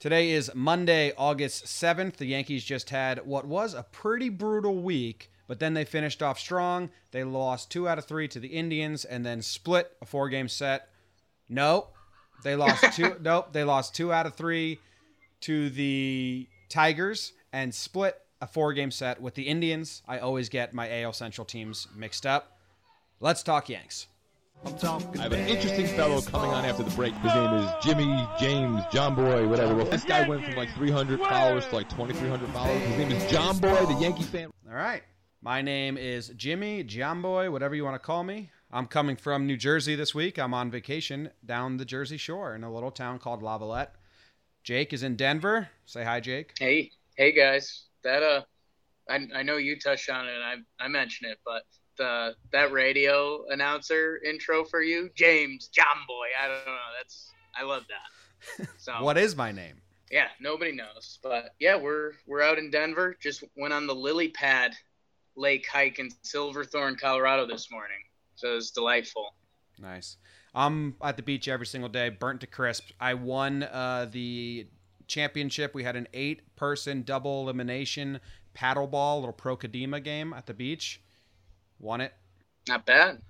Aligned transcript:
Today 0.00 0.30
is 0.30 0.50
Monday, 0.54 1.12
August 1.18 1.66
7th. 1.66 2.16
The 2.16 2.24
Yankees 2.24 2.64
just 2.64 2.88
had 2.88 3.26
what 3.26 3.44
was 3.44 3.74
a 3.74 3.82
pretty 3.82 4.30
brutal 4.30 4.76
week, 4.76 5.30
but 5.46 5.58
then 5.58 5.74
they 5.74 5.84
finished 5.84 6.22
off 6.22 6.38
strong. 6.38 6.88
They 7.10 7.22
lost 7.22 7.70
two 7.70 7.86
out 7.86 7.98
of 7.98 8.06
three 8.06 8.26
to 8.28 8.40
the 8.40 8.48
Indians 8.48 9.04
and 9.04 9.26
then 9.26 9.42
split 9.42 9.94
a 10.00 10.06
four 10.06 10.30
game 10.30 10.48
set. 10.48 10.88
No, 11.50 11.88
they 12.42 12.56
lost 12.56 12.96
two. 12.96 13.16
nope, 13.20 13.52
they 13.52 13.62
lost 13.62 13.94
two 13.94 14.10
out 14.10 14.24
of 14.24 14.36
three 14.36 14.78
to 15.42 15.68
the 15.68 16.48
Tigers 16.70 17.34
and 17.52 17.74
split 17.74 18.22
a 18.40 18.46
four 18.46 18.72
game 18.72 18.90
set 18.90 19.20
with 19.20 19.34
the 19.34 19.48
Indians. 19.48 20.02
I 20.08 20.20
always 20.20 20.48
get 20.48 20.72
my 20.72 21.02
AL 21.02 21.12
Central 21.12 21.44
teams 21.44 21.86
mixed 21.94 22.24
up. 22.24 22.56
Let's 23.20 23.42
talk 23.42 23.68
Yanks. 23.68 24.06
I 24.62 25.22
have 25.22 25.32
an 25.32 25.48
interesting 25.48 25.86
fellow 25.86 26.20
coming 26.20 26.50
on 26.50 26.66
after 26.66 26.82
the 26.82 26.90
break. 26.90 27.14
His 27.14 27.34
name 27.34 27.54
is 27.54 27.70
Jimmy 27.82 28.28
James 28.38 28.82
John 28.92 29.14
Boy, 29.14 29.48
whatever. 29.48 29.74
Well, 29.74 29.86
this 29.86 30.04
guy 30.04 30.28
went 30.28 30.44
from 30.44 30.54
like 30.54 30.68
300 30.74 31.18
followers 31.18 31.66
to 31.68 31.76
like 31.76 31.88
2,300 31.88 32.46
followers. 32.50 32.82
His 32.82 32.98
name 32.98 33.10
is 33.10 33.30
John 33.30 33.58
Boy, 33.58 33.86
the 33.86 33.94
Yankee 33.94 34.22
fan. 34.22 34.50
All 34.68 34.74
right. 34.74 35.02
My 35.40 35.62
name 35.62 35.96
is 35.96 36.28
Jimmy 36.36 36.82
John 36.84 37.22
Boy, 37.22 37.50
whatever 37.50 37.74
you 37.74 37.84
want 37.84 37.94
to 37.94 38.06
call 38.06 38.22
me. 38.22 38.50
I'm 38.70 38.86
coming 38.86 39.16
from 39.16 39.46
New 39.46 39.56
Jersey 39.56 39.94
this 39.94 40.14
week. 40.14 40.38
I'm 40.38 40.52
on 40.52 40.70
vacation 40.70 41.30
down 41.44 41.78
the 41.78 41.86
Jersey 41.86 42.18
Shore 42.18 42.54
in 42.54 42.62
a 42.62 42.72
little 42.72 42.90
town 42.90 43.18
called 43.18 43.42
Lavalette. 43.42 43.92
Jake 44.62 44.92
is 44.92 45.02
in 45.02 45.16
Denver. 45.16 45.68
Say 45.86 46.04
hi, 46.04 46.20
Jake. 46.20 46.52
Hey, 46.58 46.90
hey 47.16 47.32
guys. 47.32 47.84
That 48.04 48.22
uh, 48.22 48.42
I, 49.08 49.26
I 49.36 49.42
know 49.42 49.56
you 49.56 49.78
touched 49.78 50.10
on 50.10 50.28
it 50.28 50.34
and 50.34 50.44
I 50.44 50.84
I 50.84 50.88
mentioned 50.88 51.30
it, 51.30 51.38
but 51.46 51.62
the 52.00 52.34
that 52.52 52.72
radio 52.72 53.44
announcer 53.50 54.18
intro 54.24 54.64
for 54.64 54.80
you, 54.82 55.10
James 55.14 55.68
John 55.68 55.84
Boy. 56.08 56.26
I 56.42 56.48
don't 56.48 56.64
know. 56.66 56.90
That's 56.98 57.30
I 57.58 57.62
love 57.64 57.84
that. 57.88 58.68
So 58.78 58.92
What 59.02 59.18
is 59.18 59.36
my 59.36 59.52
name? 59.52 59.76
yeah, 60.10 60.28
nobody 60.40 60.72
knows, 60.72 61.18
but 61.22 61.50
yeah, 61.60 61.76
we're 61.76 62.12
we're 62.26 62.40
out 62.42 62.58
in 62.58 62.70
Denver. 62.70 63.14
Just 63.20 63.44
went 63.56 63.74
on 63.74 63.86
the 63.86 63.94
lily 63.94 64.28
pad 64.28 64.72
lake 65.36 65.66
hike 65.70 65.98
in 65.98 66.08
Silverthorne, 66.22 66.96
Colorado 66.96 67.46
this 67.46 67.70
morning. 67.70 67.98
So 68.36 68.52
it 68.52 68.54
was 68.54 68.70
delightful. 68.70 69.34
Nice. 69.78 70.16
I'm 70.54 70.96
at 71.02 71.16
the 71.18 71.22
beach 71.22 71.46
every 71.48 71.66
single 71.66 71.90
day, 71.90 72.08
burnt 72.08 72.40
to 72.40 72.46
crisp. 72.46 72.90
I 72.98 73.12
won 73.14 73.62
uh, 73.62 74.08
the 74.10 74.66
championship. 75.06 75.74
We 75.74 75.84
had 75.84 75.96
an 75.96 76.08
eight 76.14 76.56
person 76.56 77.02
double 77.02 77.42
elimination 77.42 78.20
paddleball, 78.56 79.20
little 79.20 79.32
Pro 79.32 79.56
Kadima 79.56 80.02
game 80.02 80.32
at 80.32 80.46
the 80.46 80.54
beach. 80.54 81.00
Won 81.80 82.00
it. 82.00 82.12
Not 82.68 82.86
bad. 82.86 83.20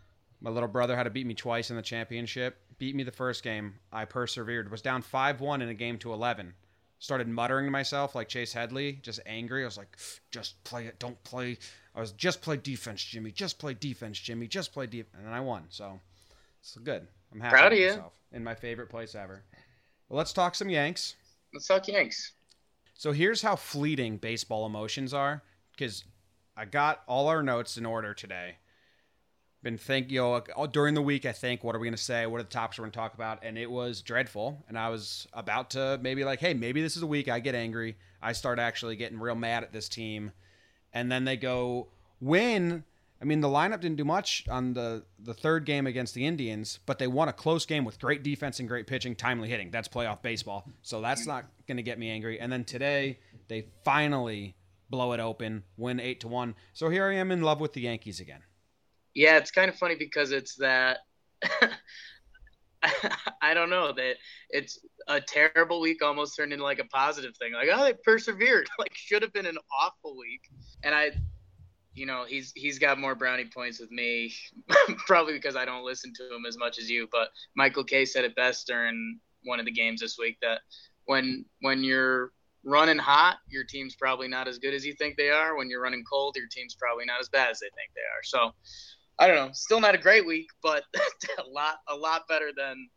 My 0.41 0.51
little 0.51 0.69
brother 0.69 0.97
had 0.97 1.05
to 1.05 1.11
beat 1.11 1.27
me 1.27 1.35
twice 1.35 1.71
in 1.71 1.77
the 1.77 1.83
championship. 1.83 2.59
Beat 2.79 2.95
me 2.95 3.03
the 3.03 3.13
first 3.13 3.43
game. 3.43 3.75
I 3.93 4.05
persevered. 4.05 4.71
Was 4.71 4.83
down 4.83 5.03
5 5.03 5.41
1 5.41 5.63
in 5.63 5.69
a 5.69 5.75
game 5.75 5.99
to 5.99 6.13
11. 6.13 6.55
Started 6.99 7.29
muttering 7.29 7.67
to 7.67 7.71
myself 7.71 8.15
like 8.15 8.29
Chase 8.29 8.53
Headley, 8.53 8.99
just 9.03 9.21
angry. 9.25 9.63
I 9.63 9.67
was 9.67 9.79
like, 9.79 9.97
just 10.31 10.63
play 10.65 10.87
it. 10.87 10.99
Don't 10.99 11.23
play. 11.25 11.57
I 11.95 12.01
was 12.01 12.13
just 12.13 12.43
play 12.43 12.59
defense, 12.59 13.03
Jimmy. 13.03 13.31
Just 13.31 13.59
play 13.59 13.73
defense, 13.73 14.19
Jimmy. 14.19 14.47
Just 14.47 14.73
play 14.73 14.87
defense. 14.87 15.15
And 15.17 15.27
then 15.27 15.33
I 15.33 15.41
won. 15.41 15.65
So 15.71 15.99
it's 16.61 16.77
good. 16.77 17.07
I'm 17.33 17.41
happy 17.41 17.57
Proud 17.57 17.73
of 17.73 17.79
you. 17.79 18.05
in 18.33 18.45
my 18.45 18.55
favorite 18.55 18.91
place 18.91 19.15
ever. 19.15 19.43
Well, 20.09 20.19
let's 20.19 20.33
talk 20.33 20.55
some 20.55 20.69
Yanks. 20.69 21.15
Let's 21.55 21.67
talk 21.67 21.89
Yanks. 21.89 22.33
So 22.95 23.13
here's 23.13 23.41
how 23.41 23.57
fleeting 23.57 24.19
baseball 24.19 24.67
emotions 24.67 25.15
are. 25.15 25.43
Because 25.73 26.05
I 26.61 26.67
got 26.67 27.01
all 27.07 27.29
our 27.29 27.43
notes 27.43 27.79
in 27.79 27.87
order 27.87 28.13
today. 28.13 28.57
Been 29.63 29.79
thinking, 29.79 30.13
you 30.13 30.21
know, 30.21 30.67
during 30.67 30.93
the 30.93 31.01
week, 31.01 31.25
I 31.25 31.33
think, 31.33 31.65
what 31.65 31.75
are 31.75 31.79
we 31.79 31.87
going 31.87 31.97
to 31.97 32.03
say? 32.03 32.27
What 32.27 32.39
are 32.39 32.43
the 32.43 32.51
topics 32.51 32.79
we're 32.79 32.83
going 32.83 32.93
to 32.93 32.99
talk 32.99 33.15
about? 33.15 33.43
And 33.43 33.57
it 33.57 33.71
was 33.71 34.03
dreadful. 34.03 34.63
And 34.69 34.79
I 34.79 34.91
was 34.91 35.27
about 35.33 35.71
to 35.71 35.99
maybe 36.03 36.23
like, 36.23 36.39
hey, 36.39 36.53
maybe 36.53 36.83
this 36.83 36.99
is 36.99 37.03
a 37.03 37.07
week 37.07 37.31
I 37.31 37.41
get 37.41 37.55
angry. 37.55 37.97
I 38.21 38.33
start 38.33 38.59
actually 38.59 38.97
getting 38.97 39.19
real 39.19 39.37
mad 39.37 39.63
at 39.63 39.73
this 39.73 39.89
team. 39.89 40.33
And 40.93 41.11
then 41.11 41.25
they 41.25 41.39
go 41.39 41.89
win. 42.21 42.85
I 43.23 43.25
mean, 43.25 43.41
the 43.41 43.49
lineup 43.49 43.81
didn't 43.81 43.97
do 43.97 44.05
much 44.05 44.45
on 44.51 44.75
the, 44.75 45.05
the 45.19 45.33
third 45.33 45.65
game 45.65 45.87
against 45.87 46.13
the 46.13 46.27
Indians, 46.27 46.81
but 46.85 46.99
they 46.99 47.07
won 47.07 47.29
a 47.29 47.33
close 47.33 47.65
game 47.65 47.87
with 47.87 47.99
great 47.99 48.23
defense 48.23 48.61
and 48.61 48.69
great 48.69 48.87
pitching, 48.87 49.17
timely 49.17 49.49
hitting. 49.49 49.71
That's 49.71 49.89
playoff 49.89 50.21
baseball. 50.21 50.69
So 50.83 51.01
that's 51.01 51.23
mm. 51.23 51.29
not 51.29 51.47
going 51.67 51.79
to 51.79 51.83
get 51.83 51.99
me 51.99 52.11
angry. 52.11 52.39
And 52.39 52.53
then 52.53 52.65
today, 52.65 53.19
they 53.49 53.69
finally 53.83 54.57
blow 54.91 55.13
it 55.13 55.21
open, 55.21 55.63
win 55.77 56.01
8 56.01 56.21
to 56.21 56.29
1. 56.29 56.55
So 56.73 56.89
here 56.89 57.09
I 57.09 57.15
am 57.15 57.31
in 57.31 57.43
love 57.43 57.61
with 57.61 57.73
the 57.73 57.83
Yankees 57.83 58.21
again. 58.21 58.43
Yeah, 59.15 59.39
it's 59.39 59.51
kind 59.51 59.69
of 59.69 59.77
funny 59.77 59.95
because 59.95 60.33
it's 60.33 60.57
that 60.57 60.99
I 63.43 63.55
don't 63.55 63.71
know 63.71 63.93
that 63.93 64.17
it's 64.51 64.79
a 65.09 65.21
terrible 65.21 65.81
week 65.81 66.03
almost 66.03 66.37
turned 66.37 66.53
into 66.53 66.65
like 66.65 66.79
a 66.79 66.85
positive 66.85 67.37
thing. 67.37 67.53
Like, 67.53 67.69
oh, 67.73 67.85
they 67.85 67.95
persevered. 68.05 68.69
Like, 68.79 68.95
should 68.95 69.23
have 69.23 69.33
been 69.33 69.47
an 69.47 69.59
awful 69.81 70.17
week. 70.17 70.41
And 70.83 70.95
I, 70.95 71.11
you 71.95 72.07
know, 72.07 72.25
he's 72.27 72.53
he's 72.55 72.79
got 72.79 72.99
more 72.99 73.15
brownie 73.15 73.51
points 73.53 73.81
with 73.81 73.91
me, 73.91 74.33
probably 75.07 75.35
because 75.35 75.57
I 75.57 75.65
don't 75.65 75.85
listen 75.85 76.13
to 76.17 76.35
him 76.35 76.47
as 76.47 76.57
much 76.57 76.79
as 76.79 76.89
you. 76.89 77.09
But 77.13 77.29
Michael 77.55 77.85
Kay 77.85 78.05
said 78.05 78.25
it 78.25 78.37
best 78.37 78.67
during 78.67 79.19
one 79.45 79.59
of 79.59 79.67
the 79.67 79.73
games 79.73 80.01
this 80.01 80.17
week 80.19 80.39
that 80.41 80.61
when 81.05 81.45
when 81.61 81.85
you're 81.85 82.33
running 82.65 82.99
hot, 82.99 83.39
your 83.49 83.65
team's 83.65 83.97
probably 83.97 84.29
not 84.29 84.49
as 84.49 84.59
good 84.59 84.75
as 84.75 84.85
you 84.85 84.95
think 84.95 85.17
they 85.17 85.31
are. 85.31 85.57
When 85.57 85.71
you're 85.71 85.83
running 85.83 86.05
cold, 86.11 86.37
your 86.37 86.49
team's 86.51 86.75
probably 86.75 87.05
not 87.05 87.21
as 87.21 87.29
bad 87.29 87.51
as 87.51 87.61
they 87.61 87.67
think 87.67 87.91
they 87.95 88.01
are. 88.01 88.23
So 88.23 88.55
I 89.19 89.27
don't 89.27 89.37
know. 89.37 89.51
Still 89.53 89.81
not 89.81 89.95
a 89.95 89.99
great 89.99 90.27
week, 90.27 90.49
but 90.63 90.85
a 91.39 91.49
lot 91.49 91.77
a 91.89 91.95
lot 91.95 92.29
better 92.29 92.51
than 92.57 92.89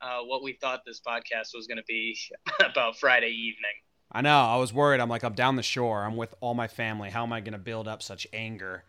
uh, 0.00 0.20
what 0.24 0.42
we 0.42 0.54
thought 0.54 0.80
this 0.86 1.00
podcast 1.00 1.54
was 1.54 1.66
going 1.66 1.78
to 1.78 1.84
be 1.86 2.16
about 2.64 2.98
Friday 2.98 3.30
evening. 3.30 3.74
I 4.10 4.20
know. 4.20 4.40
I 4.40 4.56
was 4.56 4.72
worried. 4.74 5.00
I'm 5.00 5.08
like, 5.08 5.22
I'm 5.24 5.32
down 5.32 5.56
the 5.56 5.62
shore. 5.62 6.04
I'm 6.04 6.16
with 6.16 6.34
all 6.40 6.54
my 6.54 6.68
family. 6.68 7.08
How 7.08 7.22
am 7.22 7.32
I 7.32 7.40
going 7.40 7.52
to 7.52 7.58
build 7.58 7.88
up 7.88 8.02
such 8.02 8.26
anger 8.32 8.84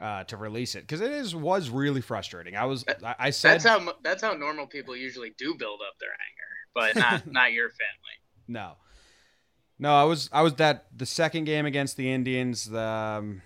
uh, 0.00 0.22
to 0.24 0.36
release 0.36 0.76
it? 0.76 0.82
Because 0.82 1.00
it 1.00 1.10
is 1.10 1.34
was 1.34 1.70
really 1.70 2.00
frustrating. 2.00 2.56
I 2.56 2.66
was. 2.66 2.84
I, 3.04 3.14
I 3.18 3.30
said 3.30 3.54
That's 3.54 3.64
how 3.64 3.94
that's 4.02 4.22
how 4.22 4.34
normal 4.34 4.66
people 4.66 4.96
usually 4.96 5.32
do 5.38 5.54
build 5.58 5.80
up 5.86 5.94
their 5.98 6.10
anger, 6.10 6.94
but 6.94 6.96
not 6.96 7.26
not 7.32 7.52
your 7.52 7.70
family. 7.70 8.16
no, 8.46 8.76
no. 9.80 9.92
I 9.94 10.04
was. 10.04 10.28
I 10.32 10.42
was 10.42 10.54
that 10.54 10.86
the 10.96 11.06
second 11.06 11.44
game 11.44 11.66
against 11.66 11.96
the 11.96 12.10
Indians. 12.12 12.66
The 12.70 12.80
um, 12.80 13.42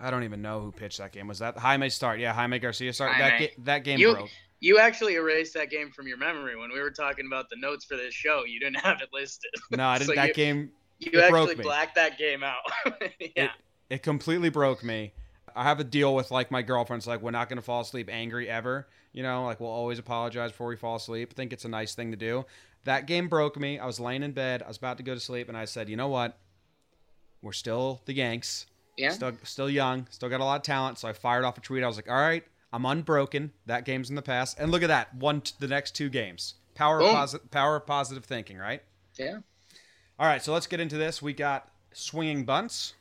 I 0.00 0.10
don't 0.10 0.24
even 0.24 0.42
know 0.42 0.60
who 0.60 0.72
pitched 0.72 0.98
that 0.98 1.12
game. 1.12 1.28
Was 1.28 1.38
that 1.38 1.56
Jaime 1.56 1.88
start? 1.90 2.18
Yeah, 2.18 2.32
Jaime 2.32 2.58
Garcia 2.58 2.92
start. 2.92 3.12
That 3.18 3.38
ga- 3.38 3.54
that 3.64 3.84
game 3.84 3.98
You- 3.98 4.14
broke. 4.14 4.30
You 4.58 4.78
actually 4.78 5.14
erased 5.16 5.52
that 5.52 5.68
game 5.70 5.90
from 5.90 6.08
your 6.08 6.16
memory 6.16 6.56
when 6.56 6.72
we 6.72 6.80
were 6.80 6.90
talking 6.90 7.26
about 7.26 7.50
the 7.50 7.56
notes 7.56 7.84
for 7.84 7.96
this 7.96 8.14
show. 8.14 8.44
You 8.46 8.58
didn't 8.58 8.80
have 8.80 9.02
it 9.02 9.10
listed. 9.12 9.50
No, 9.70 9.86
I 9.86 9.98
didn't. 9.98 10.08
So 10.08 10.14
that 10.14 10.28
you- 10.28 10.34
game. 10.34 10.70
You 10.98 11.10
It 11.20 11.28
broke 11.30 11.50
actually 11.50 11.56
me. 11.56 11.62
blacked 11.64 11.94
that 11.96 12.16
game 12.16 12.42
out. 12.42 12.62
yeah. 13.36 13.50
It 13.90 14.02
completely 14.02 14.48
broke 14.48 14.82
me. 14.82 15.12
I 15.54 15.62
have 15.64 15.78
a 15.78 15.84
deal 15.84 16.14
with 16.14 16.30
like 16.30 16.50
my 16.50 16.62
girlfriend's 16.62 17.06
like 17.06 17.20
we're 17.20 17.30
not 17.32 17.50
gonna 17.50 17.60
fall 17.60 17.82
asleep 17.82 18.08
angry 18.10 18.48
ever. 18.48 18.88
You 19.12 19.22
know, 19.22 19.44
like 19.44 19.60
we'll 19.60 19.68
always 19.70 19.98
apologize 19.98 20.52
before 20.52 20.68
we 20.68 20.76
fall 20.76 20.96
asleep. 20.96 21.32
I 21.32 21.34
think 21.34 21.52
it's 21.52 21.66
a 21.66 21.68
nice 21.68 21.94
thing 21.94 22.10
to 22.12 22.16
do. 22.16 22.46
That 22.86 23.06
game 23.06 23.28
broke 23.28 23.58
me. 23.58 23.78
I 23.78 23.86
was 23.86 24.00
laying 24.00 24.22
in 24.22 24.32
bed. 24.32 24.62
I 24.62 24.68
was 24.68 24.76
about 24.76 24.96
to 24.96 25.02
go 25.02 25.12
to 25.12 25.20
sleep, 25.20 25.48
and 25.48 25.56
I 25.56 25.64
said, 25.64 25.88
you 25.88 25.96
know 25.96 26.08
what? 26.08 26.38
We're 27.42 27.52
still 27.52 28.00
the 28.06 28.14
Yanks. 28.14 28.66
Yeah. 28.96 29.10
Still, 29.10 29.32
still 29.42 29.68
young. 29.68 30.06
Still 30.10 30.28
got 30.28 30.40
a 30.40 30.44
lot 30.44 30.56
of 30.56 30.62
talent. 30.62 30.98
So 30.98 31.08
I 31.08 31.12
fired 31.12 31.44
off 31.44 31.58
a 31.58 31.60
tweet. 31.60 31.82
I 31.82 31.86
was 31.86 31.96
like, 31.96 32.08
all 32.08 32.16
right, 32.16 32.44
I'm 32.72 32.86
unbroken. 32.86 33.52
That 33.66 33.84
game's 33.84 34.08
in 34.08 34.16
the 34.16 34.22
past. 34.22 34.58
And 34.58 34.70
look 34.70 34.82
at 34.82 34.88
that. 34.88 35.14
One, 35.14 35.42
t- 35.42 35.52
the 35.58 35.68
next 35.68 35.94
two 35.94 36.08
games. 36.08 36.54
Power, 36.74 37.00
of 37.00 37.06
posi- 37.08 37.50
power 37.50 37.76
of 37.76 37.86
positive 37.86 38.24
thinking, 38.24 38.56
right? 38.56 38.82
Yeah. 39.18 39.38
All 40.18 40.26
right. 40.26 40.42
So 40.42 40.52
let's 40.52 40.66
get 40.66 40.80
into 40.80 40.96
this. 40.96 41.20
We 41.20 41.32
got 41.32 41.68
swinging 41.92 42.44
bunts. 42.44 42.94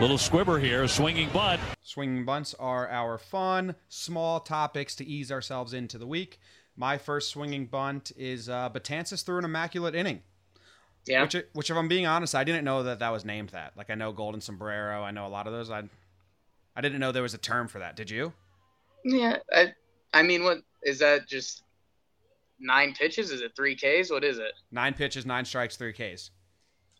Little 0.00 0.18
squibber 0.18 0.60
here, 0.60 0.86
swinging 0.86 1.28
bunt. 1.30 1.60
Swinging 1.82 2.24
bunts 2.24 2.54
are 2.54 2.88
our 2.88 3.18
fun, 3.18 3.74
small 3.88 4.38
topics 4.38 4.94
to 4.96 5.04
ease 5.04 5.32
ourselves 5.32 5.74
into 5.74 5.98
the 5.98 6.06
week. 6.06 6.38
My 6.76 6.98
first 6.98 7.30
swinging 7.30 7.66
bunt 7.66 8.12
is 8.16 8.48
uh, 8.48 8.68
Betances 8.70 9.24
threw 9.24 9.38
an 9.38 9.44
immaculate 9.44 9.94
inning. 9.94 10.22
Yeah. 11.06 11.22
Which, 11.22 11.36
which, 11.52 11.70
if 11.70 11.76
I'm 11.76 11.88
being 11.88 12.06
honest, 12.06 12.34
I 12.34 12.44
didn't 12.44 12.64
know 12.64 12.82
that 12.82 12.98
that 12.98 13.10
was 13.10 13.24
named 13.24 13.50
that. 13.50 13.72
Like 13.76 13.90
I 13.90 13.94
know 13.94 14.12
Golden 14.12 14.40
Sombrero, 14.40 15.02
I 15.02 15.10
know 15.10 15.26
a 15.26 15.28
lot 15.28 15.46
of 15.46 15.52
those. 15.52 15.70
I, 15.70 15.82
I 16.74 16.80
didn't 16.80 16.98
know 16.98 17.12
there 17.12 17.22
was 17.22 17.34
a 17.34 17.38
term 17.38 17.68
for 17.68 17.78
that. 17.78 17.94
Did 17.94 18.10
you? 18.10 18.32
Yeah, 19.04 19.36
I, 19.52 19.74
I 20.12 20.22
mean, 20.22 20.44
what 20.44 20.58
is 20.82 20.98
that? 21.00 21.28
Just 21.28 21.62
nine 22.58 22.94
pitches? 22.94 23.30
Is 23.30 23.42
it 23.42 23.52
three 23.54 23.76
Ks? 23.76 24.10
What 24.10 24.24
is 24.24 24.38
it? 24.38 24.52
Nine 24.72 24.94
pitches, 24.94 25.26
nine 25.26 25.44
strikes, 25.44 25.76
three 25.76 25.92
Ks. 25.92 26.30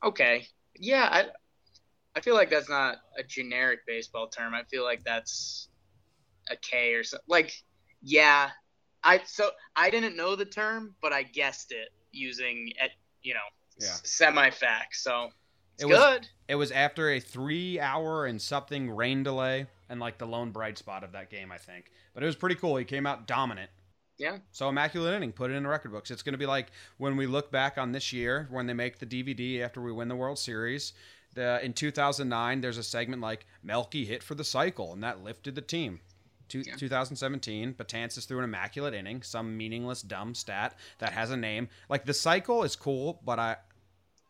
Okay, 0.04 0.46
yeah, 0.76 1.08
I, 1.10 1.24
I 2.14 2.20
feel 2.20 2.34
like 2.34 2.50
that's 2.50 2.68
not 2.68 2.98
a 3.18 3.22
generic 3.22 3.80
baseball 3.86 4.28
term. 4.28 4.54
I 4.54 4.64
feel 4.64 4.84
like 4.84 5.02
that's 5.02 5.68
a 6.50 6.56
K 6.56 6.92
or 6.92 7.04
something. 7.04 7.24
Like, 7.26 7.52
yeah, 8.02 8.50
I 9.04 9.20
so 9.24 9.50
I 9.76 9.90
didn't 9.90 10.16
know 10.16 10.34
the 10.36 10.44
term, 10.44 10.94
but 11.00 11.12
I 11.12 11.22
guessed 11.22 11.72
it 11.72 11.90
using 12.12 12.72
at 12.82 12.90
you 13.22 13.34
know 13.34 13.40
Yeah. 13.78 13.94
semi 14.02 14.50
facts. 14.50 15.02
So 15.02 15.30
it's 15.74 15.82
It 15.82 15.86
was- 15.86 15.98
good. 15.98 16.28
It 16.48 16.54
was 16.56 16.70
after 16.70 17.10
a 17.10 17.20
three-hour 17.20 18.26
and 18.26 18.40
something 18.40 18.90
rain 18.90 19.22
delay, 19.22 19.66
and 19.88 19.98
like 20.00 20.18
the 20.18 20.26
lone 20.26 20.50
bright 20.50 20.76
spot 20.78 21.02
of 21.04 21.12
that 21.12 21.30
game, 21.30 21.50
I 21.50 21.58
think. 21.58 21.90
But 22.12 22.22
it 22.22 22.26
was 22.26 22.36
pretty 22.36 22.54
cool. 22.56 22.76
He 22.76 22.84
came 22.84 23.06
out 23.06 23.26
dominant. 23.26 23.70
Yeah. 24.18 24.38
So 24.52 24.68
immaculate 24.68 25.14
inning, 25.14 25.32
put 25.32 25.50
it 25.50 25.54
in 25.54 25.64
the 25.64 25.68
record 25.68 25.90
books. 25.90 26.10
It's 26.10 26.22
going 26.22 26.34
to 26.34 26.38
be 26.38 26.46
like 26.46 26.70
when 26.98 27.16
we 27.16 27.26
look 27.26 27.50
back 27.50 27.78
on 27.78 27.90
this 27.92 28.12
year 28.12 28.46
when 28.50 28.66
they 28.66 28.72
make 28.74 28.98
the 28.98 29.06
DVD 29.06 29.60
after 29.62 29.80
we 29.80 29.90
win 29.90 30.06
the 30.08 30.14
World 30.16 30.38
Series. 30.38 30.92
The, 31.34 31.60
in 31.64 31.72
2009, 31.72 32.60
there's 32.60 32.78
a 32.78 32.82
segment 32.84 33.20
like 33.20 33.44
Melky 33.64 34.04
hit 34.04 34.22
for 34.22 34.36
the 34.36 34.44
cycle, 34.44 34.92
and 34.92 35.02
that 35.02 35.24
lifted 35.24 35.56
the 35.56 35.62
team. 35.62 36.00
Two, 36.48 36.60
Yeah. 36.66 36.76
2017, 36.76 37.74
Betances 37.74 38.26
threw 38.26 38.38
an 38.38 38.44
immaculate 38.44 38.94
inning, 38.94 39.22
some 39.22 39.56
meaningless 39.56 40.02
dumb 40.02 40.34
stat 40.34 40.76
that 40.98 41.12
has 41.12 41.30
a 41.30 41.36
name. 41.36 41.68
Like 41.88 42.04
the 42.04 42.14
cycle 42.14 42.62
is 42.64 42.76
cool, 42.76 43.20
but 43.24 43.38
I 43.38 43.56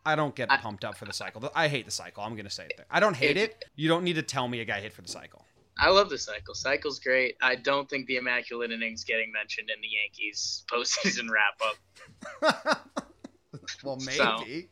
I 0.06 0.16
don't 0.16 0.34
get 0.36 0.50
I- 0.52 0.58
pumped 0.58 0.84
up 0.84 0.96
for 0.98 1.06
the 1.06 1.12
cycle. 1.14 1.50
I 1.54 1.68
hate 1.68 1.86
the 1.86 1.90
cycle. 1.90 2.22
I'm 2.22 2.34
going 2.34 2.44
to 2.44 2.50
say 2.50 2.64
it 2.66 2.74
there. 2.76 2.86
I 2.90 3.00
don't 3.00 3.16
hate 3.16 3.36
It- 3.38 3.50
it. 3.52 3.64
You 3.74 3.88
don't 3.88 4.04
need 4.04 4.16
to 4.16 4.22
tell 4.22 4.46
me 4.48 4.60
a 4.60 4.64
guy 4.66 4.80
hit 4.80 4.92
for 4.92 5.00
the 5.02 5.08
cycle. 5.08 5.44
I 5.78 5.88
love 5.90 6.08
the 6.10 6.18
cycle. 6.18 6.54
Cycle's 6.54 7.00
great. 7.00 7.36
I 7.42 7.56
don't 7.56 7.88
think 7.88 8.06
the 8.06 8.16
immaculate 8.16 8.70
innings 8.70 9.02
getting 9.02 9.32
mentioned 9.32 9.70
in 9.74 9.80
the 9.80 9.88
Yankees 9.88 10.64
postseason 10.72 11.28
wrap 11.30 11.58
up. 11.66 12.82
well, 13.82 13.98
So- 13.98 14.38
maybe. 14.40 14.68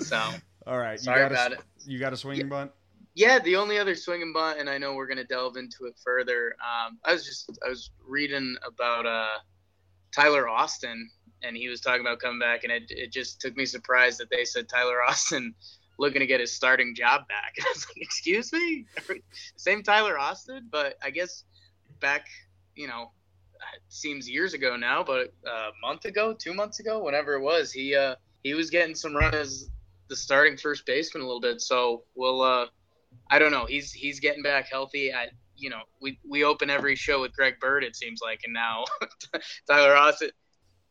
So 0.00 0.22
All 0.66 0.78
right, 0.78 1.00
sorry 1.00 1.22
you 1.22 1.28
got 1.28 1.32
about 1.32 1.52
a, 1.52 1.54
it. 1.56 1.60
You 1.86 1.98
got 1.98 2.12
a 2.12 2.16
swinging 2.16 2.48
bunt. 2.48 2.70
Yeah, 3.18 3.40
the 3.40 3.56
only 3.56 3.80
other 3.80 3.96
swinging 3.96 4.32
bunt, 4.32 4.60
and 4.60 4.70
I 4.70 4.78
know 4.78 4.94
we're 4.94 5.08
gonna 5.08 5.24
delve 5.24 5.56
into 5.56 5.86
it 5.86 5.96
further. 6.04 6.54
Um, 6.62 7.00
I 7.04 7.12
was 7.12 7.26
just 7.26 7.50
I 7.66 7.68
was 7.68 7.90
reading 8.06 8.54
about 8.64 9.06
uh, 9.06 9.38
Tyler 10.14 10.48
Austin, 10.48 11.10
and 11.42 11.56
he 11.56 11.66
was 11.66 11.80
talking 11.80 12.00
about 12.00 12.20
coming 12.20 12.38
back, 12.38 12.62
and 12.62 12.72
it 12.72 12.84
it 12.90 13.10
just 13.10 13.40
took 13.40 13.56
me 13.56 13.66
surprised 13.66 14.20
that 14.20 14.30
they 14.30 14.44
said 14.44 14.68
Tyler 14.68 15.02
Austin 15.08 15.52
looking 15.98 16.20
to 16.20 16.28
get 16.28 16.38
his 16.38 16.52
starting 16.52 16.94
job 16.94 17.26
back. 17.26 17.54
And 17.56 17.66
I 17.66 17.70
was 17.74 17.88
like, 17.88 17.96
excuse 17.96 18.52
me, 18.52 18.86
same 19.56 19.82
Tyler 19.82 20.16
Austin, 20.16 20.68
but 20.70 20.94
I 21.02 21.10
guess 21.10 21.42
back, 21.98 22.28
you 22.76 22.86
know, 22.86 23.10
seems 23.88 24.30
years 24.30 24.54
ago 24.54 24.76
now, 24.76 25.02
but 25.02 25.34
uh, 25.44 25.70
a 25.70 25.72
month 25.82 26.04
ago, 26.04 26.34
two 26.34 26.54
months 26.54 26.78
ago, 26.78 27.02
whenever 27.02 27.34
it 27.34 27.40
was, 27.40 27.72
he 27.72 27.96
uh, 27.96 28.14
he 28.44 28.54
was 28.54 28.70
getting 28.70 28.94
some 28.94 29.16
run 29.16 29.34
as 29.34 29.70
the 30.06 30.14
starting 30.14 30.56
first 30.56 30.86
baseman 30.86 31.24
a 31.24 31.26
little 31.26 31.40
bit. 31.40 31.60
So 31.60 32.04
we'll 32.14 32.42
uh, 32.42 32.66
I 33.30 33.38
don't 33.38 33.50
know. 33.52 33.66
He's 33.66 33.92
he's 33.92 34.20
getting 34.20 34.42
back 34.42 34.68
healthy. 34.70 35.12
I 35.12 35.28
you 35.56 35.70
know 35.70 35.80
we 36.00 36.18
we 36.28 36.44
open 36.44 36.70
every 36.70 36.94
show 36.96 37.20
with 37.20 37.34
Greg 37.34 37.60
Bird 37.60 37.84
it 37.84 37.96
seems 37.96 38.20
like, 38.22 38.40
and 38.44 38.54
now 38.54 38.84
Tyler 39.68 39.94
Austin 39.96 40.30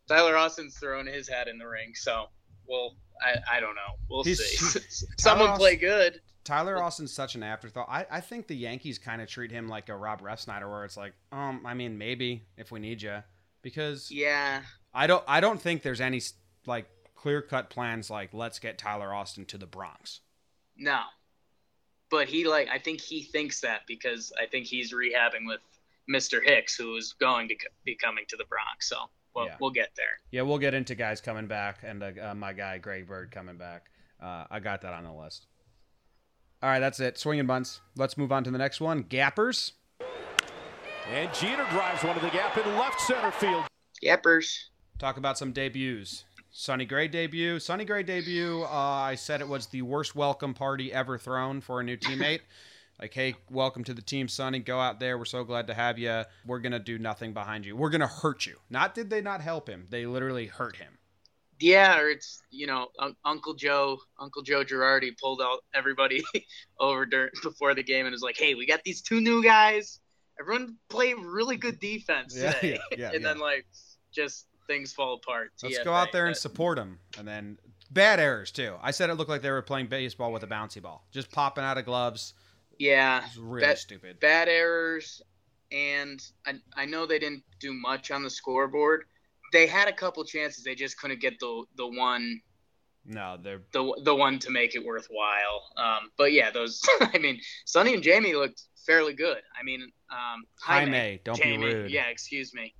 Tyler 0.07 0.35
Austin's 0.37 0.77
throwing 0.77 1.07
his 1.07 1.27
hat 1.27 1.47
in 1.47 1.57
the 1.57 1.67
ring. 1.67 1.91
So 1.95 2.25
we'll 2.67 2.95
I, 3.21 3.57
I 3.57 3.59
don't 3.59 3.75
know. 3.75 3.95
We'll 4.09 4.23
He's- 4.23 4.39
see. 4.39 4.79
Someone 5.17 5.47
Tyler 5.47 5.57
play 5.59 5.75
good. 5.75 6.21
Tyler 6.43 6.81
Austin's 6.81 7.11
such 7.11 7.35
an 7.35 7.43
afterthought. 7.43 7.87
I, 7.89 8.05
I 8.09 8.21
think 8.21 8.47
the 8.47 8.55
Yankees 8.55 8.97
kind 8.97 9.21
of 9.21 9.27
treat 9.27 9.51
him 9.51 9.67
like 9.67 9.89
a 9.89 9.95
Rob 9.97 10.21
Refsnyder, 10.21 10.69
where 10.69 10.85
it's 10.85 10.95
like, 10.95 11.11
um, 11.33 11.65
I 11.65 11.73
mean, 11.73 11.97
maybe 11.97 12.45
if 12.55 12.71
we 12.71 12.79
need 12.79 13.01
you, 13.01 13.17
because 13.61 14.09
Yeah. 14.09 14.61
I 14.93 15.07
don't 15.07 15.23
I 15.27 15.41
don't 15.41 15.59
think 15.61 15.81
there's 15.81 15.99
any 15.99 16.21
like 16.65 16.85
clear 17.15 17.41
cut 17.41 17.69
plans 17.69 18.09
like 18.09 18.33
let's 18.33 18.59
get 18.59 18.77
Tyler 18.77 19.13
Austin 19.13 19.43
to 19.45 19.57
the 19.57 19.65
Bronx. 19.65 20.21
No. 20.77 21.01
But 22.09 22.27
he 22.27 22.47
like 22.47 22.69
I 22.69 22.79
think 22.79 23.01
he 23.01 23.21
thinks 23.23 23.59
that 23.61 23.81
because 23.87 24.31
I 24.41 24.45
think 24.45 24.65
he's 24.65 24.93
rehabbing 24.93 25.45
with 25.45 25.59
Mr. 26.09 26.39
Hicks, 26.43 26.75
who 26.75 26.95
is 26.95 27.13
going 27.19 27.49
to 27.49 27.55
be 27.83 27.95
coming 27.95 28.23
to 28.29 28.37
the 28.37 28.45
Bronx. 28.45 28.87
So 28.89 28.95
we'll, 29.35 29.45
Yeah. 29.47 29.55
we'll 29.59 29.71
get 29.71 29.89
there. 29.97 30.05
Yeah, 30.31 30.43
we'll 30.43 30.57
get 30.57 30.73
into 30.73 30.95
guys 30.95 31.19
coming 31.19 31.47
back 31.47 31.79
and 31.83 32.01
uh, 32.01 32.11
uh, 32.29 32.33
my 32.33 32.53
guy 32.53 32.77
Greg 32.77 33.07
Bird 33.07 33.31
coming 33.31 33.57
back. 33.57 33.87
Uh, 34.21 34.45
I 34.49 34.59
got 34.59 34.81
that 34.81 34.93
on 34.93 35.03
the 35.03 35.11
list. 35.13 35.47
All 36.63 36.69
right, 36.69 36.79
that's 36.79 36.99
it. 36.99 37.17
Swinging 37.19 37.45
bunts. 37.45 37.81
Let's 37.95 38.17
move 38.17 38.31
on 38.31 38.43
to 38.45 38.51
the 38.51 38.57
next 38.57 38.81
one. 38.81 39.03
Gappers. 39.03 39.73
And 41.11 41.31
Jeter 41.33 41.65
drives 41.69 42.03
one 42.03 42.15
to 42.15 42.21
the 42.21 42.31
gap 42.31 42.57
in 42.57 42.75
left 42.77 42.99
center 43.01 43.31
field. 43.31 43.65
Yappers. 44.03 44.63
Talk 44.97 45.17
about 45.17 45.37
some 45.37 45.51
debuts. 45.51 46.23
Sonny 46.59 46.85
Gray 46.85 47.07
debut. 47.07 47.59
Sonny 47.59 47.85
Gray 47.85 48.01
debut. 48.01 48.63
Uh, 48.63 48.67
I 48.67 49.13
said 49.13 49.41
it 49.41 49.47
was 49.47 49.67
the 49.67 49.83
worst 49.83 50.15
welcome 50.15 50.55
party 50.55 50.91
ever 50.91 51.19
thrown 51.19 51.61
for 51.61 51.81
a 51.81 51.83
new 51.83 51.97
teammate. 51.97 52.39
like, 52.99 53.13
hey, 53.13 53.35
welcome 53.51 53.83
to 53.83 53.93
the 53.93 54.01
team, 54.01 54.27
Sonny. 54.27 54.57
Go 54.57 54.79
out 54.79 54.99
there. 54.99 55.19
We're 55.19 55.25
so 55.25 55.43
glad 55.43 55.67
to 55.67 55.75
have 55.75 55.99
you. 55.99 56.23
We're 56.47 56.57
gonna 56.57 56.79
do 56.79 56.97
nothing 56.97 57.31
behind 57.31 57.67
you. 57.67 57.75
We're 57.75 57.91
gonna 57.91 58.07
hurt 58.07 58.47
you. 58.47 58.55
Not 58.71 58.95
did 58.95 59.11
they 59.11 59.21
not 59.21 59.41
help 59.41 59.69
him? 59.69 59.85
They 59.91 60.07
literally 60.07 60.47
hurt 60.47 60.77
him. 60.77 60.97
Yeah, 61.59 61.99
or 61.99 62.09
it's 62.09 62.41
you 62.49 62.65
know 62.65 62.87
un- 62.97 63.15
Uncle 63.23 63.53
Joe, 63.53 63.99
Uncle 64.19 64.41
Joe 64.41 64.63
Girardi 64.63 65.15
pulled 65.15 65.43
out 65.43 65.59
everybody 65.75 66.23
over 66.79 67.05
during 67.05 67.29
before 67.43 67.75
the 67.75 67.83
game 67.83 68.07
and 68.07 68.13
was 68.13 68.23
like, 68.23 68.35
"Hey, 68.35 68.55
we 68.55 68.65
got 68.65 68.83
these 68.83 69.03
two 69.03 69.21
new 69.21 69.43
guys. 69.43 69.99
Everyone 70.39 70.77
play 70.89 71.13
really 71.13 71.57
good 71.57 71.79
defense 71.79 72.35
Yeah, 72.35 72.53
today." 72.53 72.79
yeah, 72.93 72.97
yeah, 72.97 73.11
and 73.13 73.23
then 73.23 73.37
like 73.37 73.67
just 74.11 74.47
things 74.67 74.93
fall 74.93 75.15
apart. 75.15 75.51
Let's 75.63 75.79
TFA, 75.79 75.83
go 75.85 75.93
out 75.93 76.11
there 76.11 76.25
and 76.25 76.33
but- 76.33 76.39
support 76.41 76.77
them. 76.77 76.99
And 77.17 77.27
then 77.27 77.57
bad 77.91 78.19
errors 78.19 78.51
too. 78.51 78.75
I 78.81 78.91
said 78.91 79.09
it 79.09 79.15
looked 79.15 79.29
like 79.29 79.41
they 79.41 79.51
were 79.51 79.61
playing 79.61 79.87
baseball 79.87 80.31
with 80.31 80.43
a 80.43 80.47
bouncy 80.47 80.81
ball, 80.81 81.05
just 81.11 81.31
popping 81.31 81.63
out 81.63 81.77
of 81.77 81.85
gloves. 81.85 82.33
yeah, 82.79 83.19
It 83.19 83.23
was 83.23 83.37
really 83.37 83.61
That- 83.67 83.79
stupid. 83.79 84.19
bad 84.19 84.47
errors, 84.49 85.21
and 85.71 86.21
I 86.45 86.55
I 86.75 86.85
know 86.85 87.05
they 87.05 87.19
didn't 87.19 87.43
do 87.59 87.73
much 87.73 88.11
on 88.11 88.23
the 88.23 88.29
scoreboard. 88.29 89.05
They 89.53 89.65
had 89.65 89.87
a 89.87 89.93
couple 89.93 90.23
chances. 90.25 90.63
They 90.63 90.75
just 90.75 90.99
couldn't 90.99 91.19
get 91.21 91.39
the 91.39 91.63
the 91.75 91.87
one 91.87 92.41
No, 93.05 93.37
they're 93.41 93.61
the 93.71 93.99
the 94.03 94.13
one 94.15 94.37
to 94.39 94.49
make 94.51 94.75
it 94.75 94.83
worthwhile. 94.85 95.71
Um, 95.77 96.11
but 96.17 96.33
yeah, 96.33 96.51
those. 96.51 96.81
I 97.13 97.17
mean, 97.17 97.39
Sonny 97.65 97.93
and 97.93 98.03
Jamie 98.03 98.33
looked 98.35 98.63
fairly 98.85 99.13
good. 99.13 99.41
I 99.59 99.63
mean, 99.63 99.81
um, 100.09 100.43
Jaime. 100.61 101.19
Don't 101.23 101.37
Jamie, 101.41 101.65
be 101.67 101.73
rude. 101.73 101.91
Yeah, 101.91 102.07
excuse 102.09 102.53
me. 102.53 102.73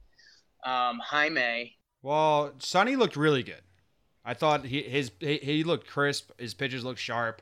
Um, 0.64 1.00
Jaime. 1.00 1.78
Well, 2.02 2.54
Sonny 2.60 2.96
looked 2.96 3.16
really 3.16 3.44
good. 3.44 3.62
I 4.24 4.34
thought 4.34 4.66
he 4.66 4.82
his 4.82 5.12
he, 5.20 5.38
he 5.38 5.64
looked 5.64 5.88
crisp. 5.88 6.32
His 6.38 6.54
pitches 6.54 6.84
looked 6.84 7.00
sharp. 7.00 7.42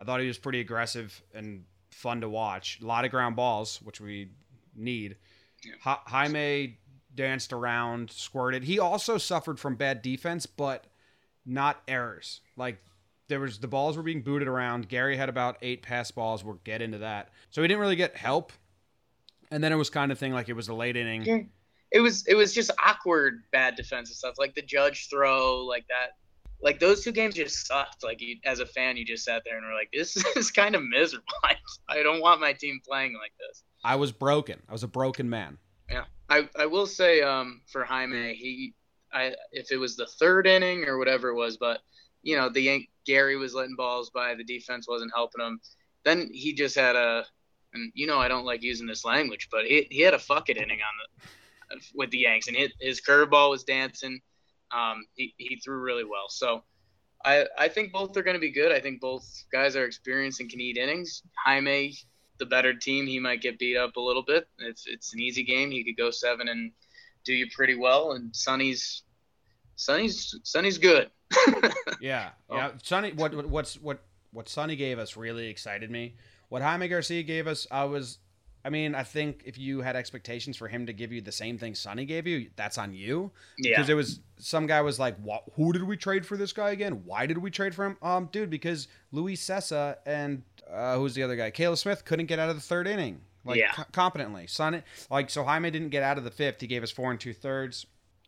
I 0.00 0.04
thought 0.04 0.20
he 0.20 0.26
was 0.28 0.38
pretty 0.38 0.60
aggressive 0.60 1.20
and 1.34 1.64
fun 1.90 2.20
to 2.22 2.28
watch. 2.28 2.78
A 2.82 2.86
lot 2.86 3.04
of 3.04 3.10
ground 3.10 3.36
balls, 3.36 3.80
which 3.82 4.00
we 4.00 4.30
need. 4.74 5.16
Yeah. 5.64 5.72
Ja- 5.84 6.00
Jaime 6.06 6.78
danced 7.14 7.52
around, 7.52 8.10
squirted. 8.10 8.62
He 8.64 8.78
also 8.78 9.18
suffered 9.18 9.58
from 9.58 9.74
bad 9.74 10.00
defense, 10.02 10.46
but 10.46 10.86
not 11.44 11.82
errors. 11.88 12.40
Like 12.56 12.78
there 13.28 13.40
was 13.40 13.58
the 13.58 13.68
balls 13.68 13.96
were 13.96 14.02
being 14.02 14.22
booted 14.22 14.48
around. 14.48 14.88
Gary 14.88 15.16
had 15.16 15.28
about 15.28 15.56
eight 15.62 15.82
pass 15.82 16.10
balls. 16.10 16.44
We'll 16.44 16.60
get 16.64 16.80
into 16.80 16.98
that. 16.98 17.30
So 17.50 17.60
he 17.62 17.68
didn't 17.68 17.80
really 17.80 17.96
get 17.96 18.16
help. 18.16 18.52
And 19.50 19.62
then 19.64 19.72
it 19.72 19.76
was 19.76 19.90
kind 19.90 20.12
of 20.12 20.18
thing 20.18 20.32
like 20.32 20.48
it 20.48 20.54
was 20.54 20.68
a 20.68 20.74
late 20.74 20.96
inning. 20.96 21.22
It 21.92 22.00
was 22.00 22.26
it 22.26 22.34
was 22.34 22.54
just 22.54 22.70
awkward 22.84 23.42
bad 23.52 23.74
defensive 23.76 24.16
stuff 24.16 24.34
like 24.38 24.54
the 24.54 24.62
judge 24.62 25.08
throw 25.08 25.64
like 25.64 25.86
that. 25.88 26.16
Like 26.62 26.78
those 26.78 27.02
two 27.02 27.12
games 27.12 27.34
just 27.34 27.66
sucked. 27.66 28.04
Like 28.04 28.20
you, 28.20 28.36
as 28.44 28.60
a 28.60 28.66
fan, 28.66 28.96
you 28.96 29.04
just 29.04 29.24
sat 29.24 29.42
there 29.44 29.56
and 29.56 29.66
were 29.66 29.72
like, 29.72 29.90
"This 29.92 30.16
is 30.36 30.50
kind 30.50 30.74
of 30.74 30.82
miserable. 30.84 31.26
I, 31.88 32.02
don't 32.02 32.20
want 32.20 32.40
my 32.40 32.52
team 32.52 32.80
playing 32.86 33.14
like 33.14 33.32
this." 33.38 33.64
I 33.82 33.96
was 33.96 34.12
broken. 34.12 34.60
I 34.68 34.72
was 34.72 34.82
a 34.82 34.88
broken 34.88 35.28
man. 35.28 35.58
Yeah, 35.90 36.04
I, 36.28 36.48
I 36.56 36.66
will 36.66 36.86
say 36.86 37.22
um, 37.22 37.62
for 37.66 37.82
Jaime, 37.84 38.34
he 38.34 38.74
I 39.12 39.34
if 39.52 39.72
it 39.72 39.78
was 39.78 39.96
the 39.96 40.06
third 40.06 40.46
inning 40.46 40.84
or 40.84 40.98
whatever 40.98 41.28
it 41.28 41.34
was, 41.34 41.56
but 41.56 41.80
you 42.22 42.36
know 42.36 42.48
the 42.48 42.86
Gary 43.06 43.36
was 43.36 43.54
letting 43.54 43.76
balls 43.76 44.10
by, 44.10 44.34
the 44.34 44.44
defense 44.44 44.86
wasn't 44.88 45.12
helping 45.14 45.44
him. 45.44 45.60
Then 46.04 46.28
he 46.32 46.54
just 46.54 46.76
had 46.76 46.94
a, 46.96 47.24
and 47.72 47.90
you 47.94 48.06
know 48.06 48.18
I 48.18 48.28
don't 48.28 48.44
like 48.44 48.62
using 48.62 48.86
this 48.86 49.04
language, 49.04 49.48
but 49.50 49.64
he 49.64 49.86
he 49.90 50.02
had 50.02 50.14
a 50.14 50.18
fuck 50.18 50.48
it 50.48 50.56
inning 50.56 50.80
on 50.80 50.94
the 50.98 51.28
with 51.94 52.10
the 52.10 52.18
Yanks, 52.18 52.48
and 52.48 52.56
hit, 52.56 52.72
his 52.80 53.00
curveball 53.00 53.50
was 53.50 53.64
dancing. 53.64 54.20
Um, 54.72 55.04
he 55.14 55.34
he 55.38 55.56
threw 55.56 55.78
really 55.80 56.04
well, 56.04 56.28
so. 56.28 56.62
I, 57.22 57.44
I 57.58 57.68
think 57.68 57.92
both 57.92 58.16
are 58.16 58.22
going 58.22 58.32
to 58.36 58.40
be 58.40 58.50
good. 58.50 58.72
I 58.72 58.80
think 58.80 58.98
both 58.98 59.26
guys 59.52 59.76
are 59.76 59.84
experienced 59.84 60.40
and 60.40 60.48
can 60.48 60.58
eat 60.58 60.78
innings. 60.78 61.22
Jaime, 61.44 61.94
the 62.38 62.46
better 62.46 62.72
team, 62.72 63.06
he 63.06 63.18
might 63.20 63.42
get 63.42 63.58
beat 63.58 63.76
up 63.76 63.96
a 63.96 64.00
little 64.00 64.22
bit. 64.22 64.48
If 64.58 64.78
it's 64.86 65.12
an 65.12 65.20
easy 65.20 65.42
game, 65.42 65.70
he 65.70 65.84
could 65.84 65.98
go 65.98 66.10
seven 66.10 66.48
and 66.48 66.72
do 67.26 67.34
you 67.34 67.46
pretty 67.54 67.74
well. 67.74 68.12
And 68.12 68.34
Sonny's 68.34 69.02
Sonny's 69.76 70.34
Sonny's 70.44 70.78
good. 70.78 71.10
Yeah, 72.00 72.30
Oh. 72.48 72.56
yeah. 72.56 72.70
Sonny, 72.82 73.12
what 73.12 73.34
what- 73.34 73.50
what's 73.50 73.74
what 73.74 74.02
what 74.32 74.48
Sonny 74.48 74.74
gave 74.76 74.98
us 74.98 75.14
really 75.14 75.48
excited 75.48 75.90
me. 75.90 76.14
What 76.48 76.62
Jaime 76.62 76.88
Garcia 76.88 77.22
gave 77.22 77.46
us, 77.46 77.66
I 77.70 77.84
was. 77.84 78.16
I 78.64 78.68
mean, 78.70 78.94
I 78.94 79.02
think 79.04 79.42
if 79.46 79.56
you 79.58 79.80
had 79.80 79.96
expectations 79.96 80.56
for 80.56 80.68
him 80.68 80.86
to 80.86 80.92
give 80.92 81.12
you 81.12 81.20
the 81.20 81.32
same 81.32 81.56
thing 81.58 81.74
Sonny 81.74 82.04
gave 82.04 82.26
you, 82.26 82.50
that's 82.56 82.76
on 82.78 82.92
you. 82.94 83.30
Yeah, 83.58 83.70
Because 83.76 83.88
it 83.88 83.94
was 83.94 84.20
some 84.38 84.66
guy 84.66 84.80
was 84.82 84.98
like, 84.98 85.16
"What? 85.18 85.44
Who 85.54 85.72
did 85.72 85.82
we 85.84 85.96
trade 85.96 86.26
for 86.26 86.36
this 86.36 86.52
guy 86.52 86.70
again? 86.70 87.02
Why 87.04 87.26
did 87.26 87.38
we 87.38 87.50
trade 87.50 87.74
for 87.74 87.86
him?" 87.86 87.96
Um, 88.02 88.28
dude, 88.32 88.50
because 88.50 88.88
Luis 89.12 89.42
Cessa 89.44 89.96
and 90.04 90.42
uh, 90.70 90.96
who's 90.96 91.14
the 91.14 91.22
other 91.22 91.36
guy? 91.36 91.50
Caleb 91.50 91.78
Smith 91.78 92.04
couldn't 92.04 92.26
get 92.26 92.38
out 92.38 92.48
of 92.50 92.56
the 92.56 92.62
third 92.62 92.86
inning, 92.86 93.22
like 93.44 93.58
Yeah. 93.58 93.72
co- 93.72 93.84
competently. 93.92 94.46
Sonny, 94.46 94.82
like 95.10 95.30
so, 95.30 95.42
Jaime 95.44 95.70
didn't 95.70 95.88
get 95.90 96.02
out 96.02 96.18
of 96.18 96.24
the 96.24 96.30
fifth. 96.30 96.60
He 96.60 96.66
gave 96.66 96.82
us 96.82 96.90
four 96.90 97.10
and 97.10 97.18
two 97.18 97.32
thirds, 97.32 97.86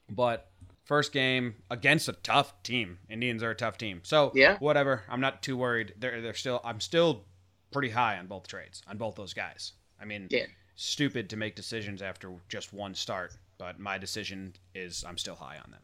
but 0.08 0.50
first 0.84 1.12
game 1.12 1.54
against 1.70 2.08
a 2.08 2.12
tough 2.14 2.60
team. 2.62 2.98
Indians 3.08 3.42
are 3.42 3.50
a 3.50 3.54
tough 3.54 3.78
team, 3.78 4.00
so 4.02 4.32
Yeah. 4.34 4.56
whatever. 4.58 5.02
I'm 5.08 5.20
not 5.20 5.42
too 5.42 5.56
worried. 5.56 5.94
They're 5.98 6.20
they're 6.22 6.34
still. 6.34 6.60
I'm 6.64 6.80
still 6.80 7.24
pretty 7.70 7.90
high 7.90 8.18
on 8.18 8.26
both 8.26 8.48
trades 8.48 8.82
on 8.86 8.96
both 8.98 9.14
those 9.14 9.32
guys. 9.34 9.72
I 10.02 10.04
mean, 10.04 10.26
Yeah. 10.30 10.46
stupid 10.74 11.30
to 11.30 11.36
make 11.36 11.54
decisions 11.54 12.02
after 12.02 12.34
just 12.48 12.72
one 12.72 12.94
start, 12.94 13.36
but 13.56 13.78
my 13.78 13.98
decision 13.98 14.54
is 14.74 15.04
I'm 15.04 15.16
still 15.16 15.36
high 15.36 15.58
on 15.58 15.70
them. 15.70 15.82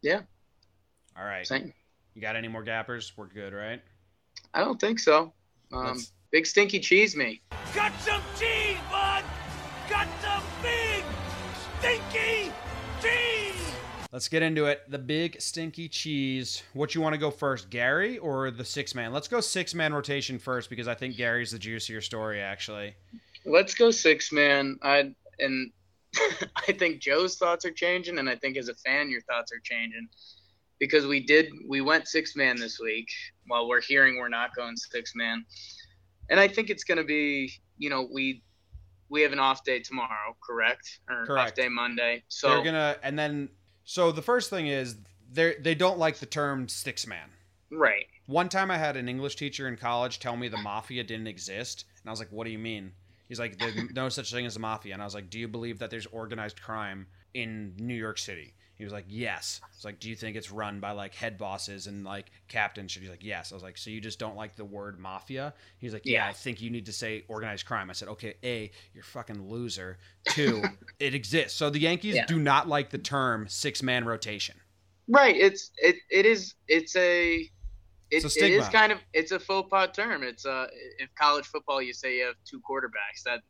Yeah. 0.00 0.22
All 1.16 1.24
right. 1.24 1.46
Same. 1.46 1.74
You 2.14 2.22
got 2.22 2.34
any 2.34 2.48
more 2.48 2.62
gappers? 2.62 3.12
We're 3.16 3.26
good, 3.26 3.52
right? 3.52 3.82
I 4.54 4.60
don't 4.60 4.80
think 4.80 4.98
so. 4.98 5.34
Um, 5.70 6.00
big 6.30 6.46
stinky 6.46 6.80
cheese 6.80 7.14
me. 7.14 7.42
Got 7.74 7.92
some 8.00 8.22
cheese, 8.38 8.78
bud. 8.90 9.22
Got 9.90 10.08
some 10.22 10.42
big 10.62 11.04
stinky 11.78 12.52
cheese. 13.02 13.72
Let's 14.10 14.28
get 14.28 14.42
into 14.42 14.64
it. 14.66 14.90
The 14.90 14.98
big 14.98 15.40
stinky 15.42 15.88
cheese. 15.88 16.62
What 16.72 16.94
you 16.94 17.02
want 17.02 17.12
to 17.12 17.18
go 17.18 17.30
first, 17.30 17.68
Gary 17.68 18.16
or 18.16 18.50
the 18.50 18.64
six 18.64 18.94
man? 18.94 19.12
Let's 19.12 19.28
go 19.28 19.40
six 19.40 19.74
man 19.74 19.92
rotation 19.92 20.38
first 20.38 20.70
because 20.70 20.88
I 20.88 20.94
think 20.94 21.16
Gary's 21.16 21.50
the 21.50 21.58
juicier 21.58 22.00
story 22.00 22.40
actually. 22.40 22.94
Let's 23.44 23.74
go 23.74 23.90
six 23.90 24.32
man. 24.32 24.78
I 24.82 25.14
and 25.38 25.70
I 26.56 26.72
think 26.72 27.00
Joe's 27.00 27.36
thoughts 27.36 27.64
are 27.64 27.70
changing, 27.70 28.18
and 28.18 28.28
I 28.28 28.36
think 28.36 28.56
as 28.56 28.68
a 28.68 28.74
fan, 28.74 29.10
your 29.10 29.22
thoughts 29.22 29.52
are 29.52 29.60
changing 29.62 30.08
because 30.78 31.06
we 31.06 31.24
did 31.24 31.52
we 31.68 31.80
went 31.80 32.08
six 32.08 32.36
man 32.36 32.56
this 32.56 32.78
week. 32.80 33.08
While 33.46 33.68
we're 33.68 33.80
hearing 33.80 34.18
we're 34.18 34.28
not 34.28 34.54
going 34.54 34.76
six 34.76 35.12
man, 35.14 35.44
and 36.30 36.38
I 36.40 36.48
think 36.48 36.70
it's 36.70 36.84
going 36.84 36.98
to 36.98 37.04
be 37.04 37.52
you 37.78 37.90
know 37.90 38.08
we 38.12 38.42
we 39.08 39.22
have 39.22 39.32
an 39.32 39.38
off 39.38 39.64
day 39.64 39.80
tomorrow, 39.80 40.36
correct? 40.46 41.00
Or 41.08 41.22
off 41.22 41.26
Correct. 41.26 41.56
day 41.56 41.68
Monday. 41.68 42.22
So 42.28 42.48
They're 42.48 42.64
gonna 42.64 42.96
and 43.02 43.18
then 43.18 43.48
so 43.84 44.12
the 44.12 44.22
first 44.22 44.50
thing 44.50 44.66
is 44.66 44.96
they 45.30 45.54
they 45.60 45.74
don't 45.74 45.98
like 45.98 46.18
the 46.18 46.26
term 46.26 46.68
six 46.68 47.06
man. 47.06 47.30
right. 47.70 48.06
One 48.26 48.50
time 48.50 48.70
I 48.70 48.76
had 48.76 48.98
an 48.98 49.08
English 49.08 49.36
teacher 49.36 49.68
in 49.68 49.76
college 49.78 50.18
tell 50.18 50.36
me 50.36 50.48
the 50.48 50.58
mafia 50.58 51.02
didn't 51.02 51.28
exist, 51.28 51.86
and 52.02 52.10
I 52.10 52.12
was 52.12 52.20
like, 52.20 52.30
"What 52.30 52.44
do 52.44 52.50
you 52.50 52.58
mean?" 52.58 52.92
He's 53.28 53.38
like, 53.38 53.58
"There's 53.58 53.90
no 53.92 54.08
such 54.08 54.32
thing 54.32 54.46
as 54.46 54.56
a 54.56 54.60
mafia," 54.60 54.94
and 54.94 55.02
I 55.02 55.04
was 55.04 55.14
like, 55.14 55.30
"Do 55.30 55.38
you 55.38 55.48
believe 55.48 55.78
that 55.80 55.90
there's 55.90 56.06
organized 56.06 56.60
crime 56.62 57.06
in 57.34 57.74
New 57.78 57.94
York 57.94 58.18
City?" 58.18 58.54
He 58.76 58.84
was 58.84 58.92
like, 58.92 59.06
"Yes." 59.08 59.60
I 59.62 59.66
was 59.76 59.84
like, 59.84 59.98
"Do 60.00 60.08
you 60.08 60.14
think 60.14 60.36
it's 60.36 60.50
run 60.52 60.78
by 60.80 60.92
like 60.92 61.14
head 61.14 61.36
bosses 61.36 61.86
and 61.88 62.04
like 62.04 62.30
captains?" 62.46 62.94
He's 62.94 63.10
like, 63.10 63.24
"Yes." 63.24 63.50
I 63.52 63.56
was 63.56 63.62
like, 63.62 63.76
"So 63.76 63.90
you 63.90 64.00
just 64.00 64.18
don't 64.18 64.36
like 64.36 64.54
the 64.56 64.64
word 64.64 64.98
mafia?" 64.98 65.52
He's 65.78 65.92
like, 65.92 66.06
"Yeah, 66.06 66.24
Yeah. 66.24 66.28
I 66.28 66.32
think 66.32 66.60
you 66.60 66.70
need 66.70 66.86
to 66.86 66.92
say 66.92 67.24
organized 67.28 67.66
crime." 67.66 67.90
I 67.90 67.92
said, 67.92 68.08
"Okay, 68.08 68.34
a, 68.44 68.70
you're 68.94 69.02
a 69.02 69.04
fucking 69.04 69.48
loser. 69.48 69.98
Two, 70.30 70.62
it 71.00 71.12
exists." 71.14 71.58
So 71.58 71.70
the 71.70 71.80
Yankees 71.80 72.14
Yeah. 72.14 72.26
do 72.26 72.38
not 72.38 72.68
like 72.68 72.90
the 72.90 72.98
term 72.98 73.48
six 73.48 73.82
man 73.82 74.04
rotation. 74.04 74.56
Right. 75.08 75.36
It's 75.36 75.70
it 75.78 75.96
it 76.10 76.24
is 76.24 76.54
it's 76.68 76.94
a 76.96 77.50
it, 78.10 78.24
It's 78.24 78.36
a 78.36 78.44
it 78.44 78.52
is 78.52 78.68
kind 78.68 78.92
of 78.92 78.98
it's 79.12 79.32
a 79.32 79.38
faux 79.38 79.68
pas 79.70 79.90
term. 79.94 80.22
It's 80.22 80.46
uh 80.46 80.66
if 80.98 81.14
college 81.14 81.46
football 81.46 81.82
you 81.82 81.92
say 81.92 82.18
you 82.18 82.24
have 82.24 82.36
two 82.44 82.60
quarterbacks 82.60 83.22
that 83.24 83.40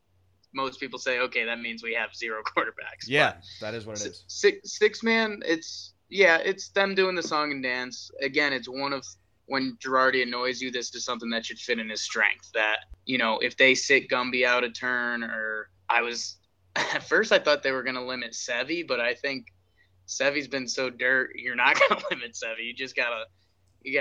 most 0.55 0.81
people 0.81 0.99
say 0.99 1.21
okay 1.21 1.45
that 1.45 1.61
means 1.61 1.83
we 1.83 1.95
have 1.95 2.15
zero 2.15 2.43
quarterbacks. 2.57 3.07
Yeah, 3.07 3.35
that 3.61 3.75
is 3.75 3.87
what 3.87 3.97
But 3.97 4.07
it 4.07 4.11
is. 4.11 4.25
Six 4.27 4.73
six 4.79 5.03
man 5.03 5.43
it's 5.45 5.95
yeah 6.09 6.38
it's 6.38 6.71
them 6.71 6.95
doing 6.95 7.15
the 7.15 7.23
song 7.23 7.53
and 7.53 7.62
dance 7.62 8.11
again. 8.21 8.53
It's 8.53 8.69
one 8.69 8.93
of 8.93 9.05
when 9.47 9.79
Girardi 9.83 10.23
annoys 10.23 10.61
you, 10.61 10.71
this 10.71 10.95
is 10.95 11.05
something 11.05 11.31
that 11.31 11.47
should 11.47 11.59
fit 11.59 11.79
in 11.79 11.88
his 11.88 12.03
strength. 12.03 12.50
That 12.55 12.79
you 13.05 13.19
know 13.19 13.38
if 13.38 13.57
they 13.57 13.75
sit 13.75 14.09
Gumby 14.09 14.45
out 14.45 14.65
a 14.65 14.71
turn 14.71 15.23
or 15.25 15.71
I 15.88 16.03
was 16.03 16.37
at 16.77 17.03
first 17.09 17.33
I 17.33 17.38
thought 17.38 17.62
they 17.62 17.73
were 17.73 17.83
going 17.83 17.97
to 17.97 18.05
limit 18.05 18.33
Sevy, 18.33 18.87
but 18.87 19.00
I 19.00 19.15
think 19.15 19.47
Sevy's 20.07 20.49
been 20.49 20.67
so 20.67 20.91
dirt. 20.91 21.31
You're 21.35 21.57
not 21.57 21.79
going 21.88 22.00
to 22.00 22.07
limit 22.11 22.33
Sevy. 22.33 22.65
You 22.65 22.75
just 22.75 22.97
gotta, 22.97 23.25
you 23.88 24.00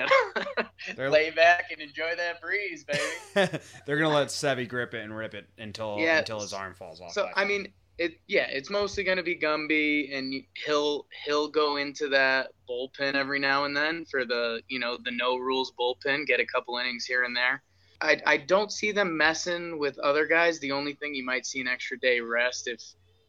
gotta 0.98 1.10
lay 1.10 1.30
back 1.32 1.66
and 1.72 1.82
enjoy 1.82 2.16
that 2.16 2.42
breeze, 2.42 2.84
baby. 2.84 3.60
They're 3.86 3.98
gonna 3.98 4.14
let 4.14 4.28
Sevy 4.28 4.68
grip 4.68 4.94
it 4.94 5.04
and 5.04 5.16
rip 5.16 5.34
it 5.34 5.48
until 5.58 5.98
Yeah. 6.00 6.20
until 6.20 6.42
his 6.42 6.54
arm 6.54 6.74
falls 6.76 7.02
off. 7.02 7.12
so 7.14 7.30
I 7.36 7.46
mean, 7.46 7.74
it 7.98 8.20
yeah, 8.28 8.46
it's 8.50 8.70
mostly 8.70 9.04
going 9.04 9.18
to 9.18 9.24
be 9.24 9.36
Gumby, 9.36 10.16
and 10.16 10.32
he'll 10.66 11.08
he'll 11.26 11.48
go 11.48 11.78
into 11.78 12.10
that 12.10 12.50
bullpen 12.70 13.16
every 13.16 13.40
now 13.40 13.66
and 13.66 13.76
then 13.76 14.06
for 14.06 14.24
the 14.26 14.62
you 14.68 14.78
know 14.80 14.98
the 15.04 15.12
no 15.12 15.38
rules 15.38 15.72
bullpen, 15.80 16.28
get 16.28 16.40
a 16.40 16.46
couple 16.46 16.78
innings 16.78 17.06
here 17.06 17.24
and 17.24 17.36
there. 17.36 17.64
I, 18.00 18.22
I 18.28 18.38
don't 18.38 18.72
see 18.72 18.92
them 18.92 19.18
messing 19.18 19.80
with 19.80 19.98
other 19.98 20.28
guys. 20.28 20.60
The 20.60 20.72
only 20.72 20.94
thing 20.94 21.16
you 21.16 21.26
might 21.26 21.48
see 21.48 21.60
an 21.62 21.68
extra 21.68 21.98
day 22.00 22.20
rest 22.20 22.68
if 22.68 22.80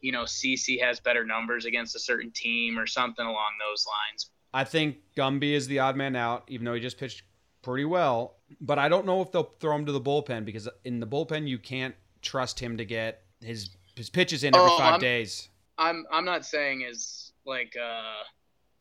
you 0.01 0.11
know 0.11 0.23
CC 0.25 0.79
has 0.81 0.99
better 0.99 1.25
numbers 1.25 1.65
against 1.65 1.95
a 1.95 1.99
certain 1.99 2.29
team 2.31 2.77
or 2.77 2.85
something 2.85 3.25
along 3.25 3.53
those 3.59 3.87
lines. 3.87 4.29
I 4.53 4.63
think 4.63 4.97
Gumby 5.15 5.53
is 5.53 5.67
the 5.67 5.79
odd 5.79 5.95
man 5.95 6.15
out, 6.15 6.43
even 6.47 6.65
though 6.65 6.73
he 6.73 6.79
just 6.79 6.97
pitched 6.97 7.23
pretty 7.61 7.85
well. 7.85 8.35
But 8.59 8.79
I 8.79 8.89
don't 8.89 9.05
know 9.05 9.21
if 9.21 9.31
they'll 9.31 9.51
throw 9.59 9.75
him 9.75 9.85
to 9.85 9.91
the 9.91 10.01
bullpen 10.01 10.45
because 10.45 10.67
in 10.83 10.99
the 10.99 11.07
bullpen 11.07 11.47
you 11.47 11.59
can't 11.59 11.93
trust 12.21 12.59
him 12.59 12.77
to 12.77 12.85
get 12.85 13.23
his 13.41 13.69
his 13.95 14.09
pitches 14.09 14.43
in 14.43 14.55
every 14.55 14.69
Oh, 14.71 14.77
5 14.77 14.91
I'm- 14.93 14.99
days. 14.99 15.49
I'm 15.77 16.05
I'm 16.11 16.25
not 16.25 16.45
saying 16.45 16.81
is 16.81 17.31
like 17.45 17.75
uh 17.81 18.23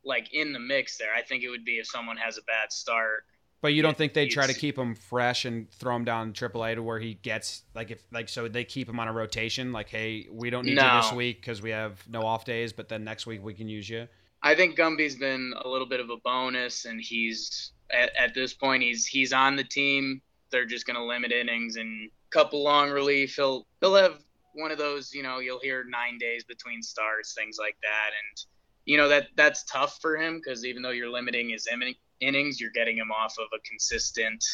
like 0.04 0.32
in 0.32 0.52
the 0.52 0.58
mix 0.58 0.96
there. 0.96 1.14
I 1.14 1.22
think 1.22 1.42
it 1.44 1.48
would 1.50 1.64
be 1.64 1.72
if 1.78 1.86
someone 1.86 2.16
has 2.16 2.38
a 2.38 2.42
bad 2.42 2.72
start. 2.72 3.24
But 3.60 3.74
you 3.74 3.82
don't 3.82 3.96
think 3.96 4.14
they'd 4.14 4.28
try 4.28 4.46
to 4.46 4.54
keep 4.54 4.78
him 4.78 4.94
fresh 4.94 5.44
and 5.44 5.68
throw 5.72 5.94
him 5.96 6.04
down 6.04 6.32
AAA 6.32 6.76
to 6.76 6.82
where 6.82 7.00
he 7.00 7.14
gets 7.14 7.62
like 7.74 7.90
if 7.90 8.02
like 8.12 8.28
so 8.28 8.48
they 8.48 8.64
keep 8.64 8.88
him 8.88 8.98
on 9.00 9.08
a 9.08 9.12
rotation 9.12 9.72
like 9.72 9.88
hey 9.88 10.26
we 10.30 10.48
don't 10.50 10.64
need 10.64 10.78
you 10.80 11.00
this 11.02 11.12
week 11.12 11.40
because 11.40 11.60
we 11.60 11.70
have 11.70 12.02
no 12.08 12.22
off 12.22 12.44
days 12.44 12.72
but 12.72 12.88
then 12.88 13.04
next 13.04 13.26
week 13.26 13.42
we 13.44 13.52
can 13.54 13.68
use 13.68 13.88
you. 13.88 14.06
I 14.42 14.54
think 14.54 14.76
Gumby's 14.76 15.16
been 15.16 15.52
a 15.64 15.68
little 15.68 15.86
bit 15.86 16.00
of 16.00 16.10
a 16.10 16.16
bonus, 16.18 16.84
and 16.84 17.00
he's 17.00 17.72
at, 17.90 18.14
at 18.16 18.34
this 18.34 18.54
point 18.54 18.82
he's 18.82 19.06
he's 19.06 19.32
on 19.32 19.56
the 19.56 19.64
team. 19.64 20.20
They're 20.50 20.66
just 20.66 20.86
going 20.86 20.96
to 20.96 21.04
limit 21.04 21.32
innings 21.32 21.76
and 21.76 22.10
couple 22.30 22.62
long 22.62 22.90
relief. 22.90 23.34
He'll 23.36 23.66
he'll 23.80 23.94
have 23.94 24.22
one 24.54 24.70
of 24.70 24.78
those. 24.78 25.12
You 25.12 25.22
know, 25.22 25.38
you'll 25.40 25.60
hear 25.60 25.84
nine 25.84 26.18
days 26.18 26.44
between 26.44 26.82
starts, 26.82 27.34
things 27.34 27.56
like 27.58 27.76
that, 27.82 28.10
and 28.10 28.44
you 28.84 28.96
know 28.96 29.08
that 29.08 29.28
that's 29.36 29.64
tough 29.64 29.98
for 30.00 30.16
him 30.16 30.36
because 30.36 30.64
even 30.64 30.82
though 30.82 30.90
you're 30.90 31.10
limiting 31.10 31.50
his 31.50 31.66
in- 31.66 31.94
innings, 32.20 32.60
you're 32.60 32.70
getting 32.70 32.96
him 32.96 33.10
off 33.10 33.36
of 33.38 33.48
a 33.54 33.60
consistent 33.68 34.44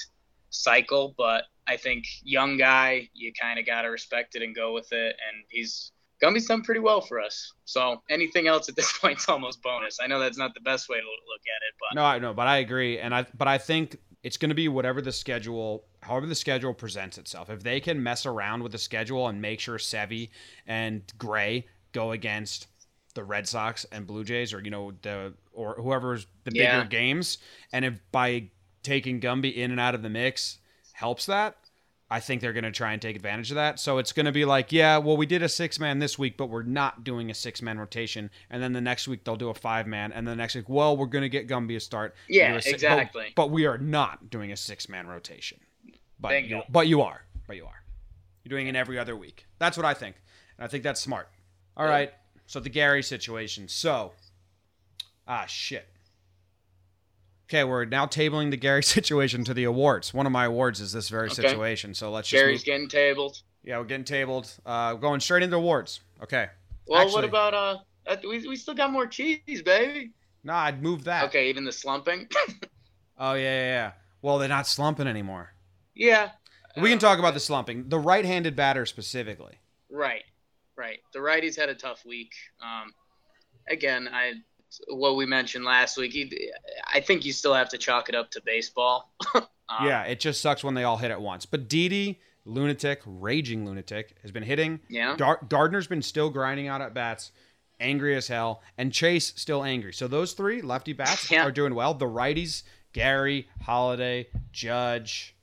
cycle. 0.50 1.14
But 1.16 1.44
I 1.66 1.76
think 1.76 2.04
young 2.22 2.56
guy, 2.56 3.10
you 3.12 3.32
kind 3.40 3.58
of 3.58 3.66
got 3.66 3.82
to 3.82 3.88
respect 3.88 4.34
it 4.34 4.42
and 4.42 4.54
go 4.54 4.72
with 4.72 4.92
it, 4.92 5.16
and 5.28 5.44
he's 5.50 5.92
Gumby's 6.24 6.46
done 6.46 6.62
pretty 6.62 6.80
well 6.80 7.00
for 7.00 7.20
us. 7.20 7.52
So 7.64 8.02
anything 8.08 8.46
else 8.46 8.68
at 8.68 8.76
this 8.76 8.92
point 8.98 9.18
is 9.18 9.28
almost 9.28 9.62
bonus. 9.62 9.98
I 10.02 10.06
know 10.06 10.18
that's 10.18 10.38
not 10.38 10.54
the 10.54 10.60
best 10.60 10.88
way 10.88 10.96
to 10.98 11.02
look 11.04 11.42
at 11.42 11.62
it, 11.68 11.74
but 11.80 11.96
No, 11.96 12.04
I 12.04 12.18
know, 12.18 12.32
but 12.32 12.46
I 12.46 12.58
agree, 12.58 12.98
and 12.98 13.14
I 13.14 13.26
but 13.36 13.48
I 13.48 13.58
think 13.58 13.98
it's 14.22 14.36
going 14.38 14.48
to 14.48 14.54
be 14.54 14.68
whatever 14.68 15.02
the 15.02 15.12
schedule, 15.12 15.84
however 16.00 16.26
the 16.26 16.34
schedule 16.34 16.72
presents 16.72 17.18
itself. 17.18 17.50
If 17.50 17.62
they 17.62 17.78
can 17.80 18.02
mess 18.02 18.24
around 18.24 18.62
with 18.62 18.72
the 18.72 18.78
schedule 18.78 19.28
and 19.28 19.42
make 19.42 19.60
sure 19.60 19.76
Sevy 19.76 20.30
and 20.66 21.02
Gray 21.18 21.66
go 21.92 22.12
against 22.12 22.68
the 23.14 23.22
Red 23.22 23.46
Sox 23.46 23.84
and 23.92 24.06
Blue 24.06 24.24
Jays, 24.24 24.52
or 24.54 24.60
you 24.62 24.70
know 24.70 24.92
the 25.02 25.34
or 25.52 25.74
whoever's 25.74 26.26
the 26.44 26.50
bigger 26.52 26.62
Yeah. 26.62 26.84
games, 26.84 27.38
and 27.72 27.84
if 27.84 28.00
by 28.12 28.50
taking 28.82 29.20
Gumby 29.20 29.54
in 29.54 29.70
and 29.70 29.80
out 29.80 29.94
of 29.94 30.02
the 30.02 30.10
mix 30.10 30.58
helps 30.92 31.26
that. 31.26 31.56
I 32.10 32.20
think 32.20 32.40
they're 32.42 32.52
going 32.52 32.64
to 32.64 32.70
try 32.70 32.92
and 32.92 33.00
take 33.00 33.16
advantage 33.16 33.50
of 33.50 33.54
that. 33.56 33.80
So 33.80 33.98
it's 33.98 34.12
going 34.12 34.26
to 34.26 34.32
be 34.32 34.44
like, 34.44 34.70
yeah, 34.72 34.98
well, 34.98 35.16
we 35.16 35.24
did 35.26 35.42
a 35.42 35.48
six 35.48 35.80
man 35.80 35.98
this 35.98 36.18
week, 36.18 36.36
but 36.36 36.46
we're 36.50 36.62
not 36.62 37.02
doing 37.02 37.30
a 37.30 37.34
six 37.34 37.62
man 37.62 37.78
rotation. 37.78 38.30
And 38.50 38.62
then 38.62 38.72
the 38.74 38.80
next 38.80 39.08
week 39.08 39.24
they'll 39.24 39.36
do 39.36 39.48
a 39.48 39.54
five 39.54 39.86
man. 39.86 40.12
And 40.12 40.26
the 40.28 40.36
next 40.36 40.54
week, 40.54 40.68
well, 40.68 40.96
we're 40.96 41.06
going 41.06 41.22
to 41.22 41.28
get 41.30 41.48
Gumby 41.48 41.76
a 41.76 41.80
start. 41.80 42.14
Yeah, 42.28 42.54
a 42.54 42.60
si- 42.62 42.70
but- 42.70 42.74
exactly. 42.74 43.32
But, 43.34 43.50
we 43.50 43.66
are 43.66 43.78
not 43.78 44.28
doing 44.30 44.52
a 44.52 44.56
six 44.56 44.88
man 44.88 45.06
rotation. 45.06 45.58
But 46.20 46.44
you, 46.44 46.62
but 46.68 46.86
you 46.88 47.00
are. 47.02 47.22
But 47.46 47.56
you 47.56 47.64
are. 47.64 47.82
You're 48.44 48.50
doing 48.56 48.68
it 48.68 48.76
every 48.76 48.98
other 48.98 49.16
week. 49.16 49.46
That's 49.58 49.76
what 49.76 49.86
I 49.86 49.94
think. 49.94 50.16
And 50.58 50.64
I 50.64 50.68
think 50.68 50.84
that's 50.84 51.00
smart. 51.00 51.28
All 51.76 51.86
Yeah. 51.86 51.90
right. 51.90 52.12
So 52.46 52.60
the 52.60 52.68
Gary 52.70 53.02
situation. 53.02 53.66
So, 53.68 54.12
ah, 55.26 55.46
shit. 55.46 55.88
Okay, 57.54 57.62
we're 57.62 57.84
now 57.84 58.04
tabling 58.04 58.50
the 58.50 58.56
Gary 58.56 58.82
situation 58.96 59.44
to 59.44 59.54
the 59.54 59.62
awards. 59.62 60.12
One 60.12 60.26
of 60.26 60.32
my 60.32 60.46
awards 60.46 60.80
is 60.80 60.92
this 60.92 61.08
very 61.08 61.26
Okay. 61.30 61.34
situation. 61.48 61.94
So 61.94 62.10
let's 62.10 62.28
just 62.28 62.42
Gary's 62.42 62.64
getting 62.64 62.88
tabled. 62.88 63.40
yeah, 63.62 63.78
we're 63.78 63.84
getting 63.84 64.04
tabled. 64.04 64.52
Uh, 64.66 64.94
going 64.94 65.20
straight 65.20 65.44
into 65.44 65.56
awards. 65.56 66.00
Okay. 66.20 66.48
Well, 66.88 67.00
Actually- 67.00 67.14
what 67.14 67.24
about 67.24 67.54
uh? 67.54 67.78
uh, 68.08 68.16
We, 68.28 68.48
we 68.48 68.56
still 68.56 68.74
got 68.74 68.90
more 68.90 69.06
cheese, 69.06 69.62
baby. 69.64 70.10
No, 70.42 70.52
I'd 70.52 70.82
move 70.82 71.04
that. 71.04 71.26
Okay, 71.26 71.48
even 71.48 71.64
the 71.64 71.72
slumping. 71.72 72.28
Oh 73.16 73.34
yeah, 73.34 73.42
yeah, 73.42 73.62
yeah. 73.66 73.92
Well, 74.22 74.38
they're 74.40 74.48
not 74.48 74.66
slumping 74.66 75.06
anymore. 75.06 75.54
yeah. 75.94 76.30
We 76.76 76.88
can 76.88 76.98
Uh, 76.98 77.00
talk 77.02 77.20
about 77.20 77.34
the 77.34 77.38
slumping. 77.38 77.88
The 77.88 78.00
right-handed 78.00 78.56
batter 78.56 78.86
specifically. 78.86 79.60
Right, 79.88 80.24
right. 80.76 80.98
The 81.12 81.20
righties 81.20 81.56
had 81.56 81.68
a 81.68 81.76
tough 81.76 82.04
week. 82.04 82.32
Um, 82.60 82.92
again, 83.68 84.08
I 84.12 84.32
what 84.88 85.16
we 85.16 85.26
mentioned 85.26 85.64
last 85.64 85.96
week. 85.96 86.12
He, 86.12 86.50
I 86.92 87.00
think 87.00 87.24
you 87.24 87.32
still 87.32 87.54
have 87.54 87.68
to 87.70 87.78
chalk 87.78 88.08
it 88.08 88.14
up 88.14 88.30
to 88.32 88.42
baseball. 88.44 89.12
Um, 89.66 89.86
yeah, 89.86 90.02
it 90.02 90.20
just 90.20 90.42
sucks 90.42 90.62
when 90.62 90.74
they 90.74 90.84
all 90.84 90.98
hit 90.98 91.10
at 91.10 91.22
once. 91.22 91.46
But 91.46 91.70
Didi, 91.70 92.20
lunatic, 92.44 93.00
raging 93.06 93.64
lunatic, 93.64 94.14
has 94.20 94.30
been 94.30 94.42
hitting. 94.42 94.80
Yeah. 94.90 95.16
Gar- 95.16 95.40
Gardner's 95.48 95.86
been 95.86 96.02
still 96.02 96.28
grinding 96.28 96.68
out 96.68 96.82
at 96.82 96.92
bats, 96.92 97.32
angry 97.80 98.14
as 98.14 98.28
hell, 98.28 98.62
and 98.76 98.92
Chase 98.92 99.32
still 99.36 99.64
angry. 99.64 99.94
So 99.94 100.06
those 100.06 100.34
three 100.34 100.60
lefty 100.60 100.92
bats 100.92 101.30
Yeah. 101.30 101.46
are 101.46 101.50
doing 101.50 101.74
well. 101.74 101.94
The 101.94 102.04
righties, 102.04 102.62
Gary, 102.92 103.48
Holliday, 103.62 104.26
Judge, 104.52 105.34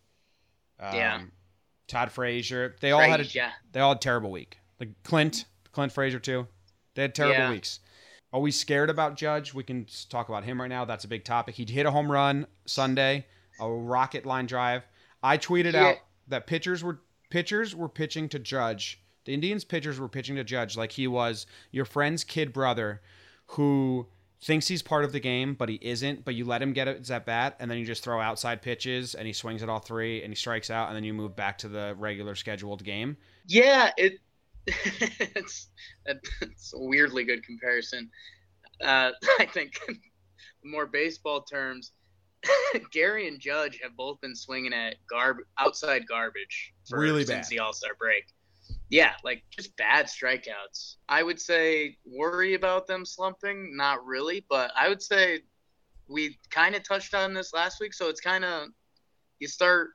um, 0.79 0.95
Yeah. 0.95 1.21
Todd 1.87 2.11
Frazier, 2.11 2.75
they 2.79 2.91
all 2.91 3.01
had 3.01 3.21
a, 3.21 3.51
they 3.71 3.79
all 3.79 3.89
had 3.89 3.97
a 3.97 4.01
terrible 4.01 4.29
week. 4.29 4.59
Like 4.79 4.89
Clint, 5.03 5.45
Clint 5.71 5.91
Frazier 5.91 6.19
too. 6.19 6.47
They 6.93 7.01
had 7.01 7.15
terrible 7.15 7.37
Yeah. 7.39 7.49
weeks. 7.49 7.79
Are 8.33 8.39
we 8.39 8.51
scared 8.51 8.89
about 8.89 9.15
Judge? 9.17 9.53
We 9.53 9.63
can 9.63 9.85
talk 10.09 10.29
about 10.29 10.43
him 10.43 10.61
right 10.61 10.69
now. 10.69 10.85
That's 10.85 11.03
a 11.03 11.07
big 11.07 11.23
topic. 11.25 11.55
He 11.55 11.65
hit 11.65 11.85
a 11.85 11.91
home 11.91 12.11
run 12.11 12.47
Sunday, 12.65 13.25
a 13.59 13.69
rocket 13.69 14.25
line 14.25 14.45
drive. 14.45 14.83
I 15.21 15.37
tweeted 15.37 15.73
Yeah. 15.73 15.83
out 15.87 15.95
that 16.27 16.47
pitchers 16.47 16.83
were 16.83 17.01
pitchers 17.29 17.75
were 17.75 17.89
pitching 17.89 18.29
to 18.29 18.39
Judge. 18.39 19.01
The 19.25 19.33
Indians 19.33 19.63
pitchers 19.63 19.99
were 19.99 20.09
pitching 20.09 20.35
to 20.37 20.43
Judge 20.43 20.75
like 20.77 20.93
he 20.93 21.07
was 21.07 21.45
your 21.71 21.85
friend's 21.85 22.23
kid 22.23 22.53
brother 22.53 23.01
who 23.47 24.07
thinks 24.41 24.67
he's 24.67 24.81
part 24.81 25.03
of 25.05 25.11
the 25.11 25.19
game, 25.19 25.53
but 25.53 25.69
he 25.69 25.77
isn't. 25.81 26.25
But 26.25 26.33
you 26.35 26.45
let 26.45 26.61
him 26.61 26.73
get 26.73 26.87
it 26.87 27.09
at 27.11 27.25
bat, 27.25 27.55
and 27.59 27.69
then 27.69 27.77
you 27.77 27.85
just 27.85 28.03
throw 28.03 28.19
outside 28.19 28.61
pitches, 28.61 29.13
and 29.13 29.27
he 29.27 29.33
swings 29.33 29.61
at 29.61 29.69
all 29.69 29.79
three, 29.79 30.23
and 30.23 30.31
he 30.31 30.35
strikes 30.35 30.71
out, 30.71 30.87
and 30.87 30.95
then 30.95 31.03
you 31.03 31.13
move 31.13 31.35
back 31.35 31.57
to 31.59 31.67
the 31.67 31.95
regular 31.99 32.33
scheduled 32.33 32.83
game. 32.83 33.17
Yeah, 33.45 33.91
it 33.97 34.19
it's 34.67 35.69
it's 36.05 36.73
a 36.73 36.79
weirdly 36.79 37.23
good 37.23 37.43
comparison. 37.43 38.09
Uh, 38.83 39.11
I 39.39 39.45
think 39.45 39.79
more 40.63 40.85
baseball 40.85 41.41
terms, 41.41 41.91
Gary 42.91 43.27
and 43.27 43.39
Judge 43.39 43.79
have 43.81 43.95
both 43.95 44.21
been 44.21 44.35
swinging 44.35 44.73
at 44.73 44.95
garb 45.09 45.37
outside 45.57 46.07
garbage 46.07 46.73
for, 46.87 46.99
Really 46.99 47.25
since 47.25 47.47
bad. 47.47 47.51
the 47.51 47.59
All 47.59 47.73
Star 47.73 47.91
break. 47.97 48.25
Yeah, 48.89 49.13
like 49.23 49.43
just 49.49 49.75
bad 49.77 50.05
strikeouts. 50.07 50.95
I 51.07 51.23
would 51.23 51.39
say 51.39 51.97
worry 52.05 52.55
about 52.55 52.87
them 52.87 53.05
slumping, 53.05 53.75
not 53.75 54.05
really, 54.05 54.45
but 54.49 54.71
I 54.77 54.89
would 54.89 55.01
say 55.01 55.41
we 56.07 56.37
kind 56.49 56.75
of 56.75 56.83
touched 56.83 57.13
on 57.13 57.33
this 57.33 57.53
last 57.53 57.79
week, 57.79 57.93
so 57.93 58.09
it's 58.09 58.21
kind 58.21 58.43
of 58.43 58.67
you 59.39 59.47
start 59.47 59.91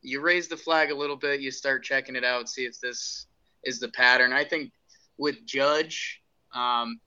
you 0.00 0.20
raise 0.20 0.48
the 0.48 0.56
flag 0.56 0.90
a 0.90 0.94
little 0.94 1.16
bit, 1.16 1.40
you 1.40 1.50
start 1.50 1.82
checking 1.82 2.16
it 2.16 2.24
out, 2.24 2.48
see 2.48 2.64
if 2.64 2.78
this 2.80 3.26
is 3.68 3.78
the 3.78 3.88
pattern. 3.88 4.32
I 4.32 4.44
think 4.44 4.72
with 5.18 5.44
Judge, 5.46 6.22
um, 6.54 7.00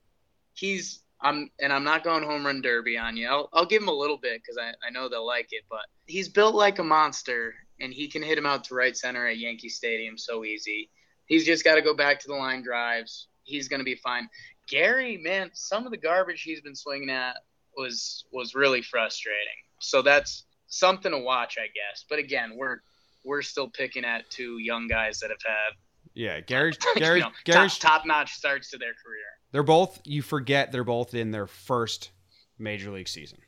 he's 0.54 1.00
I'm 1.20 1.50
and 1.60 1.72
I'm 1.72 1.84
not 1.84 2.04
going 2.04 2.22
home 2.24 2.44
run 2.44 2.62
derby 2.62 2.96
on 2.96 3.16
you. 3.16 3.28
I'll, 3.28 3.48
I'll 3.52 3.66
give 3.66 3.82
him 3.82 3.88
a 3.88 3.92
little 3.94 4.18
bit 4.18 4.40
because 4.42 4.58
I, 4.58 4.72
I 4.86 4.90
know 4.90 5.08
they'll 5.08 5.26
like 5.26 5.48
it, 5.50 5.64
but 5.70 5.82
he's 6.06 6.28
built 6.28 6.54
like 6.54 6.78
a 6.78 6.84
monster 6.84 7.54
and 7.80 7.92
he 7.92 8.08
can 8.08 8.22
hit 8.22 8.38
him 8.38 8.46
out 8.46 8.64
to 8.64 8.74
right 8.74 8.96
center 8.96 9.26
at 9.26 9.38
Yankee 9.38 9.68
Stadium 9.68 10.18
so 10.18 10.44
easy. 10.44 10.90
He's 11.26 11.44
just 11.44 11.64
got 11.64 11.76
to 11.76 11.82
go 11.82 11.94
back 11.94 12.20
to 12.20 12.28
the 12.28 12.34
line 12.34 12.62
drives. 12.62 13.28
He's 13.44 13.68
going 13.68 13.80
to 13.80 13.84
be 13.84 13.94
fine. 13.94 14.28
Gary, 14.68 15.16
man, 15.16 15.50
some 15.52 15.84
of 15.84 15.92
the 15.92 15.98
garbage 15.98 16.42
he's 16.42 16.60
been 16.60 16.76
swinging 16.76 17.10
at 17.10 17.36
was 17.76 18.24
was 18.32 18.54
really 18.54 18.82
frustrating. 18.82 19.62
So 19.80 20.02
that's 20.02 20.44
something 20.66 21.12
to 21.12 21.18
watch, 21.18 21.56
I 21.58 21.66
guess. 21.66 22.04
But 22.08 22.18
again, 22.18 22.52
we're 22.56 22.78
we're 23.24 23.42
still 23.42 23.68
picking 23.68 24.04
at 24.04 24.28
two 24.30 24.58
young 24.58 24.88
guys 24.88 25.20
that 25.20 25.30
have 25.30 25.42
had 25.44 25.76
Yeah, 26.14 26.40
Gary, 26.46 26.72
you 26.94 27.00
Gary, 27.00 27.20
know, 27.20 27.30
Gary's 27.44 27.78
top 27.78 28.04
notch 28.06 28.32
starts 28.34 28.70
to 28.70 28.78
their 28.78 28.92
career. 29.04 29.24
They're 29.52 29.62
both. 29.62 30.00
You 30.04 30.22
forget 30.22 30.72
they're 30.72 30.84
both 30.84 31.14
in 31.14 31.30
their 31.30 31.46
first 31.46 32.10
major 32.58 32.90
league 32.90 33.08
season. 33.08 33.38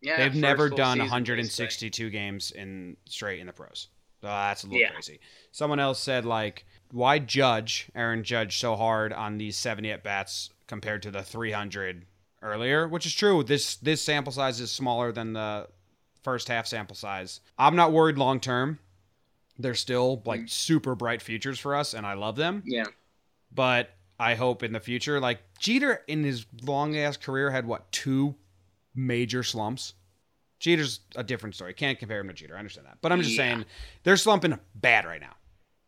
Yeah, 0.00 0.16
They've 0.18 0.34
never 0.34 0.68
done 0.68 0.98
season, 0.98 1.10
162 1.10 2.10
games 2.10 2.52
in 2.52 2.96
straight 3.06 3.40
in 3.40 3.46
the 3.48 3.52
pros. 3.52 3.88
So 4.20 4.28
that's 4.28 4.62
a 4.62 4.66
little 4.66 4.80
Yeah. 4.80 4.90
crazy. 4.92 5.20
Someone 5.50 5.80
else 5.80 5.98
said 6.00 6.24
like, 6.24 6.64
why 6.92 7.18
judge 7.18 7.90
Aaron 7.94 8.22
Judge 8.22 8.58
so 8.58 8.76
hard 8.76 9.12
on 9.12 9.38
these 9.38 9.56
70 9.56 9.90
at 9.90 10.02
bats 10.04 10.50
compared 10.68 11.02
to 11.02 11.10
the 11.10 11.22
300 11.22 12.06
earlier? 12.42 12.86
Which 12.86 13.06
is 13.06 13.14
true. 13.14 13.42
This 13.42 13.76
this 13.76 14.00
sample 14.02 14.32
size 14.32 14.60
is 14.60 14.70
smaller 14.70 15.10
than 15.12 15.32
the 15.32 15.68
first 16.22 16.48
half 16.48 16.66
sample 16.66 16.96
size. 16.96 17.40
I'm 17.58 17.74
not 17.76 17.92
worried 17.92 18.18
long 18.18 18.38
term. 18.40 18.78
They're 19.58 19.74
still 19.74 20.22
like 20.24 20.42
mm. 20.42 20.50
super 20.50 20.94
bright 20.94 21.20
futures 21.22 21.58
for 21.58 21.74
us, 21.74 21.94
and 21.94 22.06
I 22.06 22.14
love 22.14 22.36
them 22.36 22.62
Yeah, 22.66 22.84
but 23.52 23.90
I 24.20 24.34
hope 24.34 24.62
in 24.62 24.72
the 24.72 24.80
future, 24.80 25.20
like 25.20 25.40
Jeter 25.58 26.02
in 26.06 26.24
his 26.24 26.46
long 26.62 26.96
ass 26.96 27.16
career 27.16 27.50
had 27.50 27.66
what 27.66 27.90
two 27.92 28.34
major 28.94 29.42
slumps. 29.42 29.94
Jeter's 30.60 31.00
a 31.14 31.22
different 31.22 31.54
story. 31.54 31.72
Can't 31.72 31.98
compare 31.98 32.20
him 32.20 32.28
to 32.28 32.34
Jeter. 32.34 32.56
I 32.56 32.58
understand 32.58 32.86
that, 32.88 32.98
but 33.00 33.12
I'm 33.12 33.20
just 33.22 33.32
Yeah. 33.36 33.36
saying 33.54 33.64
they're 34.02 34.16
slumping 34.16 34.58
bad 34.74 35.04
right 35.04 35.20
now. 35.20 35.36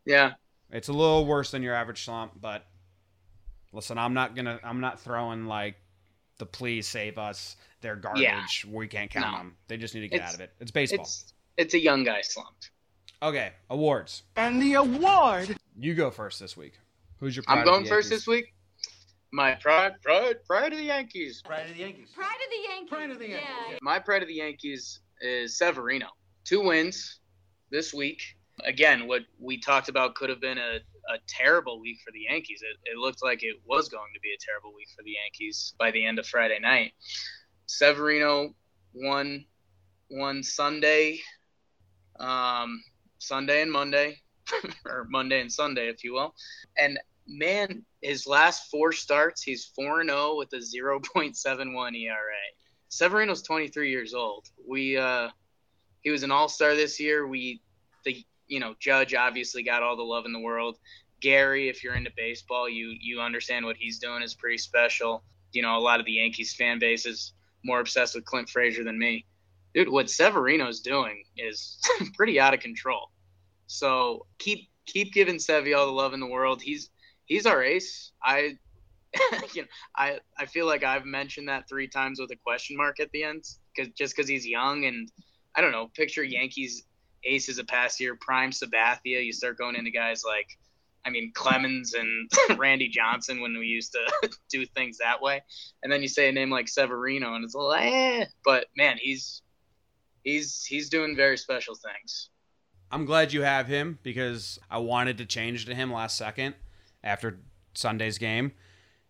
yeah, 0.04 0.35
It's 0.70 0.88
a 0.88 0.92
little 0.92 1.26
worse 1.26 1.50
than 1.50 1.62
your 1.62 1.74
average 1.74 2.04
slump, 2.04 2.40
but 2.40 2.66
listen, 3.72 3.98
I'm 3.98 4.14
not 4.14 4.35
gonna. 4.35 4.59
I'm 4.64 4.80
not 4.80 5.00
throwing 5.00 5.46
like 5.46 5.76
the 6.38 6.46
please 6.46 6.87
save 6.88 7.18
us. 7.18 7.56
They're 7.80 7.96
garbage. 7.96 8.64
We 8.64 8.87
can't 8.88 9.11
count 9.11 9.33
No. 9.33 9.38
them. 9.38 9.56
They 9.68 9.76
just 9.76 9.94
need 9.94 10.02
to 10.02 10.09
get 10.09 10.16
It's- 10.16 10.28
out 10.30 10.35
of 10.37 10.40
it. 10.40 10.54
It's 10.61 10.70
baseball. 10.70 11.04
it's 11.04 11.35
it's 11.56 11.74
a 11.74 11.78
young 11.80 12.04
guy 12.04 12.20
slump. 12.22 12.56
Okay, 13.22 13.52
awards. 13.68 14.22
And 14.37 14.61
the 14.61 14.74
award 14.74 15.56
You 15.78 15.94
go 15.94 16.11
first 16.11 16.40
this 16.40 16.56
week. 16.56 16.74
Who's 17.18 17.37
your? 17.37 17.44
I'm 17.48 17.59
pride 17.59 17.61
of 17.61 17.66
going 17.66 17.85
the 17.85 17.88
first 17.88 18.11
this 18.11 18.26
week. 18.26 18.54
My 19.33 19.54
pride, 19.54 19.94
pride, 20.02 20.44
pride 20.44 20.72
of 20.72 20.78
the 20.78 20.85
Yankees. 20.85 21.42
Pride 21.44 21.70
of 21.70 21.76
the 21.76 21.83
Yankees. 21.83 22.09
Pride 22.14 22.26
of 22.26 22.50
the 22.50 22.68
Yankees. 22.68 22.88
Pride 22.90 23.11
of 23.11 23.18
the 23.18 23.28
Yankees. 23.28 23.48
Yeah. 23.70 23.78
My 23.80 23.98
pride 23.98 24.22
of 24.22 24.28
the 24.28 24.35
Yankees 24.35 25.00
is 25.20 25.56
Severino. 25.56 26.09
Two 26.44 26.64
wins 26.64 27.20
this 27.70 27.94
week. 27.94 28.20
Again, 28.64 29.06
what 29.06 29.22
we 29.38 29.61
talked 29.61 29.88
about 29.88 30.14
could 30.16 30.28
have 30.30 30.40
been 30.40 30.59
a, 30.59 30.78
a 31.14 31.18
terrible 31.28 31.80
week 31.80 31.98
for 32.04 32.11
the 32.12 32.26
Yankees. 32.28 32.61
It, 32.62 32.90
it 32.90 32.98
looked 32.98 33.22
like 33.22 33.42
it 33.42 33.56
was 33.64 33.88
going 33.88 34.12
to 34.14 34.20
be 34.20 34.30
a 34.30 34.38
terrible 34.44 34.74
week 34.74 34.88
for 34.96 35.02
the 35.04 35.12
Yankees 35.12 35.74
by 35.78 35.90
the 35.92 36.04
end 36.04 36.18
of 36.18 36.26
Friday 36.26 36.59
night. 36.59 36.92
Severino 37.66 38.54
won 38.92 39.44
won 40.11 40.42
Sunday, 40.42 41.20
um, 42.18 42.83
Sunday 43.20 43.62
and 43.62 43.70
Monday, 43.70 44.20
or 44.87 45.06
Monday 45.09 45.40
and 45.40 45.52
Sunday, 45.52 45.88
if 45.88 46.02
you 46.02 46.14
will. 46.14 46.35
And 46.76 46.98
man, 47.28 47.85
his 48.02 48.26
last 48.26 48.70
four 48.70 48.92
starts, 48.92 49.42
he's 49.42 49.66
4 49.76 50.04
0 50.04 50.37
with 50.37 50.52
a 50.52 50.56
0.71 50.56 51.96
ERA. 51.96 52.16
Severino's 52.88 53.42
23 53.42 53.90
years 53.90 54.14
old. 54.14 54.48
We 54.66 54.96
uh, 54.96 55.28
he 56.02 56.11
was 56.11 56.22
an 56.22 56.33
All 56.33 56.48
Star 56.48 56.74
this 56.74 56.98
year. 56.98 57.26
We 57.26 57.61
the 58.04 58.24
you 58.48 58.59
know 58.59 58.74
Judge 58.80 59.14
obviously 59.14 59.62
got 59.62 59.83
all 59.83 59.96
the 59.96 60.02
love 60.02 60.26
in 60.26 60.33
the 60.33 60.40
world. 60.40 60.78
Gary, 61.20 61.68
if 61.68 61.85
you're 61.85 61.94
into 61.94 62.11
baseball, 62.16 62.68
you 62.68 62.96
you 63.00 63.20
understand 63.20 63.64
what 63.64 63.76
he's 63.76 63.98
doing 63.98 64.22
is 64.22 64.35
pretty 64.35 64.59
special. 64.59 65.22
You 65.52 65.62
know, 65.62 65.76
a 65.76 65.80
lot 65.80 66.00
of 66.00 66.06
the 66.06 66.12
Yankees 66.12 66.54
fan 66.54 66.78
base 66.78 67.06
is 67.06 67.33
more 67.64 67.80
obsessed 67.80 68.14
with 68.14 68.24
Clint 68.24 68.48
Frazier 68.48 68.85
than 68.85 68.98
me. 68.98 69.24
Dude, 69.74 69.88
what 69.88 70.11
Severino's 70.11 70.80
doing 70.80 71.22
is 71.37 71.78
pretty 72.14 72.40
out 72.40 72.54
of 72.54 72.61
control. 72.61 73.11
So 73.66 74.26
keep 74.38 74.68
keep 74.87 75.12
giving 75.12 75.37
Sevy 75.37 75.76
all 75.76 75.87
the 75.87 75.92
love 75.92 76.12
in 76.12 76.20
the 76.20 76.26
world. 76.26 76.61
He's 76.61 76.90
he's 77.26 77.46
our 77.46 77.62
ace. 77.62 78.12
I 78.22 78.56
you 79.54 79.62
know 79.62 79.68
I 79.96 80.18
I 80.38 80.46
feel 80.46 80.66
like 80.66 80.85
I've 80.85 81.04
mentioned 81.04 81.48
that 81.48 81.68
three 81.68 81.88
times 81.88 82.20
with 82.20 82.30
a 82.33 82.37
question 82.37 82.76
mark 82.76 83.00
at 83.00 83.11
the 83.12 83.24
end 83.24 83.44
because 83.74 83.92
just 83.94 84.16
because 84.16 84.28
he's 84.28 84.46
young 84.46 84.85
and 84.85 85.11
I 85.54 85.61
don't 85.61 85.72
know. 85.72 85.88
Picture 85.94 86.24
Yankees 86.24 86.85
aces 87.24 87.59
of 87.59 87.66
past 87.66 88.00
year, 88.00 88.16
prime 88.20 88.50
Sabathia. 88.50 89.24
You 89.24 89.33
start 89.33 89.59
going 89.59 89.76
into 89.76 89.90
guys 89.90 90.22
like 90.24 90.48
I 91.04 91.11
mean 91.11 91.33
Clemens 91.35 91.94
and 91.94 92.30
Randy 92.59 92.88
Johnson 92.88 93.40
when 93.40 93.56
we 93.56 93.66
used 93.66 93.92
to 93.92 94.30
do 94.50 94.66
things 94.66 94.98
that 94.98 95.22
way, 95.22 95.42
and 95.83 95.92
then 95.92 96.02
you 96.02 96.09
say 96.09 96.28
a 96.28 96.33
name 96.33 96.50
like 96.50 96.68
Severino 96.68 97.35
and 97.35 97.44
it's 97.44 97.54
like, 97.54 97.92
eh. 97.92 98.24
but 98.44 98.66
man, 98.76 98.96
he's 99.00 99.42
he's 100.24 100.64
he's 100.64 100.88
doing 100.88 101.16
very 101.16 101.37
special 101.37 101.74
things. 101.74 102.30
I'm 102.92 103.04
glad 103.04 103.33
you 103.33 103.42
have 103.42 103.66
him 103.66 103.98
because 104.02 104.59
I 104.70 104.78
wanted 104.78 105.18
to 105.18 105.26
change 105.26 105.66
to 105.66 105.74
him 105.74 105.92
last 105.92 106.16
second 106.16 106.54
after 107.04 107.38
Sunday's 107.74 108.18
game. 108.18 108.52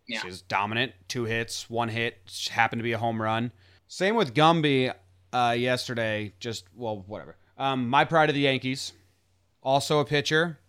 Yeah. 0.07 0.19
She 0.21 0.27
was 0.27 0.41
dominant, 0.41 0.93
two 1.07 1.23
hits, 1.23 1.69
one 1.69 1.89
hit, 1.89 2.17
happened 2.51 2.79
to 2.79 2.83
be 2.83 2.91
a 2.91 2.97
home 2.97 3.21
run. 3.21 3.51
Same 3.87 4.15
with 4.15 4.33
Gumby 4.33 4.93
uh, 5.33 5.55
yesterday. 5.57 6.33
Just 6.39 6.65
well, 6.75 7.03
whatever. 7.07 7.37
Um, 7.57 7.89
my 7.89 8.05
pride 8.05 8.29
of 8.29 8.35
the 8.35 8.41
Yankees, 8.41 8.93
also 9.61 9.99
a 9.99 10.05
pitcher, 10.05 10.59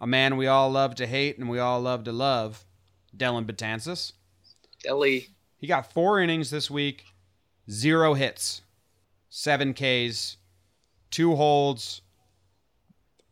a 0.00 0.06
man 0.06 0.36
we 0.36 0.46
all 0.46 0.70
love 0.70 0.94
to 0.96 1.06
hate 1.06 1.38
and 1.38 1.48
we 1.48 1.58
all 1.58 1.80
love 1.80 2.04
to 2.04 2.12
love, 2.12 2.64
Dellin 3.16 3.46
Betances. 3.46 4.12
Delhi, 4.82 5.28
He 5.58 5.66
got 5.66 5.92
four 5.92 6.20
innings 6.20 6.50
this 6.50 6.70
week, 6.70 7.04
zero 7.70 8.14
hits, 8.14 8.62
seven 9.30 9.72
Ks, 9.72 10.36
two 11.10 11.34
holds. 11.34 12.02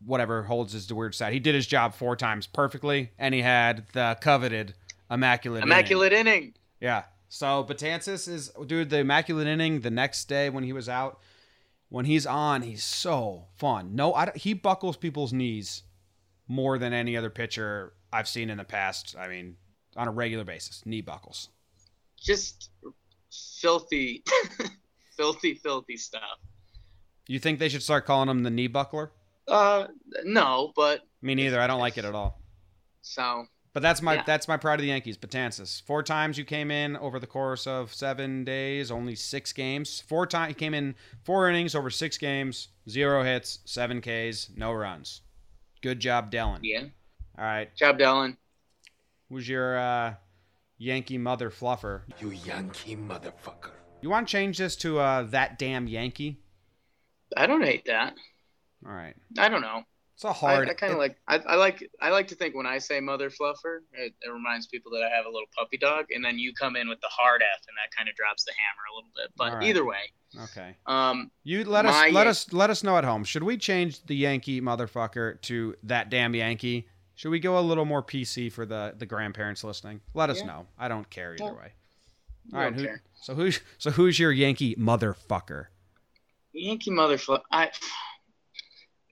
Whatever 0.04 0.44
holds 0.44 0.74
is 0.74 0.86
the 0.86 0.94
weird 0.94 1.14
side. 1.14 1.32
He 1.32 1.40
did 1.40 1.56
his 1.56 1.66
job 1.66 1.92
four 1.92 2.14
times 2.14 2.46
perfectly, 2.46 3.10
and 3.18 3.34
he 3.34 3.42
had 3.42 3.84
the 3.92 4.16
coveted 4.20 4.74
immaculate. 5.10 5.62
inning. 5.62 5.72
immaculate 5.72 6.12
inning. 6.12 6.54
Yeah. 6.80 7.02
So 7.28 7.64
Betances 7.64 8.28
is 8.28 8.50
dude. 8.66 8.90
The 8.90 8.98
immaculate 8.98 9.48
inning 9.48 9.80
the 9.80 9.90
next 9.90 10.26
day 10.26 10.50
when 10.50 10.64
he 10.64 10.72
was 10.72 10.88
out, 10.88 11.20
when 11.88 12.04
he's 12.04 12.26
on, 12.26 12.62
he's 12.62 12.84
so 12.84 13.46
fun. 13.56 13.94
No, 13.96 14.14
I, 14.14 14.30
he 14.34 14.54
buckles 14.54 14.96
people's 14.96 15.32
knees 15.32 15.82
more 16.46 16.78
than 16.78 16.92
any 16.92 17.16
other 17.16 17.28
pitcher 17.28 17.92
I've 18.12 18.28
seen 18.28 18.50
in 18.50 18.56
the 18.58 18.64
past. 18.64 19.16
I 19.18 19.28
mean, 19.28 19.56
on 19.96 20.08
a 20.08 20.12
regular 20.12 20.44
basis, 20.44 20.86
knee 20.86 21.00
buckles. 21.02 21.48
Just 22.18 22.70
filthy, 23.60 24.24
filthy, 25.18 25.54
filthy 25.54 25.96
stuff. 25.98 26.38
You 27.26 27.38
think 27.38 27.58
they 27.58 27.68
should 27.68 27.82
start 27.82 28.06
calling 28.06 28.30
him 28.30 28.42
the 28.42 28.50
knee 28.50 28.68
buckler? 28.68 29.12
Uh, 29.46 29.88
no, 30.24 30.72
but 30.74 31.00
Me 31.20 31.34
neither. 31.34 31.60
I 31.60 31.66
don't 31.66 31.80
like 31.80 31.98
it 31.98 32.04
at 32.06 32.14
all. 32.14 32.40
so 33.02 33.46
But 33.74 33.82
that's 33.82 34.00
my 34.00 34.14
Yeah. 34.14 34.22
that's 34.26 34.48
my 34.48 34.56
pride 34.56 34.74
of 34.74 34.80
the 34.82 34.88
Yankees, 34.88 35.18
Betances. 35.18 35.82
Four 35.82 36.02
times 36.02 36.38
you 36.38 36.44
came 36.44 36.70
in 36.70 36.96
over 36.96 37.18
the 37.20 37.26
course 37.26 37.66
of 37.66 37.92
seven 37.92 38.44
days, 38.44 38.90
only 38.90 39.14
six 39.14 39.52
games. 39.52 40.00
Four 40.08 40.26
times 40.26 40.50
you 40.50 40.54
came 40.54 40.72
in 40.74 40.94
four 41.24 41.48
innings 41.50 41.74
over 41.74 41.90
six 41.90 42.16
games, 42.18 42.68
zero 42.88 43.22
hits, 43.24 43.58
seven 43.66 44.00
Ks, 44.00 44.50
no 44.56 44.72
runs. 44.72 45.20
Good 45.82 46.00
job, 46.00 46.30
Dellin. 46.32 46.60
Yeah. 46.62 46.84
All 47.38 47.44
right, 47.44 47.74
Job, 47.76 47.98
Dellin. 47.98 48.36
who's 49.28 49.48
your 49.48 49.78
uh, 49.78 50.14
Yankee 50.78 51.18
mother 51.18 51.50
fluffer? 51.50 52.02
You 52.20 52.30
Yankee 52.30 52.96
motherfucker. 52.96 53.72
You 54.00 54.10
want 54.10 54.28
to 54.28 54.32
change 54.32 54.58
this 54.58 54.76
to 54.76 54.98
uh, 55.00 55.22
that 55.24 55.58
damn 55.58 55.86
Yankee? 55.88 56.38
I 57.36 57.46
don't 57.46 57.62
hate 57.64 57.84
that. 57.86 58.14
All 58.86 58.92
right, 58.92 59.14
I 59.36 59.48
don't 59.48 59.60
know. 59.60 59.82
it's 60.14 60.24
a 60.24 60.32
hard. 60.32 60.68
I 60.70 60.74
kind 60.74 60.92
of 60.92 60.98
like. 60.98 61.16
I, 61.26 61.38
I 61.38 61.56
like. 61.56 61.88
I 62.00 62.10
like 62.10 62.28
to 62.28 62.36
think 62.36 62.54
when 62.54 62.64
I 62.66 62.78
say 62.78 63.00
mother 63.00 63.28
fluffer, 63.28 63.80
it, 63.92 64.14
it 64.22 64.30
reminds 64.32 64.66
people 64.68 64.92
that 64.92 65.02
I 65.02 65.14
have 65.14 65.26
a 65.26 65.28
little 65.28 65.48
puppy 65.56 65.78
dog, 65.78 66.06
and 66.14 66.24
then 66.24 66.38
you 66.38 66.52
come 66.54 66.76
in 66.76 66.88
with 66.88 67.00
the 67.00 67.08
hard 67.10 67.42
F, 67.42 67.60
and 67.66 67.76
that 67.76 67.94
kind 67.96 68.08
of 68.08 68.14
drops 68.14 68.44
the 68.44 68.52
hammer 68.52 68.82
a 68.92 68.94
little 68.94 69.10
bit. 69.16 69.32
But 69.36 69.52
right. 69.54 69.64
either 69.68 69.84
way, 69.84 70.12
Okay. 70.44 70.76
um, 70.86 71.30
You 71.42 71.64
let 71.64 71.86
us 71.86 71.94
let 71.94 72.12
Yan- 72.12 72.26
us 72.28 72.52
let 72.52 72.70
us 72.70 72.84
know 72.84 72.96
at 72.96 73.04
home. 73.04 73.24
Should 73.24 73.42
we 73.42 73.56
change 73.56 74.04
the 74.06 74.14
Yankee 74.16 74.60
motherfucker 74.60 75.40
to 75.42 75.74
that 75.82 76.08
damn 76.08 76.34
Yankee? 76.36 76.86
Should 77.16 77.30
we 77.30 77.40
go 77.40 77.58
a 77.58 77.60
little 77.60 77.84
more 77.84 78.02
PC 78.02 78.50
for 78.52 78.64
the 78.64 78.94
the 78.96 79.06
grandparents 79.06 79.64
listening? 79.64 80.00
Let 80.14 80.30
us 80.30 80.38
Yeah. 80.38 80.46
know. 80.46 80.66
I 80.78 80.86
don't 80.86 81.10
care 81.10 81.34
either 81.34 81.44
Well, 81.46 81.56
way. 81.56 81.72
All 82.52 82.60
right. 82.60 82.74
Who, 82.74 82.88
so 83.14 83.34
who's 83.34 83.60
so 83.78 83.90
who's 83.90 84.18
your 84.18 84.32
Yankee 84.32 84.74
motherfucker? 84.76 85.66
Yankee 86.52 86.90
motherfucker. 86.90 87.42
I 87.50 87.70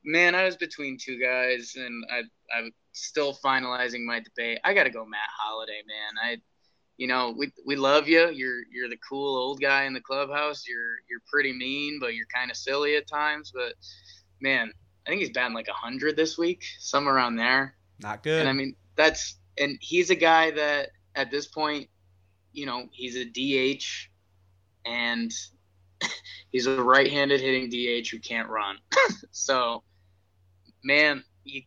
man, 0.04 0.34
I 0.34 0.44
was 0.44 0.56
between 0.56 0.96
two 0.98 1.20
guys, 1.20 1.74
and 1.76 2.04
I 2.10 2.22
I'm 2.56 2.72
still 2.92 3.36
finalizing 3.44 4.04
my 4.04 4.20
debate. 4.20 4.58
I 4.64 4.72
got 4.72 4.84
to 4.84 4.90
go 4.90 5.04
Matt 5.04 5.28
Holliday, 5.38 5.82
man. 5.86 6.24
I, 6.24 6.36
you 6.96 7.08
know, 7.08 7.34
we 7.36 7.52
we 7.66 7.76
love 7.76 8.08
you. 8.08 8.30
You're 8.30 8.62
you're 8.72 8.88
the 8.88 8.98
cool 9.08 9.36
old 9.36 9.60
guy 9.60 9.84
in 9.84 9.92
the 9.92 10.00
clubhouse. 10.00 10.64
You're 10.66 10.96
you're 11.10 11.20
pretty 11.30 11.52
mean, 11.52 11.98
but 12.00 12.14
you're 12.14 12.26
kind 12.34 12.50
of 12.50 12.56
silly 12.56 12.96
at 12.96 13.06
times. 13.06 13.52
But 13.54 13.74
man, 14.40 14.72
I 15.06 15.10
think 15.10 15.20
he's 15.20 15.30
batting 15.30 15.54
like 15.54 15.68
hundred 15.68 16.16
this 16.16 16.38
week, 16.38 16.64
somewhere 16.78 17.14
around 17.14 17.36
there. 17.36 17.76
Not 18.00 18.22
good. 18.22 18.40
And 18.40 18.48
I 18.48 18.52
mean, 18.52 18.76
that's 18.96 19.38
and 19.58 19.76
he's 19.80 20.10
a 20.10 20.14
guy 20.14 20.52
that 20.52 20.90
at 21.14 21.30
this 21.30 21.46
point, 21.46 21.88
you 22.56 22.64
know, 22.64 22.88
he's 22.90 23.16
a 23.16 23.24
DH 23.24 23.84
and 24.86 25.30
he's 26.50 26.66
a 26.66 26.82
right-handed 26.82 27.40
hitting 27.40 27.68
DH 27.68 28.08
who 28.08 28.18
can't 28.18 28.48
run. 28.48 28.78
so, 29.30 29.84
man, 30.82 31.22
you, 31.44 31.62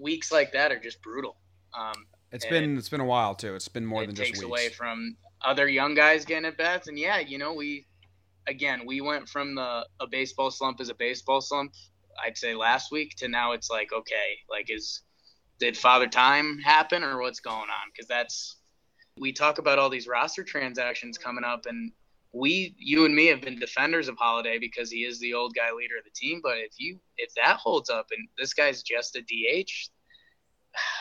weeks 0.00 0.32
like 0.32 0.52
that 0.52 0.72
are 0.72 0.80
just 0.80 1.02
brutal. 1.02 1.36
Um, 1.78 2.06
it's 2.32 2.46
been 2.46 2.78
it's 2.78 2.88
been 2.88 3.02
a 3.02 3.04
while 3.04 3.34
too. 3.34 3.54
It's 3.54 3.68
been 3.68 3.84
more 3.84 4.02
it 4.02 4.06
than 4.06 4.14
takes 4.14 4.40
just 4.40 4.42
away 4.42 4.70
from 4.70 5.16
other 5.42 5.68
young 5.68 5.94
guys 5.94 6.24
getting 6.24 6.46
at 6.46 6.56
bats. 6.56 6.88
And 6.88 6.98
yeah, 6.98 7.18
you 7.18 7.36
know, 7.36 7.52
we 7.52 7.86
again 8.46 8.86
we 8.86 9.02
went 9.02 9.28
from 9.28 9.54
the 9.54 9.86
a 10.00 10.06
baseball 10.06 10.50
slump 10.50 10.80
is 10.80 10.88
a 10.88 10.94
baseball 10.94 11.42
slump, 11.42 11.74
I'd 12.24 12.38
say 12.38 12.54
last 12.54 12.90
week 12.90 13.16
to 13.16 13.28
now 13.28 13.52
it's 13.52 13.68
like 13.68 13.92
okay, 13.92 14.38
like 14.48 14.70
is 14.70 15.02
did 15.58 15.76
father 15.76 16.08
time 16.08 16.58
happen 16.58 17.02
or 17.04 17.20
what's 17.20 17.40
going 17.40 17.58
on? 17.58 17.90
Because 17.92 18.08
that's 18.08 18.56
we 19.18 19.32
talk 19.32 19.58
about 19.58 19.78
all 19.78 19.90
these 19.90 20.06
roster 20.06 20.42
transactions 20.42 21.18
coming 21.18 21.44
up 21.44 21.66
and 21.66 21.92
we 22.32 22.74
you 22.78 23.04
and 23.04 23.14
me 23.14 23.26
have 23.26 23.42
been 23.42 23.58
defenders 23.58 24.08
of 24.08 24.16
Holliday 24.16 24.58
because 24.58 24.90
he 24.90 25.00
is 25.00 25.20
the 25.20 25.34
old 25.34 25.54
guy 25.54 25.70
leader 25.72 25.98
of 25.98 26.04
the 26.04 26.10
team. 26.14 26.40
But 26.42 26.58
if 26.58 26.72
you 26.78 26.98
if 27.18 27.32
that 27.34 27.58
holds 27.58 27.90
up 27.90 28.06
and 28.10 28.26
this 28.38 28.54
guy's 28.54 28.82
just 28.82 29.16
a 29.16 29.20
DH, 29.20 29.70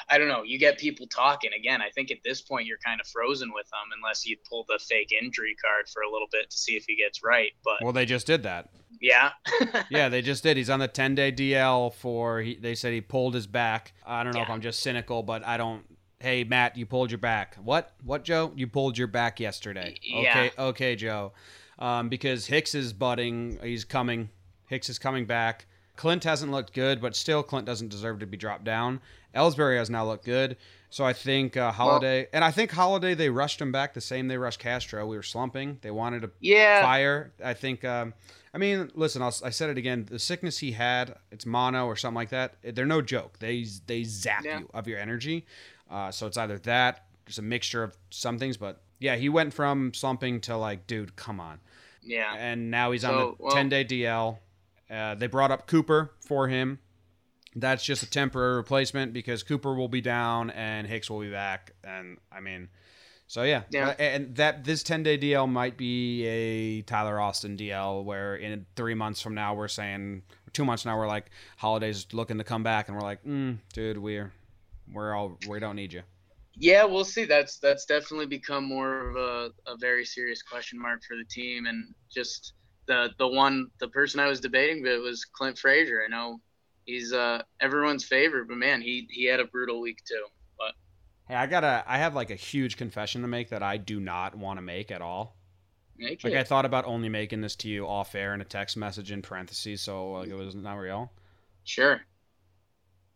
I 0.10 0.18
don't 0.18 0.28
know. 0.28 0.44
You 0.44 0.60
get 0.60 0.78
people 0.78 1.08
talking 1.08 1.52
again. 1.58 1.82
I 1.82 1.90
think 1.90 2.12
at 2.12 2.18
this 2.26 2.42
point 2.42 2.68
you're 2.68 2.78
kind 2.86 3.00
of 3.00 3.08
frozen 3.08 3.52
with 3.54 3.66
them 3.68 3.98
unless 3.98 4.26
you 4.26 4.36
pull 4.50 4.66
the 4.68 4.80
fake 4.80 5.14
injury 5.14 5.56
card 5.64 5.88
for 5.88 6.02
a 6.02 6.12
little 6.12 6.28
bit 6.32 6.50
to 6.50 6.58
see 6.58 6.74
if 6.76 6.84
he 6.86 6.98
gets 6.98 7.24
right. 7.24 7.52
But 7.64 7.76
Well, 7.82 7.94
they 7.94 8.06
just 8.06 8.28
did 8.28 8.44
that. 8.44 8.70
yeah, 9.00 9.32
Yeah, 9.90 10.10
they 10.10 10.22
just 10.22 10.44
did. 10.44 10.58
He's 10.58 10.70
on 10.70 10.80
the 10.80 10.90
10 10.90 11.16
day 11.16 11.32
DL 11.32 11.94
for. 11.94 12.42
He, 12.42 12.56
they 12.56 12.76
said 12.76 12.92
he 12.92 13.00
pulled 13.00 13.34
his 13.34 13.48
back. 13.48 13.94
I 14.06 14.24
don't 14.24 14.36
know 14.36 14.42
if 14.42 14.50
I'm 14.50 14.62
just 14.62 14.82
cynical, 14.82 15.24
but 15.24 15.46
I 15.46 15.56
don't. 15.56 15.86
Hey 16.22 16.44
Matt, 16.44 16.78
you 16.78 16.86
pulled 16.86 17.10
your 17.10 17.18
back. 17.18 17.56
What? 17.56 17.94
What, 18.04 18.24
Joe? 18.24 18.52
You 18.56 18.68
pulled 18.68 18.96
your 18.96 19.08
back 19.08 19.40
yesterday. 19.40 19.96
Yeah. 20.04 20.30
Okay, 20.30 20.52
okay, 20.60 20.96
Joe. 20.96 21.32
Um, 21.80 22.10
because 22.10 22.46
Hicks 22.46 22.76
is 22.76 22.94
budding. 22.94 23.58
He's 23.64 23.84
coming. 23.84 24.30
Hicks 24.68 24.88
is 24.88 25.00
coming 25.00 25.26
back. 25.26 25.66
Clint 25.96 26.24
hasn't 26.24 26.52
looked 26.52 26.74
good, 26.74 27.02
but 27.02 27.16
still, 27.16 27.42
Clint 27.42 27.66
doesn't 27.66 27.90
deserve 27.90 28.20
to 28.20 28.28
be 28.28 28.38
dropped 28.38 28.64
down. 28.64 29.02
Ellsbury 29.36 29.78
has 29.78 29.90
now 29.90 30.06
looked 30.06 30.26
good. 30.26 30.58
So 30.92 31.06
I 31.06 31.14
think 31.14 31.58
uh, 31.58 31.72
Holliday, 31.72 32.28
and 32.34 32.44
I 32.44 32.52
think 32.52 32.72
Holliday, 32.72 33.14
they 33.14 33.30
rushed 33.30 33.62
him 33.62 33.72
back 33.72 33.94
the 33.94 34.02
same 34.02 34.28
they 34.28 34.38
rushed 34.38 34.60
Castro. 34.60 35.06
We 35.08 35.16
were 35.16 35.24
slumping. 35.24 35.80
They 35.82 35.92
wanted 35.92 36.22
to 36.22 36.32
yeah, 36.40 36.82
fire. 36.84 37.32
I 37.44 37.54
think. 37.54 37.84
Um, 37.84 38.14
I 38.54 38.58
mean, 38.58 38.92
listen. 38.94 39.22
I'll, 39.22 39.34
I 39.44 39.50
said 39.50 39.70
it 39.70 39.78
again. 39.78 40.06
The 40.10 40.20
sickness 40.20 40.58
he 40.58 40.74
had, 40.74 41.16
it's 41.32 41.46
mono 41.46 41.86
or 41.86 41.96
something 41.96 42.16
like 42.16 42.30
that. 42.30 42.56
They're 42.62 42.86
no 42.86 43.02
joke. 43.02 43.40
They 43.40 43.66
they 43.88 44.04
zap 44.04 44.44
Yeah. 44.44 44.60
you 44.60 44.70
of 44.74 44.88
your 44.88 45.00
energy. 45.00 45.46
Uh, 45.92 46.10
so 46.12 46.26
it's 46.28 46.38
either 46.38 46.58
that, 46.60 47.06
just 47.26 47.38
a 47.40 47.42
mixture 47.42 47.84
of 47.84 47.96
some 48.10 48.40
things. 48.40 48.56
But 48.58 48.82
yeah, 49.00 49.16
he 49.18 49.28
went 49.30 49.54
from 49.54 49.94
slumping 49.94 50.40
to 50.42 50.56
like, 50.58 50.88
dude, 50.88 51.16
come 51.16 51.40
on. 51.40 51.60
yeah. 52.02 52.34
And 52.38 52.72
now 52.72 52.92
he's 52.92 53.04
on 53.04 53.14
So, 53.14 53.36
the 53.38 53.44
well- 53.44 53.54
10 53.56 53.70
day 53.70 53.84
DL. 53.86 54.38
Uh, 54.90 55.16
they 55.16 55.28
brought 55.28 55.52
up 55.52 55.68
Cooper 55.68 56.12
for 56.20 56.48
him. 56.48 56.80
That's 57.56 57.84
just 57.84 58.02
a 58.04 58.10
temporary 58.10 58.56
replacement 58.56 59.12
because 59.14 59.44
Cooper 59.44 59.74
will 59.74 59.88
be 59.90 60.02
down 60.02 60.50
and 60.52 60.88
Hicks 60.88 61.10
will 61.10 61.20
be 61.20 61.30
back. 61.32 61.74
And 61.84 62.18
I 62.32 62.40
mean, 62.40 62.70
so 63.28 63.44
yeah, 63.44 63.64
Yeah. 63.70 63.90
And 64.00 64.36
that 64.36 64.64
this 64.64 64.84
10 64.84 65.04
day 65.04 65.18
DL 65.18 65.50
might 65.50 65.78
be 65.78 66.26
a 66.26 66.82
Tyler 66.84 67.20
Austin 67.20 67.58
DL 67.58 68.04
where 68.04 68.36
in 68.36 68.66
three 68.76 68.94
months 68.94 69.22
from 69.22 69.34
now 69.36 69.54
we're 69.54 69.68
saying, 69.70 70.24
two 70.54 70.64
months 70.66 70.86
now 70.86 70.98
we're 70.98 71.08
like 71.08 71.30
Holliday's 71.58 72.08
looking 72.14 72.38
to 72.38 72.44
come 72.44 72.64
back 72.64 72.88
and 72.88 72.96
we're 72.98 73.04
like, 73.04 73.24
mm, 73.24 73.58
dude, 73.74 73.98
we're 73.98 74.32
we're 74.94 75.14
all 75.16 75.38
we 75.42 75.60
don't 75.60 75.76
need 75.76 75.94
you. 75.94 76.04
Yeah, 76.56 76.84
we'll 76.84 77.06
see. 77.06 77.26
That's 77.26 77.60
that's 77.60 77.86
definitely 77.86 78.26
become 78.26 78.66
more 78.68 79.10
of 79.10 79.16
a, 79.16 79.72
a 79.72 79.78
very 79.78 80.06
serious 80.06 80.42
question 80.44 80.80
mark 80.82 81.02
for 81.08 81.16
the 81.16 81.24
team, 81.26 81.66
and 81.66 81.94
just 82.14 82.54
the 82.88 83.10
the 83.18 83.28
one 83.28 83.68
the 83.80 83.88
person 83.90 84.20
I 84.20 84.28
was 84.28 84.42
debating 84.42 84.84
with 84.84 85.02
was 85.02 85.26
Clint 85.26 85.58
Frazier. 85.58 86.04
I 86.04 86.10
know 86.10 86.42
he's 86.86 87.14
uh, 87.14 87.42
everyone's 87.62 88.06
favorite, 88.06 88.48
but 88.48 88.58
man, 88.58 88.82
he 88.82 89.08
he 89.12 89.26
had 89.26 89.40
a 89.40 89.46
brutal 89.46 89.80
week 89.82 90.00
too. 90.08 90.26
But 90.58 90.74
Hey, 91.28 91.34
I 91.36 91.48
gotta 91.48 91.84
I 91.88 91.98
have 91.98 92.14
like 92.14 92.30
a 92.30 92.36
huge 92.36 92.78
confession 92.78 93.22
to 93.24 93.28
make 93.28 93.50
that 93.50 93.64
I 93.64 93.78
do 93.78 94.00
not 94.00 94.36
want 94.36 94.58
to 94.58 94.62
make 94.62 94.92
at 94.92 95.02
all. 95.02 95.36
make 95.98 96.26
Like 96.26 96.34
it. 96.34 96.36
I 96.36 96.44
thought 96.46 96.66
about 96.66 96.86
only 96.86 97.10
making 97.10 97.42
this 97.42 97.56
to 97.58 97.70
you 97.70 97.88
off 97.88 98.16
air 98.16 98.34
in 98.36 98.42
a 98.42 98.46
text 98.46 98.78
message 98.78 99.12
in 99.12 99.22
parentheses, 99.24 99.82
so 99.82 100.12
like 100.14 100.30
it 100.30 100.36
was 100.36 100.56
not 100.56 100.76
real. 100.76 101.12
sure. 101.64 102.06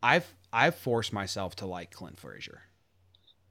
I've 0.01 0.33
I've 0.55 0.75
forced 0.75 1.11
myself 1.11 1.55
to 1.57 1.65
like 1.65 1.91
Clint 1.91 2.17
Frazier. 2.17 2.61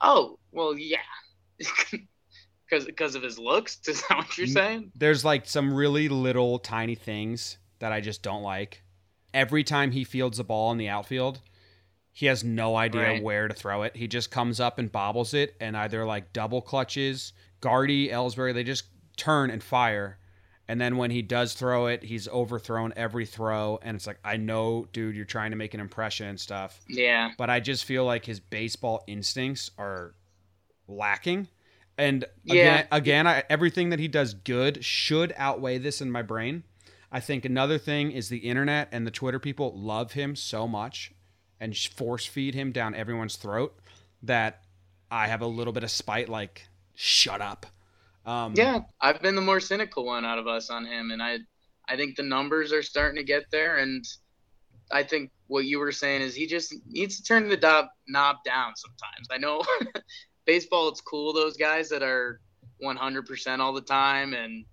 Oh 0.01 0.39
well, 0.53 0.77
yeah, 0.79 0.97
because 1.59 2.87
because 2.87 3.15
of 3.15 3.23
his 3.23 3.39
looks. 3.39 3.79
Is 3.87 4.03
that 4.09 4.17
what 4.19 4.39
you're 4.39 4.47
saying? 4.47 4.91
There's 4.95 5.25
like 5.25 5.47
some 5.47 5.75
really 5.75 6.09
little 6.09 6.59
tiny 6.59 6.95
things 6.95 7.59
that 7.79 7.93
I 7.93 8.01
just 8.01 8.23
don't 8.23 8.43
like. 8.43 8.83
Every 9.35 9.65
time 9.65 9.91
he 9.91 10.05
fields 10.05 10.39
the 10.39 10.45
ball 10.45 10.73
in 10.73 10.79
the 10.79 10.89
outfield, 10.89 11.41
he 12.13 12.27
has 12.27 12.43
no 12.43 12.77
idea 12.77 13.03
Right. 13.03 13.23
where 13.23 13.49
to 13.49 13.55
throw 13.55 13.83
it. 13.83 13.97
He 13.97 14.09
just 14.09 14.31
comes 14.31 14.61
up 14.61 14.79
and 14.79 14.91
bobbles 14.91 15.35
it, 15.35 15.57
and 15.61 15.77
either 15.77 16.07
like 16.07 16.33
double 16.33 16.63
clutches, 16.63 17.33
Gardy, 17.61 18.09
Ellsbury, 18.09 18.55
they 18.55 18.65
just 18.65 18.85
turn 19.17 19.51
and 19.51 19.63
fire. 19.63 20.19
And 20.67 20.81
then 20.81 20.97
when 20.97 21.11
he 21.11 21.21
does 21.21 21.53
throw 21.53 21.87
it, 21.89 22.03
he's 22.03 22.27
overthrown 22.29 22.93
every 22.97 23.27
throw, 23.27 23.79
and 23.83 23.95
it's 23.97 24.07
like 24.07 24.19
I 24.25 24.39
know, 24.39 24.87
dude, 24.93 25.15
you're 25.15 25.27
trying 25.27 25.51
to 25.51 25.57
make 25.59 25.75
an 25.75 25.81
impression 25.81 26.27
and 26.27 26.41
stuff. 26.41 26.81
Yeah. 26.89 27.33
but 27.37 27.51
I 27.51 27.61
just 27.61 27.85
feel 27.85 28.05
like 28.07 28.25
his 28.25 28.41
baseball 28.41 29.05
instincts 29.07 29.71
are 29.77 30.15
lacking. 30.89 31.49
And 31.99 32.25
Yeah. 32.45 32.55
again, 32.55 32.89
again 32.91 33.27
I, 33.27 33.45
everything 33.51 33.91
that 33.91 33.99
he 33.99 34.09
does 34.09 34.35
good 34.35 34.85
should 34.85 35.33
outweigh 35.37 35.79
this 35.79 36.01
in 36.01 36.11
my 36.11 36.23
brain. 36.23 36.65
I 37.13 37.21
think 37.21 37.45
another 37.45 37.79
thing 37.79 38.11
is 38.11 38.29
the 38.29 38.39
internet 38.39 38.89
and 38.91 39.07
the 39.07 39.11
Twitter 39.13 39.39
people 39.39 39.73
love 39.79 40.13
him 40.13 40.35
so 40.35 40.67
much 40.67 41.13
and 41.61 41.77
force 41.77 42.27
feed 42.27 42.55
him 42.55 42.73
down 42.73 42.95
everyone's 42.95 43.37
throat 43.37 43.79
that 44.23 44.65
I 45.11 45.29
have 45.29 45.41
a 45.41 45.47
little 45.47 45.73
bit 45.73 45.85
of 45.85 45.91
spite. 45.91 46.29
Like, 46.29 46.67
shut 46.95 47.41
up. 47.41 47.67
Um, 48.27 48.55
Yeah, 48.57 48.81
I've 49.01 49.21
been 49.21 49.35
the 49.35 49.41
more 49.41 49.61
cynical 49.61 50.05
one 50.05 50.25
out 50.25 50.39
of 50.39 50.47
us 50.47 50.71
on 50.71 50.87
him, 50.87 51.11
and 51.11 51.23
I, 51.23 51.39
I 51.89 51.97
think 51.97 52.17
the 52.17 52.23
numbers 52.23 52.73
are 52.73 52.83
starting 52.83 53.17
to 53.17 53.25
get 53.25 53.45
there, 53.51 53.77
and 53.79 54.05
I 54.91 55.03
think 55.03 55.31
what 55.47 55.65
you 55.65 55.79
were 55.79 55.93
saying 55.93 56.23
is 56.23 56.35
he 56.35 56.47
just 56.47 56.75
needs 56.87 57.19
to 57.19 57.23
turn 57.23 57.49
the 57.49 57.57
knob 57.57 57.87
knob 58.09 58.37
down 58.45 58.73
sometimes. 58.77 59.29
I 59.31 59.39
know 59.39 59.63
baseball, 60.47 60.89
it's 60.89 61.01
cool 61.01 61.33
those 61.33 61.57
guys 61.57 61.89
that 61.91 62.03
are 62.03 62.41
100% 62.83 63.59
all 63.59 63.73
the 63.73 63.81
time, 63.81 64.35
and 64.35 64.65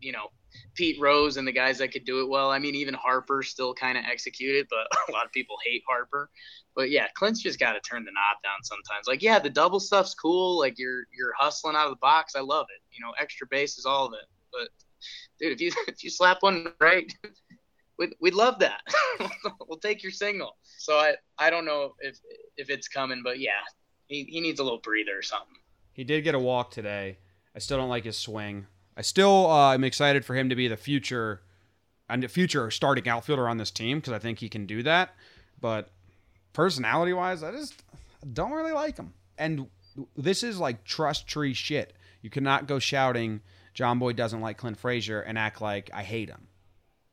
you 0.00 0.12
know 0.12 0.28
Pete 0.74 1.00
Rose 1.00 1.36
and 1.36 1.46
the 1.46 1.52
guys 1.52 1.78
that 1.78 1.92
could 1.92 2.04
do 2.04 2.20
it 2.20 2.28
well. 2.28 2.50
I 2.50 2.58
mean, 2.58 2.74
even 2.74 2.94
Harper 2.94 3.42
still 3.42 3.74
kind 3.74 3.98
of 3.98 4.04
executed, 4.04 4.66
but 4.70 4.86
a 5.08 5.12
lot 5.12 5.26
of 5.26 5.32
people 5.32 5.56
hate 5.64 5.82
Harper. 5.88 6.30
But 6.74 6.90
yeah, 6.90 7.08
Clint's 7.14 7.40
just 7.40 7.58
got 7.58 7.72
to 7.72 7.80
turn 7.80 8.04
the 8.04 8.12
knob 8.12 8.42
down 8.42 8.62
sometimes. 8.62 9.06
Like, 9.06 9.22
yeah, 9.22 9.38
the 9.38 9.50
double 9.50 9.80
stuff's 9.80 10.14
cool. 10.14 10.58
Like 10.58 10.78
you're 10.78 11.04
you're 11.16 11.32
hustling 11.38 11.76
out 11.76 11.86
of 11.86 11.92
the 11.92 11.96
box. 11.96 12.34
I 12.36 12.40
love 12.40 12.66
it. 12.74 12.82
You 12.92 13.04
know, 13.04 13.12
extra 13.20 13.46
base 13.46 13.78
is 13.78 13.86
all 13.86 14.06
of 14.06 14.12
it. 14.14 14.26
But 14.52 14.68
dude, 15.38 15.52
if 15.52 15.60
you 15.60 15.72
if 15.88 16.04
you 16.04 16.10
slap 16.10 16.38
one 16.40 16.72
right, 16.80 17.12
we'd, 17.98 18.14
we'd 18.20 18.34
love 18.34 18.58
that. 18.60 18.80
we'll 19.68 19.78
take 19.78 20.02
your 20.02 20.12
single. 20.12 20.56
So 20.78 20.94
I 20.94 21.14
I 21.38 21.50
don't 21.50 21.64
know 21.64 21.94
if 22.00 22.18
if 22.56 22.70
it's 22.70 22.88
coming, 22.88 23.22
but 23.24 23.38
yeah, 23.40 23.60
he, 24.06 24.24
he 24.24 24.40
needs 24.40 24.60
a 24.60 24.62
little 24.62 24.80
breather 24.80 25.16
or 25.16 25.22
something. 25.22 25.56
He 25.92 26.04
did 26.04 26.22
get 26.22 26.34
a 26.34 26.38
walk 26.38 26.70
today. 26.70 27.18
I 27.54 27.58
still 27.58 27.78
don't 27.78 27.88
like 27.88 28.04
his 28.04 28.16
swing. 28.16 28.66
I 28.96 29.02
still 29.02 29.50
uh, 29.50 29.74
am 29.74 29.84
excited 29.84 30.24
for 30.24 30.34
him 30.34 30.48
to 30.48 30.54
be 30.54 30.68
the 30.68 30.76
future 30.76 31.40
and 32.08 32.22
the 32.22 32.28
future 32.28 32.70
starting 32.70 33.08
outfielder 33.08 33.48
on 33.48 33.58
this 33.58 33.70
team 33.70 33.98
because 33.98 34.12
I 34.12 34.18
think 34.18 34.38
he 34.40 34.48
can 34.48 34.66
do 34.66 34.82
that. 34.82 35.14
But 35.60 35.90
personality 36.52 37.12
wise, 37.12 37.42
I 37.42 37.52
just 37.52 37.82
don't 38.32 38.52
really 38.52 38.72
like 38.72 38.96
him. 38.96 39.14
And 39.38 39.68
this 40.16 40.42
is 40.42 40.58
like 40.58 40.84
trust 40.84 41.26
tree 41.26 41.54
shit. 41.54 41.94
You 42.22 42.30
cannot 42.30 42.66
go 42.66 42.78
shouting 42.78 43.40
John 43.74 43.98
Boy 43.98 44.12
doesn't 44.12 44.40
like 44.40 44.58
Clint 44.58 44.78
Frazier 44.78 45.20
and 45.20 45.38
act 45.38 45.60
like 45.60 45.90
I 45.94 46.02
hate 46.02 46.28
him. 46.28 46.48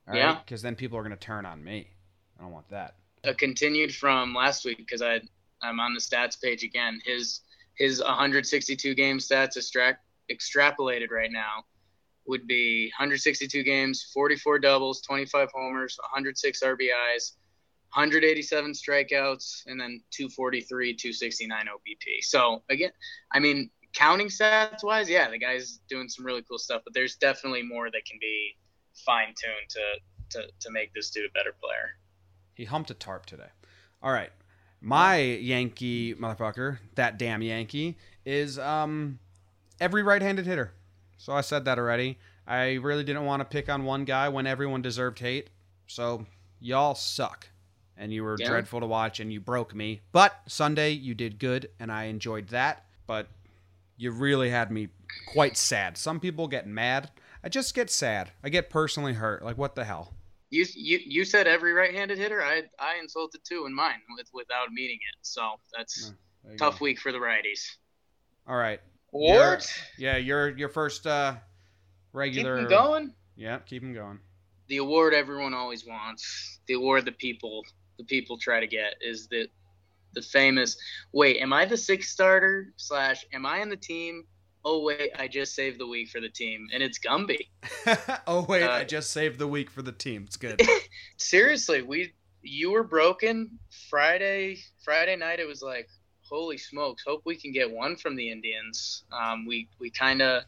All 0.08 0.14
Yeah. 0.14 0.38
Because 0.44 0.62
then 0.62 0.74
people 0.74 0.98
are 0.98 1.02
going 1.02 1.12
to 1.12 1.16
turn 1.16 1.46
on 1.46 1.62
me. 1.62 1.88
I 2.38 2.42
don't 2.42 2.52
want 2.52 2.68
that. 2.70 2.94
uh, 3.24 3.32
continued 3.36 3.94
from 3.94 4.34
last 4.34 4.64
week 4.64 4.78
because 4.78 5.02
I 5.02 5.20
I'm 5.60 5.80
on 5.80 5.94
the 5.94 6.00
stats 6.00 6.40
page 6.40 6.62
again. 6.62 7.00
His 7.04 7.40
his 7.74 8.00
162 8.00 8.94
game 8.94 9.18
stats 9.18 9.56
extract, 9.56 10.04
extrapolated 10.30 11.10
right 11.10 11.32
now 11.32 11.64
would 12.26 12.46
be 12.46 12.86
162 12.98 13.62
games, 13.62 14.10
44 14.12 14.58
doubles, 14.58 15.00
25 15.00 15.48
homers, 15.52 15.98
106 16.02 16.62
RBIs, 16.62 17.32
187 17.94 18.72
strikeouts, 18.72 19.62
and 19.66 19.80
then 19.80 20.02
243, 20.10 20.94
269 20.94 21.66
OBP. 21.66 22.22
So 22.22 22.62
again, 22.68 22.90
I 23.32 23.38
mean, 23.38 23.70
counting 23.94 24.28
stats 24.28 24.84
wise, 24.84 25.08
yeah, 25.08 25.30
the 25.30 25.38
guy's 25.38 25.80
doing 25.88 26.08
some 26.08 26.24
really 26.24 26.42
cool 26.42 26.58
stuff, 26.58 26.82
but 26.84 26.92
there's 26.92 27.16
definitely 27.16 27.62
more 27.62 27.90
that 27.90 28.04
can 28.04 28.18
be 28.20 28.56
fine 29.06 29.28
tuned 29.28 29.70
to, 29.70 30.38
to 30.40 30.48
to 30.60 30.70
make 30.70 30.92
this 30.92 31.10
dude 31.10 31.24
a 31.24 31.32
better 31.32 31.54
player. 31.60 31.96
He 32.54 32.64
humped 32.64 32.90
a 32.90 32.94
tarp 32.94 33.26
today. 33.26 33.48
All 34.02 34.12
right. 34.12 34.30
My 34.80 35.16
Yankee 35.16 36.14
motherfucker, 36.14 36.78
that 36.94 37.18
damn 37.18 37.42
Yankee, 37.42 37.96
is 38.24 38.58
um 38.58 39.18
every 39.80 40.02
right-handed 40.02 40.46
hitter. 40.46 40.72
So 41.16 41.32
I 41.32 41.40
said 41.40 41.64
that 41.64 41.78
already. 41.78 42.18
I 42.46 42.74
really 42.74 43.04
didn't 43.04 43.24
want 43.24 43.40
to 43.40 43.44
pick 43.44 43.68
on 43.68 43.84
one 43.84 44.04
guy 44.04 44.28
when 44.28 44.46
everyone 44.46 44.82
deserved 44.82 45.18
hate. 45.18 45.50
So 45.86 46.26
y'all 46.60 46.94
suck. 46.94 47.48
And 47.96 48.12
you 48.12 48.22
were 48.22 48.36
Yeah. 48.38 48.46
dreadful 48.46 48.80
to 48.80 48.86
watch 48.86 49.18
and 49.18 49.32
you 49.32 49.40
broke 49.40 49.74
me. 49.74 50.02
But 50.12 50.40
Sunday 50.46 50.90
you 50.90 51.14
did 51.14 51.38
good 51.40 51.70
and 51.80 51.90
I 51.90 52.04
enjoyed 52.04 52.48
that. 52.48 52.86
But 53.08 53.28
you 53.96 54.12
really 54.12 54.50
had 54.50 54.70
me 54.70 54.88
quite 55.26 55.56
sad. 55.56 55.98
Some 55.98 56.20
people 56.20 56.46
get 56.46 56.66
mad. 56.66 57.10
I 57.42 57.48
just 57.48 57.74
get 57.74 57.90
sad. 57.90 58.30
I 58.44 58.50
get 58.50 58.70
personally 58.70 59.14
hurt. 59.14 59.44
Like 59.44 59.58
what 59.58 59.74
the 59.74 59.84
hell? 59.84 60.14
You 60.50 60.64
you 60.74 61.00
you 61.04 61.24
said 61.24 61.46
every 61.48 61.72
right-handed 61.72 62.16
hitter. 62.18 62.40
I 62.42 62.62
I 62.78 62.98
insulted 62.98 63.40
two 63.44 63.66
in 63.66 63.74
mine 63.74 64.00
with 64.16 64.28
without 64.32 64.70
meaning 64.72 64.98
it. 65.12 65.18
So 65.22 65.56
that's 65.76 66.14
you 66.48 66.56
tough 66.56 66.78
go. 66.78 66.84
week 66.84 67.00
for 67.00 67.10
the 67.10 67.18
righties. 67.18 67.76
All 68.46 68.56
right. 68.56 68.80
Ward, 69.12 69.64
Yeah, 69.96 70.16
your 70.16 70.56
your 70.56 70.68
first 70.68 71.06
uh 71.06 71.32
keep 71.32 71.40
regular. 72.12 72.56
them 72.56 72.68
going. 72.68 73.14
Yeah, 73.36 73.58
keep 73.58 73.82
him 73.82 73.94
going. 73.94 74.18
The 74.68 74.78
award 74.78 75.14
everyone 75.14 75.54
always 75.54 75.86
wants. 75.86 76.60
The 76.66 76.74
award 76.74 77.04
the 77.04 77.12
people 77.12 77.62
the 77.98 78.04
people 78.04 78.38
try 78.38 78.60
to 78.60 78.66
get 78.66 78.94
is 79.00 79.28
the 79.28 79.48
the 80.14 80.22
famous. 80.22 80.76
Wait, 81.12 81.40
am 81.40 81.52
I 81.52 81.64
the 81.64 81.76
sixth 81.76 82.10
starter? 82.10 82.72
Slash, 82.76 83.24
am 83.32 83.44
I 83.46 83.58
in 83.60 83.68
the 83.68 83.76
team? 83.76 84.24
Oh 84.64 84.82
wait, 84.82 85.10
I 85.18 85.28
just 85.28 85.54
saved 85.54 85.78
the 85.78 85.86
week 85.86 86.08
for 86.08 86.20
the 86.20 86.28
team, 86.28 86.66
and 86.72 86.82
it's 86.82 86.98
Gumby. 86.98 87.48
oh 88.26 88.44
wait, 88.48 88.64
Uh, 88.64 88.70
I 88.72 88.84
just 88.84 89.10
saved 89.10 89.38
the 89.38 89.46
week 89.46 89.70
for 89.70 89.82
the 89.82 89.92
team. 89.92 90.24
It's 90.26 90.36
good. 90.36 90.60
seriously, 91.16 91.82
we 91.82 92.12
you 92.42 92.70
were 92.72 92.84
broken 92.84 93.58
Friday. 93.88 94.58
Friday 94.84 95.16
night, 95.16 95.40
it 95.40 95.46
was 95.46 95.62
like, 95.62 95.88
holy 96.28 96.58
smokes! 96.58 97.02
Hope 97.06 97.22
we 97.24 97.36
can 97.36 97.52
get 97.52 97.70
one 97.70 97.96
from 97.96 98.16
the 98.16 98.30
Indians. 98.30 99.04
Um, 99.12 99.46
we 99.46 99.68
we 99.78 99.90
kind 99.90 100.22
of 100.22 100.44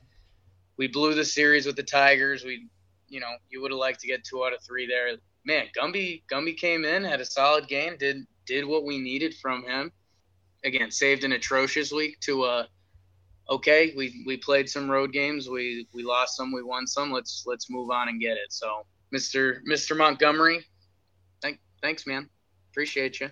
we 0.77 0.89
blew 0.89 1.15
the 1.15 1.25
series 1.25 1.67
with 1.67 1.77
the 1.77 1.83
Tigers. 1.83 2.45
We, 2.45 2.67
you 3.09 3.21
know, 3.21 3.33
you 3.51 3.61
would 3.61 3.71
have 3.71 3.79
liked 3.79 4.01
to 4.01 4.07
get 4.07 4.25
two 4.25 4.45
out 4.45 4.55
of 4.55 4.63
three 4.63 4.87
there. 4.87 5.17
Man, 5.45 5.67
Gumby 5.79 6.23
Gumby 6.31 6.57
came 6.57 6.85
in, 6.85 7.05
had 7.05 7.21
a 7.21 7.25
solid 7.25 7.69
game, 7.69 7.97
did 7.99 8.27
did 8.47 8.65
what 8.65 8.85
we 8.85 8.99
needed 8.99 9.35
from 9.35 9.63
him. 9.65 9.93
Again, 10.65 10.91
saved 10.91 11.25
an 11.25 11.33
atrocious 11.33 11.93
week 11.93 12.19
to 12.21 12.45
uh 12.45 12.65
okay, 13.51 13.93
we 13.97 14.23
we 14.27 14.37
played 14.37 14.69
some 14.69 14.91
road 14.91 15.13
games. 15.13 15.49
We 15.49 15.87
we 15.93 16.03
lost 16.03 16.37
some, 16.37 16.53
we 16.53 16.63
won 16.63 16.87
some. 16.87 17.11
Let's 17.11 17.45
let's 17.47 17.71
move 17.71 17.91
on 17.91 18.09
and 18.09 18.21
get 18.21 18.37
it. 18.37 18.53
So, 18.53 18.87
Mr. 19.15 19.59
Mr. 19.69 19.97
Montgomery, 19.97 20.65
thank 21.43 21.59
thanks, 21.83 22.07
man. 22.07 22.29
Appreciate 22.71 23.21
you. 23.21 23.31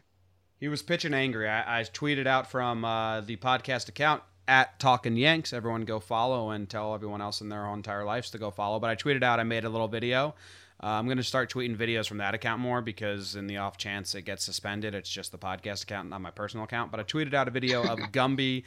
He 0.58 0.68
was 0.68 0.82
pitching 0.82 1.14
angry. 1.14 1.48
I, 1.48 1.80
I 1.80 1.82
tweeted 1.84 2.26
out 2.26 2.50
from 2.50 2.84
uh, 2.84 3.20
the 3.20 3.36
podcast 3.36 3.88
account 3.88 4.22
at 4.48 4.78
Talking 4.80 5.16
Yanks. 5.16 5.52
Everyone 5.52 5.84
go 5.84 6.00
follow 6.00 6.50
and 6.50 6.68
tell 6.68 6.94
everyone 6.94 7.20
else 7.20 7.40
in 7.40 7.48
their 7.48 7.64
whole 7.64 7.74
entire 7.74 8.04
lives 8.04 8.30
to 8.30 8.38
go 8.38 8.50
follow. 8.50 8.80
But 8.80 8.90
I 8.90 8.96
tweeted 8.96 9.22
out. 9.22 9.38
I 9.38 9.44
made 9.44 9.64
a 9.64 9.68
little 9.68 9.88
video. 9.88 10.34
Uh, 10.82 10.86
I'm 10.86 11.06
going 11.06 11.18
to 11.18 11.24
start 11.24 11.52
tweeting 11.52 11.76
videos 11.76 12.08
from 12.08 12.18
that 12.18 12.34
account 12.34 12.60
more 12.60 12.80
because, 12.80 13.34
in 13.34 13.46
the 13.46 13.56
off 13.58 13.76
chance 13.76 14.14
it 14.14 14.22
gets 14.22 14.44
suspended, 14.44 14.94
it's 14.94 15.10
just 15.10 15.32
the 15.32 15.38
podcast 15.38 15.82
account, 15.82 16.08
not 16.08 16.20
my 16.20 16.30
personal 16.30 16.64
account. 16.64 16.90
But 16.90 17.00
I 17.00 17.02
tweeted 17.02 17.34
out 17.34 17.48
a 17.48 17.50
video 17.50 17.82
of 17.82 17.98
Gumby. 18.12 18.64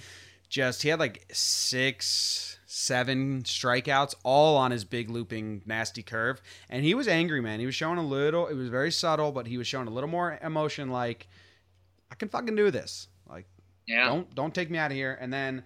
Just 0.50 0.84
he 0.84 0.90
had 0.90 1.00
like 1.00 1.26
six, 1.32 2.60
seven 2.66 3.44
strikeouts, 3.44 4.16
all 4.24 4.58
on 4.58 4.72
his 4.72 4.84
big 4.84 5.10
looping 5.10 5.62
nasty 5.66 6.04
curve, 6.04 6.42
and 6.70 6.84
he 6.84 6.94
was 6.94 7.08
angry, 7.08 7.40
man. 7.40 7.62
He 7.62 7.66
was 7.66 7.76
showing 7.76 7.98
a 7.98 8.06
little. 8.06 8.48
It 8.48 8.56
was 8.56 8.68
very 8.68 8.92
subtle, 8.92 9.32
but 9.32 9.48
he 9.48 9.58
was 9.58 9.66
showing 9.66 9.88
a 9.88 9.92
little 9.92 10.10
more 10.10 10.38
emotion. 10.44 10.90
Like 10.90 11.30
I 12.12 12.16
can 12.16 12.30
fucking 12.30 12.56
do 12.56 12.70
this. 12.70 13.08
Like 13.28 13.46
Yeah. 13.88 14.06
don't 14.06 14.36
don't 14.36 14.54
take 14.54 14.70
me 14.70 14.78
out 14.78 14.92
of 14.92 14.98
here. 14.98 15.18
And 15.20 15.32
then 15.34 15.64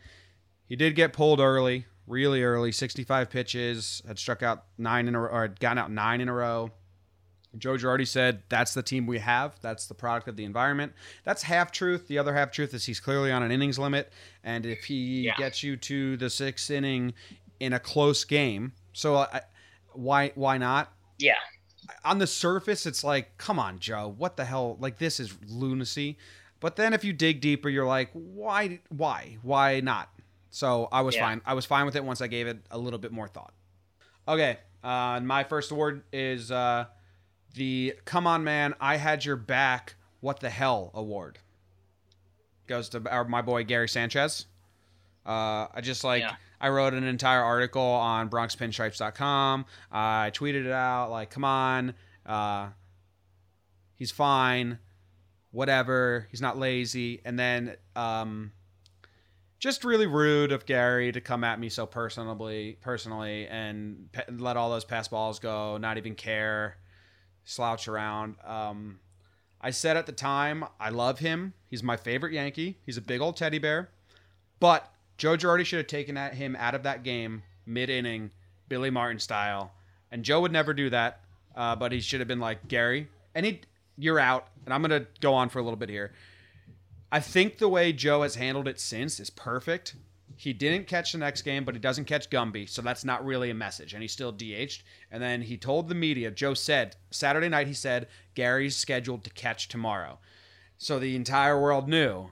he 0.68 0.76
did 0.76 0.96
get 0.96 1.12
pulled 1.12 1.40
early, 1.40 1.86
really 2.08 2.44
early, 2.44 2.72
65 2.72 3.30
pitches, 3.30 4.02
had 4.08 4.18
struck 4.20 4.42
out 4.44 4.66
nine 4.78 5.08
in 5.08 5.16
a 5.16 5.20
row, 5.22 5.30
or 5.30 5.42
had 5.44 5.60
gotten 5.60 5.78
out 5.78 5.92
nine 5.92 6.22
in 6.22 6.30
a 6.30 6.34
row. 6.34 6.72
Joe 7.58 7.76
Girardi 7.76 8.06
said 8.08 8.44
that's 8.50 8.74
the 8.74 8.84
team 8.84 9.08
we 9.08 9.20
have. 9.20 9.56
That's 9.62 9.88
the 9.88 9.94
product 9.94 10.28
of 10.28 10.36
the 10.36 10.44
environment. 10.44 10.92
That's 11.24 11.42
half 11.44 11.72
truth. 11.72 12.08
The 12.08 12.18
other 12.18 12.34
half 12.34 12.52
truth 12.52 12.74
is 12.74 12.86
he's 12.86 13.00
clearly 13.00 13.32
on 13.32 13.44
an 13.44 13.52
innings 13.52 13.80
limit, 13.80 14.12
and 14.44 14.66
if 14.66 14.84
he 14.86 15.22
Yeah. 15.22 15.38
gets 15.38 15.64
you 15.64 15.78
to 15.78 16.18
the 16.18 16.30
sixth 16.30 16.70
inning 16.70 17.14
in 17.62 17.72
a 17.72 17.80
close 17.80 18.26
game, 18.26 18.74
so 18.92 19.16
I, 19.16 19.42
why 19.94 20.32
why 20.36 20.58
not? 20.58 20.92
Yeah. 21.18 21.36
On 22.04 22.19
the 22.19 22.28
surface, 22.28 22.86
it's 22.86 23.04
like, 23.04 23.38
come 23.38 23.60
on, 23.60 23.80
Joe, 23.80 24.13
what 24.17 24.38
the 24.38 24.45
hell? 24.45 24.78
Like 24.80 24.98
this 24.98 25.19
is 25.19 25.36
lunacy. 25.48 26.17
But 26.60 26.76
then 26.78 26.93
if 26.93 27.04
you 27.04 27.13
dig 27.13 27.41
deeper, 27.41 27.69
you're 27.69 27.86
like, 27.86 28.10
why, 28.13 28.80
why, 28.89 29.38
why 29.43 29.82
not? 29.82 30.10
So 30.50 30.88
I 30.91 31.02
was 31.02 31.15
Yeah. 31.15 31.26
fine. 31.26 31.41
I 31.45 31.54
was 31.54 31.65
fine 31.65 31.86
with 31.86 31.95
it 31.95 32.04
once 32.04 32.21
I 32.21 32.28
gave 32.28 32.48
it 32.48 32.60
a 32.71 32.78
little 32.78 32.98
bit 33.00 33.12
more 33.12 33.28
thought. 33.28 33.54
Okay, 34.28 34.58
uh, 34.84 35.19
my 35.21 35.43
first 35.43 35.69
award 35.71 36.04
is 36.13 36.50
uh, 36.52 36.86
the 37.54 37.93
"Come 38.06 38.26
on, 38.26 38.43
man, 38.43 38.74
I 38.80 38.95
had 38.95 39.26
your 39.26 39.36
back. 39.36 39.95
What 40.21 40.39
the 40.39 40.50
hell?" 40.50 40.91
award. 40.93 41.39
Goes 42.67 42.89
to 42.89 43.04
our, 43.12 43.26
my 43.26 43.41
boy 43.41 43.63
Gary 43.65 43.88
Sanchez. 43.89 44.48
Uh, 45.26 45.67
I 45.74 45.82
just 45.82 46.04
like 46.04 46.21
Yeah. 46.21 46.36
I 46.60 46.70
wrote 46.70 46.94
an 46.94 47.04
entire 47.04 47.41
article 47.41 47.82
on 47.82 48.30
BronxPinstripes.com. 48.30 49.65
I 49.91 50.32
tweeted 50.34 50.65
it 50.65 50.72
out 50.72 51.12
like, 51.12 51.30
"Come 51.30 51.44
on, 51.44 51.94
uh, 52.26 52.70
he's 53.96 54.12
fine, 54.12 54.80
whatever. 55.52 56.28
He's 56.32 56.41
not 56.41 56.58
lazy." 56.58 57.22
And 57.26 57.38
then, 57.38 57.76
um, 57.96 58.52
just 59.60 59.84
really 59.84 60.06
rude 60.06 60.52
of 60.52 60.65
Gary 60.65 61.12
to 61.12 61.22
come 61.22 61.44
at 61.44 61.60
me 61.60 61.70
so 61.70 61.86
personally, 61.86 62.78
personally, 62.82 63.48
and 63.48 64.12
pe- 64.12 64.26
let 64.38 64.58
all 64.58 64.70
those 64.70 64.86
pass 64.86 65.08
balls 65.08 65.39
go, 65.39 65.78
not 65.78 65.98
even 65.98 66.13
care, 66.13 66.78
slouch 67.46 67.88
around. 67.88 68.36
Um, 68.44 69.00
I 69.62 69.72
said 69.72 69.98
at 69.98 70.06
the 70.06 70.12
time, 70.12 70.65
I 70.80 70.89
love 70.89 71.20
him. 71.20 71.54
He's 71.68 71.82
my 71.82 71.98
favorite 71.98 72.34
Yankee. 72.34 72.78
He's 72.86 72.98
a 72.98 73.02
big 73.02 73.22
old 73.22 73.38
teddy 73.38 73.58
bear. 73.58 73.89
But 74.60 74.94
Joe 75.17 75.38
Girardi 75.38 75.65
should 75.65 75.78
have 75.78 75.88
taken 75.88 76.15
him 76.15 76.56
out 76.58 76.75
of 76.75 76.84
that 76.84 77.04
game 77.04 77.43
mid 77.65 77.89
inning, 77.89 78.32
Billy 78.67 78.89
Martin 78.89 79.19
style. 79.19 79.71
And 80.12 80.23
Joe 80.23 80.41
would 80.41 80.51
never 80.51 80.73
do 80.73 80.89
that. 80.89 81.21
Uh, 81.56 81.75
but 81.75 81.91
he 81.91 82.01
should 82.01 82.19
have 82.19 82.28
been 82.28 82.39
like, 82.39 82.67
Gary, 82.67 83.08
and 83.34 83.45
he, 83.45 83.62
you're 83.97 84.19
out. 84.19 84.47
And 84.65 84.73
I'm 84.73 84.82
going 84.82 85.01
to 85.01 85.08
go 85.21 85.34
on 85.34 85.49
for 85.49 85.60
a 85.60 85.62
little 85.63 85.78
bit 85.78 85.89
here. 85.89 86.12
I 87.12 87.21
think 87.21 87.58
the 87.58 87.69
way 87.69 87.93
Joe 87.93 88.23
has 88.23 88.36
handled 88.36 88.67
it 88.67 88.80
since 88.80 89.19
is 89.19 89.30
perfect. 89.30 89.95
He 90.36 90.51
didn't 90.51 90.88
catch 90.88 91.13
the 91.13 91.17
next 91.17 91.43
game, 91.43 91.63
but 91.63 91.73
he 91.73 91.80
doesn't 91.80 92.06
catch 92.06 92.30
Gumby, 92.30 92.67
so 92.67 92.82
that's 92.82 93.06
not 93.06 93.25
really 93.25 93.49
a 93.49 93.54
message. 93.54 93.93
And 93.93 94.01
he's 94.01 94.12
still 94.12 94.34
DH'd. 94.34 94.84
And 95.10 95.23
then 95.23 95.43
he 95.43 95.56
told 95.56 95.88
the 95.88 95.95
media, 95.95 96.30
Joe 96.30 96.54
said, 96.54 96.97
Saturday 97.10 97.47
night, 97.47 97.67
he 97.67 97.73
said, 97.73 98.08
Gary's 98.34 98.75
scheduled 98.75 99.23
to 99.23 99.30
catch 99.30 99.69
tomorrow. 99.69 100.19
So 100.78 100.99
the 100.99 101.15
entire 101.15 101.60
world 101.60 101.88
knew 101.88 102.32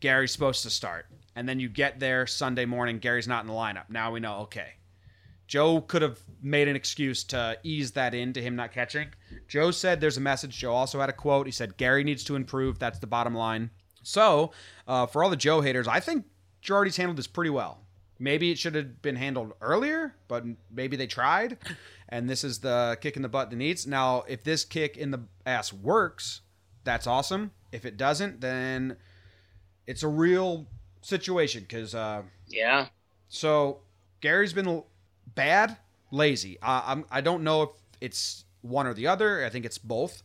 Gary's 0.00 0.32
supposed 0.32 0.64
to 0.64 0.70
start. 0.70 1.06
And 1.34 1.48
then 1.48 1.60
you 1.60 1.68
get 1.68 1.98
there 1.98 2.26
Sunday 2.26 2.64
morning, 2.64 2.98
Gary's 2.98 3.28
not 3.28 3.42
in 3.42 3.46
the 3.46 3.54
lineup. 3.54 3.88
Now 3.88 4.12
we 4.12 4.20
know, 4.20 4.40
okay. 4.40 4.74
Joe 5.46 5.80
could 5.80 6.02
have 6.02 6.18
made 6.42 6.68
an 6.68 6.76
excuse 6.76 7.24
to 7.24 7.58
ease 7.62 7.92
that 7.92 8.14
into 8.14 8.40
him 8.40 8.56
not 8.56 8.72
catching. 8.72 9.08
Joe 9.48 9.70
said 9.70 10.00
there's 10.00 10.16
a 10.16 10.20
message. 10.20 10.56
Joe 10.56 10.72
also 10.72 11.00
had 11.00 11.10
a 11.10 11.12
quote. 11.12 11.46
He 11.46 11.52
said, 11.52 11.76
Gary 11.76 12.04
needs 12.04 12.24
to 12.24 12.36
improve. 12.36 12.78
That's 12.78 12.98
the 12.98 13.06
bottom 13.06 13.34
line. 13.34 13.70
So, 14.02 14.52
uh, 14.88 15.06
for 15.06 15.22
all 15.22 15.30
the 15.30 15.36
Joe 15.36 15.60
haters, 15.60 15.86
I 15.86 16.00
think 16.00 16.24
Girardi's 16.62 16.96
handled 16.96 17.18
this 17.18 17.26
pretty 17.26 17.50
well. 17.50 17.80
Maybe 18.18 18.50
it 18.50 18.58
should 18.58 18.74
have 18.74 19.02
been 19.02 19.16
handled 19.16 19.52
earlier, 19.60 20.14
but 20.28 20.44
maybe 20.70 20.96
they 20.96 21.06
tried. 21.06 21.58
And 22.08 22.30
this 22.30 22.44
is 22.44 22.60
the 22.60 22.96
kick 23.00 23.16
in 23.16 23.22
the 23.22 23.28
butt 23.28 23.50
that 23.50 23.56
needs. 23.56 23.86
Now, 23.86 24.24
if 24.28 24.44
this 24.44 24.64
kick 24.64 24.96
in 24.96 25.10
the 25.10 25.24
ass 25.44 25.72
works, 25.72 26.42
that's 26.84 27.06
awesome. 27.06 27.50
If 27.72 27.84
it 27.84 27.96
doesn't, 27.96 28.40
then 28.40 28.96
it's 29.86 30.02
a 30.02 30.08
real 30.08 30.66
situation 31.02 31.62
because 31.62 31.94
uh, 31.94 32.22
Yeah. 32.48 32.86
so 33.28 33.80
Gary's 34.20 34.52
been 34.52 34.68
l- 34.68 34.86
bad, 35.34 35.76
lazy. 36.10 36.58
Uh, 36.62 36.82
I'm, 36.86 37.04
I 37.10 37.20
don't 37.20 37.42
know 37.44 37.62
if 37.62 37.68
it's 38.00 38.44
one 38.62 38.86
or 38.86 38.94
the 38.94 39.06
other. 39.06 39.44
I 39.44 39.50
think 39.50 39.64
it's 39.64 39.78
both. 39.78 40.22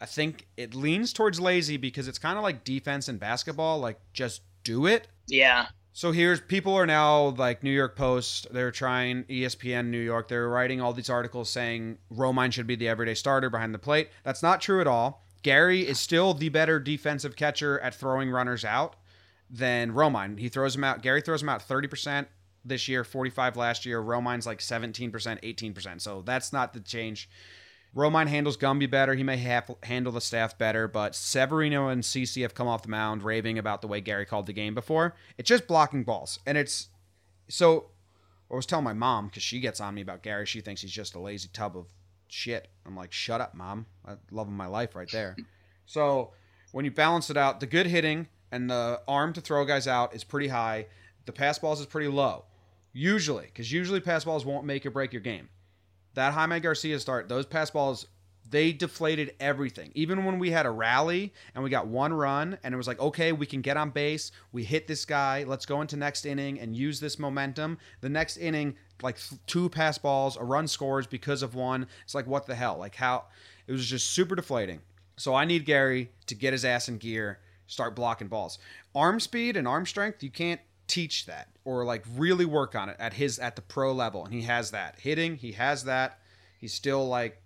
I 0.00 0.06
think 0.06 0.46
it 0.56 0.74
leans 0.74 1.12
towards 1.12 1.40
lazy 1.40 1.76
because 1.76 2.08
it's 2.08 2.18
kind 2.18 2.36
of 2.36 2.42
like 2.42 2.64
defense 2.64 3.08
in 3.08 3.18
basketball, 3.18 3.78
like 3.78 3.98
just 4.12 4.42
do 4.64 4.86
it. 4.86 5.08
Yeah. 5.26 5.66
So 5.92 6.12
here's 6.12 6.40
people 6.42 6.74
are 6.74 6.84
now 6.84 7.28
like 7.28 7.62
New 7.62 7.70
York 7.70 7.96
Post. 7.96 8.48
They're 8.52 8.70
trying 8.70 9.24
ESPN 9.24 9.86
New 9.86 10.00
York. 10.00 10.28
They're 10.28 10.48
writing 10.48 10.80
all 10.82 10.92
these 10.92 11.08
articles 11.08 11.48
saying 11.48 11.96
Romine 12.14 12.52
should 12.52 12.66
be 12.66 12.76
the 12.76 12.88
everyday 12.88 13.14
starter 13.14 13.48
behind 13.48 13.72
the 13.72 13.78
plate. 13.78 14.10
That's 14.22 14.42
not 14.42 14.60
true 14.60 14.82
at 14.82 14.86
all. 14.86 15.24
Gary 15.42 15.86
is 15.86 15.98
still 15.98 16.34
the 16.34 16.50
better 16.50 16.78
defensive 16.78 17.34
catcher 17.36 17.80
at 17.80 17.94
throwing 17.94 18.30
runners 18.30 18.64
out 18.64 18.96
than 19.50 19.92
Romine. 19.92 20.38
He 20.38 20.48
throws 20.48 20.74
him 20.74 20.84
out. 20.84 21.02
Gary 21.02 21.20
throws 21.20 21.42
him 21.42 21.48
out 21.48 21.66
30% 21.66 22.26
this 22.64 22.88
year, 22.88 23.04
45 23.04 23.56
last 23.56 23.86
year. 23.86 24.02
Romine's 24.02 24.46
like 24.46 24.58
17%, 24.58 25.10
18%. 25.12 26.00
So 26.00 26.22
that's 26.22 26.52
not 26.52 26.72
the 26.72 26.80
change. 26.80 27.28
Romine 27.94 28.26
handles 28.26 28.58
Gumby 28.58 28.90
better. 28.90 29.14
He 29.14 29.22
may 29.22 29.38
have 29.38 29.74
handle 29.84 30.12
the 30.12 30.20
staff 30.20 30.58
better, 30.58 30.86
but 30.86 31.14
Severino 31.14 31.88
and 31.88 32.02
CC 32.02 32.42
have 32.42 32.54
come 32.54 32.68
off 32.68 32.82
the 32.82 32.90
mound 32.90 33.22
raving 33.22 33.58
about 33.58 33.80
the 33.80 33.88
way 33.88 34.02
Gary 34.02 34.26
called 34.26 34.46
the 34.46 34.52
game 34.52 34.74
before. 34.74 35.14
It's 35.38 35.48
just 35.48 35.66
blocking 35.66 36.04
balls, 36.04 36.38
and 36.44 36.58
it's 36.58 36.88
so. 37.48 37.90
I 38.50 38.54
was 38.54 38.66
telling 38.66 38.84
my 38.84 38.92
mom 38.92 39.26
because 39.26 39.42
she 39.42 39.60
gets 39.60 39.80
on 39.80 39.94
me 39.94 40.02
about 40.02 40.22
Gary. 40.22 40.46
She 40.46 40.60
thinks 40.60 40.82
he's 40.82 40.92
just 40.92 41.14
a 41.14 41.18
lazy 41.18 41.48
tub 41.52 41.76
of 41.76 41.86
shit. 42.28 42.68
I'm 42.84 42.94
like, 42.94 43.12
shut 43.12 43.40
up, 43.40 43.54
mom. 43.54 43.86
I 44.06 44.16
love 44.30 44.46
him 44.46 44.56
my 44.56 44.66
life 44.66 44.94
right 44.94 45.10
there. 45.10 45.34
so 45.86 46.32
when 46.70 46.84
you 46.84 46.90
balance 46.92 47.28
it 47.30 47.36
out, 47.36 47.58
the 47.60 47.66
good 47.66 47.86
hitting 47.86 48.28
and 48.52 48.70
the 48.70 49.00
arm 49.08 49.32
to 49.34 49.40
throw 49.40 49.64
guys 49.64 49.86
out 49.86 50.14
is 50.14 50.24
pretty 50.24 50.48
high. 50.48 50.86
The 51.24 51.32
pass 51.32 51.58
balls 51.58 51.80
is 51.80 51.86
pretty 51.86 52.08
low, 52.08 52.44
usually, 52.92 53.46
because 53.46 53.72
usually 53.72 54.00
pass 54.00 54.24
balls 54.24 54.44
won't 54.44 54.64
make 54.64 54.86
or 54.86 54.90
break 54.90 55.12
your 55.12 55.22
game 55.22 55.48
that 56.16 56.32
Jaime 56.32 56.60
Garcia 56.60 56.98
start, 56.98 57.28
those 57.28 57.46
pass 57.46 57.70
balls, 57.70 58.06
they 58.48 58.72
deflated 58.72 59.34
everything. 59.38 59.92
Even 59.94 60.24
when 60.24 60.38
we 60.38 60.50
had 60.50 60.64
a 60.64 60.70
rally 60.70 61.32
and 61.54 61.62
we 61.62 61.70
got 61.70 61.86
one 61.86 62.12
run 62.12 62.58
and 62.64 62.72
it 62.72 62.76
was 62.76 62.88
like, 62.88 62.98
okay, 62.98 63.32
we 63.32 63.44
can 63.44 63.60
get 63.60 63.76
on 63.76 63.90
base, 63.90 64.32
we 64.50 64.64
hit 64.64 64.88
this 64.88 65.04
guy, 65.04 65.44
let's 65.46 65.66
go 65.66 65.82
into 65.82 65.96
next 65.96 66.24
inning 66.24 66.58
and 66.58 66.74
use 66.74 67.00
this 67.00 67.18
momentum. 67.18 67.76
The 68.00 68.08
next 68.08 68.38
inning, 68.38 68.76
like 69.02 69.18
two 69.46 69.68
pass 69.68 69.98
balls, 69.98 70.36
a 70.36 70.44
run 70.44 70.66
scores 70.68 71.06
because 71.06 71.42
of 71.42 71.54
one. 71.54 71.86
It's 72.04 72.14
like, 72.14 72.26
what 72.26 72.46
the 72.46 72.54
hell? 72.54 72.78
Like, 72.78 72.94
how 72.94 73.26
it 73.66 73.72
was 73.72 73.86
just 73.86 74.10
super 74.10 74.34
deflating. 74.34 74.80
So 75.18 75.34
I 75.34 75.44
need 75.44 75.66
Gary 75.66 76.10
to 76.26 76.34
get 76.34 76.52
his 76.54 76.64
ass 76.64 76.88
in 76.88 76.96
gear, 76.96 77.40
start 77.66 77.94
blocking 77.94 78.28
balls. 78.28 78.58
Arm 78.94 79.20
speed 79.20 79.56
and 79.56 79.66
arm 79.66 79.86
strength, 79.86 80.22
you 80.22 80.30
can't 80.30 80.60
teach 80.86 81.26
that 81.26 81.48
or 81.64 81.84
like 81.84 82.04
really 82.16 82.44
work 82.44 82.74
on 82.74 82.88
it 82.88 82.96
at 82.98 83.14
his 83.14 83.38
at 83.38 83.56
the 83.56 83.62
pro 83.62 83.92
level 83.92 84.24
and 84.24 84.32
he 84.32 84.42
has 84.42 84.70
that. 84.70 84.98
Hitting 85.00 85.36
he 85.36 85.52
has 85.52 85.84
that. 85.84 86.20
He's 86.58 86.74
still 86.74 87.06
like 87.06 87.42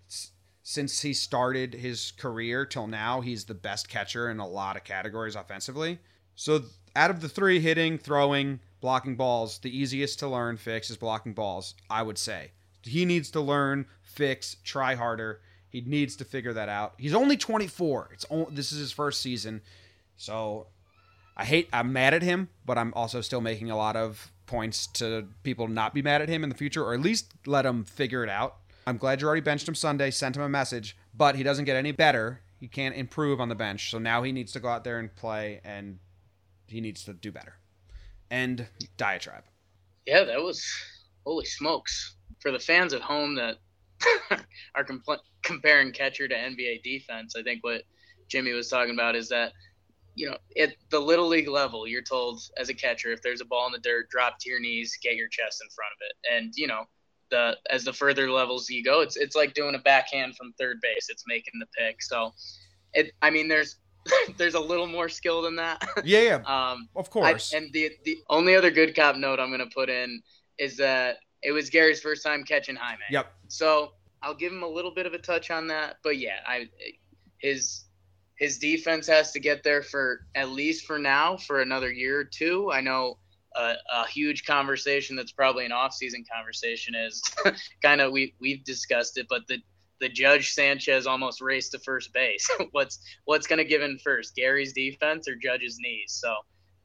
since 0.63 1.01
he 1.01 1.13
started 1.13 1.75
his 1.75 2.13
career 2.13 2.65
till 2.67 2.87
now 2.87 3.21
he's 3.21 3.45
the 3.45 3.55
best 3.55 3.89
catcher 3.89 4.31
in 4.31 4.39
a 4.39 4.47
lot 4.47 4.77
of 4.77 4.85
categories 4.85 5.35
offensively. 5.35 5.99
So 6.37 6.63
out 6.95 7.11
of 7.11 7.21
the 7.21 7.29
three 7.29 7.61
hitting 7.61 7.99
throwing 7.99 8.61
blocking 8.81 9.17
balls 9.17 9.59
the 9.59 9.77
easiest 9.77 10.19
to 10.19 10.29
learn 10.29 10.57
fix 10.57 10.91
is 10.91 10.97
blocking 10.97 11.33
balls 11.33 11.75
i 11.89 12.03
would 12.03 12.19
say. 12.19 12.53
He 12.83 13.05
needs 13.05 13.31
to 13.33 13.41
learn 13.41 13.87
fix 14.03 14.57
try 14.65 14.95
harder. 14.95 15.41
He 15.69 15.83
needs 15.83 16.17
to 16.17 16.25
figure 16.25 16.53
that 16.55 16.69
out. 16.69 16.95
He's 16.99 17.15
only 17.15 17.37
24 17.37 18.11
it's 18.13 18.27
only, 18.31 18.55
this 18.55 18.71
is 18.71 18.79
his 18.79 18.93
first 18.93 19.23
season 19.23 19.63
so 20.21 20.67
I 21.35 21.47
hate 21.47 21.71
I'm 21.73 21.95
mad 21.95 22.13
at 22.13 22.23
him, 22.23 22.51
but 22.67 22.77
I'm 22.77 22.93
also 22.95 23.23
still 23.23 23.41
making 23.41 23.71
a 23.71 23.77
lot 23.77 23.97
of 23.97 24.31
points 24.45 24.87
to 24.89 25.27
people 25.43 25.67
not 25.67 25.95
be 25.95 26.03
mad 26.03 26.21
at 26.21 26.29
him 26.29 26.45
in 26.45 26.51
the 26.51 26.57
future, 26.57 26.85
or 26.85 26.93
at 26.93 27.01
least 27.01 27.33
let 27.47 27.65
him 27.65 27.85
figure 27.85 28.23
it 28.23 28.29
out. 28.29 28.57
I'm 28.87 28.99
glad 28.99 29.23
you 29.23 29.27
already 29.27 29.41
benched 29.41 29.67
him 29.67 29.75
Sunday, 29.75 30.11
sent 30.11 30.37
him 30.37 30.43
a 30.43 30.49
message, 30.49 30.95
but 31.17 31.37
he 31.37 31.43
doesn't 31.43 31.65
get 31.65 31.77
any 31.77 31.93
better. 31.93 32.41
He 32.59 32.69
can't 32.69 32.95
improve 32.95 33.41
on 33.41 33.49
the 33.49 33.55
bench, 33.55 33.91
so 33.91 33.99
now 33.99 34.23
he 34.23 34.31
needs 34.31 34.53
to 34.53 34.61
go 34.61 34.69
out 34.69 34.85
there 34.85 34.99
and 34.99 35.15
play, 35.17 35.63
and 35.65 35.99
he 36.67 36.83
needs 36.83 37.03
to 37.05 37.15
do 37.15 37.33
better. 37.33 37.55
And 38.31 38.67
diatribe. 38.99 39.45
Yeah, 40.07 40.25
that 40.25 40.43
was 40.43 40.63
holy 41.25 41.47
smokes 41.47 42.17
for 42.41 42.51
the 42.51 42.59
fans 42.59 42.93
at 42.93 43.01
home 43.01 43.37
that 43.37 43.57
are 44.75 44.85
compl- 44.85 45.21
comparing 45.43 45.93
catcher 45.93 46.29
to 46.29 46.35
NBA 46.35 46.83
defense. 46.83 47.35
I 47.37 47.43
think 47.43 47.65
what 47.65 47.85
Jimmy 48.29 48.53
was 48.53 48.69
talking 48.69 48.95
about 48.95 49.17
is 49.17 49.31
that 49.31 49.53
you 50.21 50.29
know 50.29 50.37
at 50.63 50.75
the 50.91 51.01
little 51.01 51.27
league 51.27 51.49
level, 51.49 51.87
you're 51.87 52.03
told 52.03 52.41
as 52.57 52.69
a 52.69 52.75
catcher 52.75 53.11
if 53.11 53.23
there's 53.23 53.41
a 53.41 53.45
ball 53.45 53.67
in 53.67 53.73
the 53.73 53.79
dirt, 53.79 54.11
drop 54.11 54.37
to 54.41 54.51
your 54.51 54.61
knees, 54.61 54.97
get 55.03 55.17
your 55.17 55.29
chest 55.29 55.63
in 55.63 55.69
front 55.71 55.93
of 55.93 55.99
it, 56.09 56.35
and 56.35 56.53
you 56.57 56.67
know. 56.67 56.85
The, 57.33 57.57
as 57.71 57.85
the 57.85 57.93
further 57.93 58.29
levels 58.29 58.69
you 58.69 58.83
go, 58.83 59.03
it's 59.03 59.17
it's 59.17 59.37
like 59.37 59.55
doing 59.55 59.77
a 59.77 59.79
backhand 59.79 60.35
from 60.35 60.53
third 60.59 60.79
base. 60.83 61.07
It's 61.09 61.23
making 61.29 61.61
the 61.61 61.67
pick. 61.79 62.03
So, 62.03 62.33
it. 62.93 63.13
I 63.23 63.31
mean, 63.31 63.47
there's 63.47 63.77
there's 64.37 64.55
a 64.55 64.61
little 64.61 64.89
more 64.89 65.09
skill 65.09 65.43
than 65.43 65.55
that. 65.55 65.81
Yeah, 66.05 66.23
yeah, 66.23 66.35
um, 66.47 66.89
of 66.97 67.07
I, 67.07 67.11
course. 67.11 67.53
and 67.53 67.73
the 67.73 67.93
the 68.05 68.19
only 68.29 68.57
other 68.57 68.73
good 68.73 68.97
cop 68.97 69.17
note 69.17 69.39
I'm 69.39 69.53
gonna 69.53 69.71
put 69.73 69.89
in 69.89 70.21
is 70.59 70.77
that 70.79 71.19
it 71.43 71.53
was 71.53 71.71
Gary's 71.71 72.01
first 72.01 72.25
time 72.25 72.43
catching 72.43 72.75
Jaime. 72.75 72.99
yep. 73.11 73.33
So 73.47 73.93
I'll 74.23 74.35
give 74.35 74.53
him 74.53 74.63
a 74.63 74.69
little 74.69 74.93
bit 74.93 75.07
of 75.07 75.15
a 75.15 75.19
touch 75.19 75.51
on 75.51 75.67
that, 75.69 75.97
but 76.03 76.19
yeah, 76.19 76.41
I 76.47 76.69
his 77.39 77.85
his 78.41 78.59
defense 78.59 79.07
has 79.07 79.33
to 79.33 79.39
get 79.39 79.63
there 79.63 79.83
for 79.83 80.27
at 80.35 80.49
least 80.49 80.87
for 80.87 80.99
now 80.99 81.37
for 81.37 81.61
another 81.61 81.93
year 81.93 82.19
or 82.19 82.25
two. 82.25 82.73
I 82.73 82.81
know 82.81 83.19
a, 83.55 83.75
a 83.93 84.09
huge 84.09 84.47
conversation 84.47 85.15
that's 85.15 85.31
probably 85.31 85.67
an 85.67 85.73
off-season 85.73 86.25
conversation 86.35 86.95
is 86.95 87.23
kind 87.83 88.01
of 88.01 88.13
we 88.13 88.35
we've 88.41 88.65
discussed 88.65 89.19
it, 89.19 89.27
but 89.29 89.47
the 89.47 89.59
the 90.01 90.09
Judge 90.09 90.53
Sanchez 90.53 91.07
almost 91.07 91.43
raced 91.43 91.73
to 91.73 91.79
first 91.81 92.15
base. 92.15 92.49
what's 92.71 93.01
what's 93.27 93.47
going 93.47 93.59
to 93.59 93.65
give 93.65 93.83
in 93.83 93.99
first, 93.99 94.35
Gary's 94.35 94.73
defense 94.73 95.29
or 95.29 95.35
Judge's 95.37 95.79
knees? 95.79 96.19
So 96.19 96.35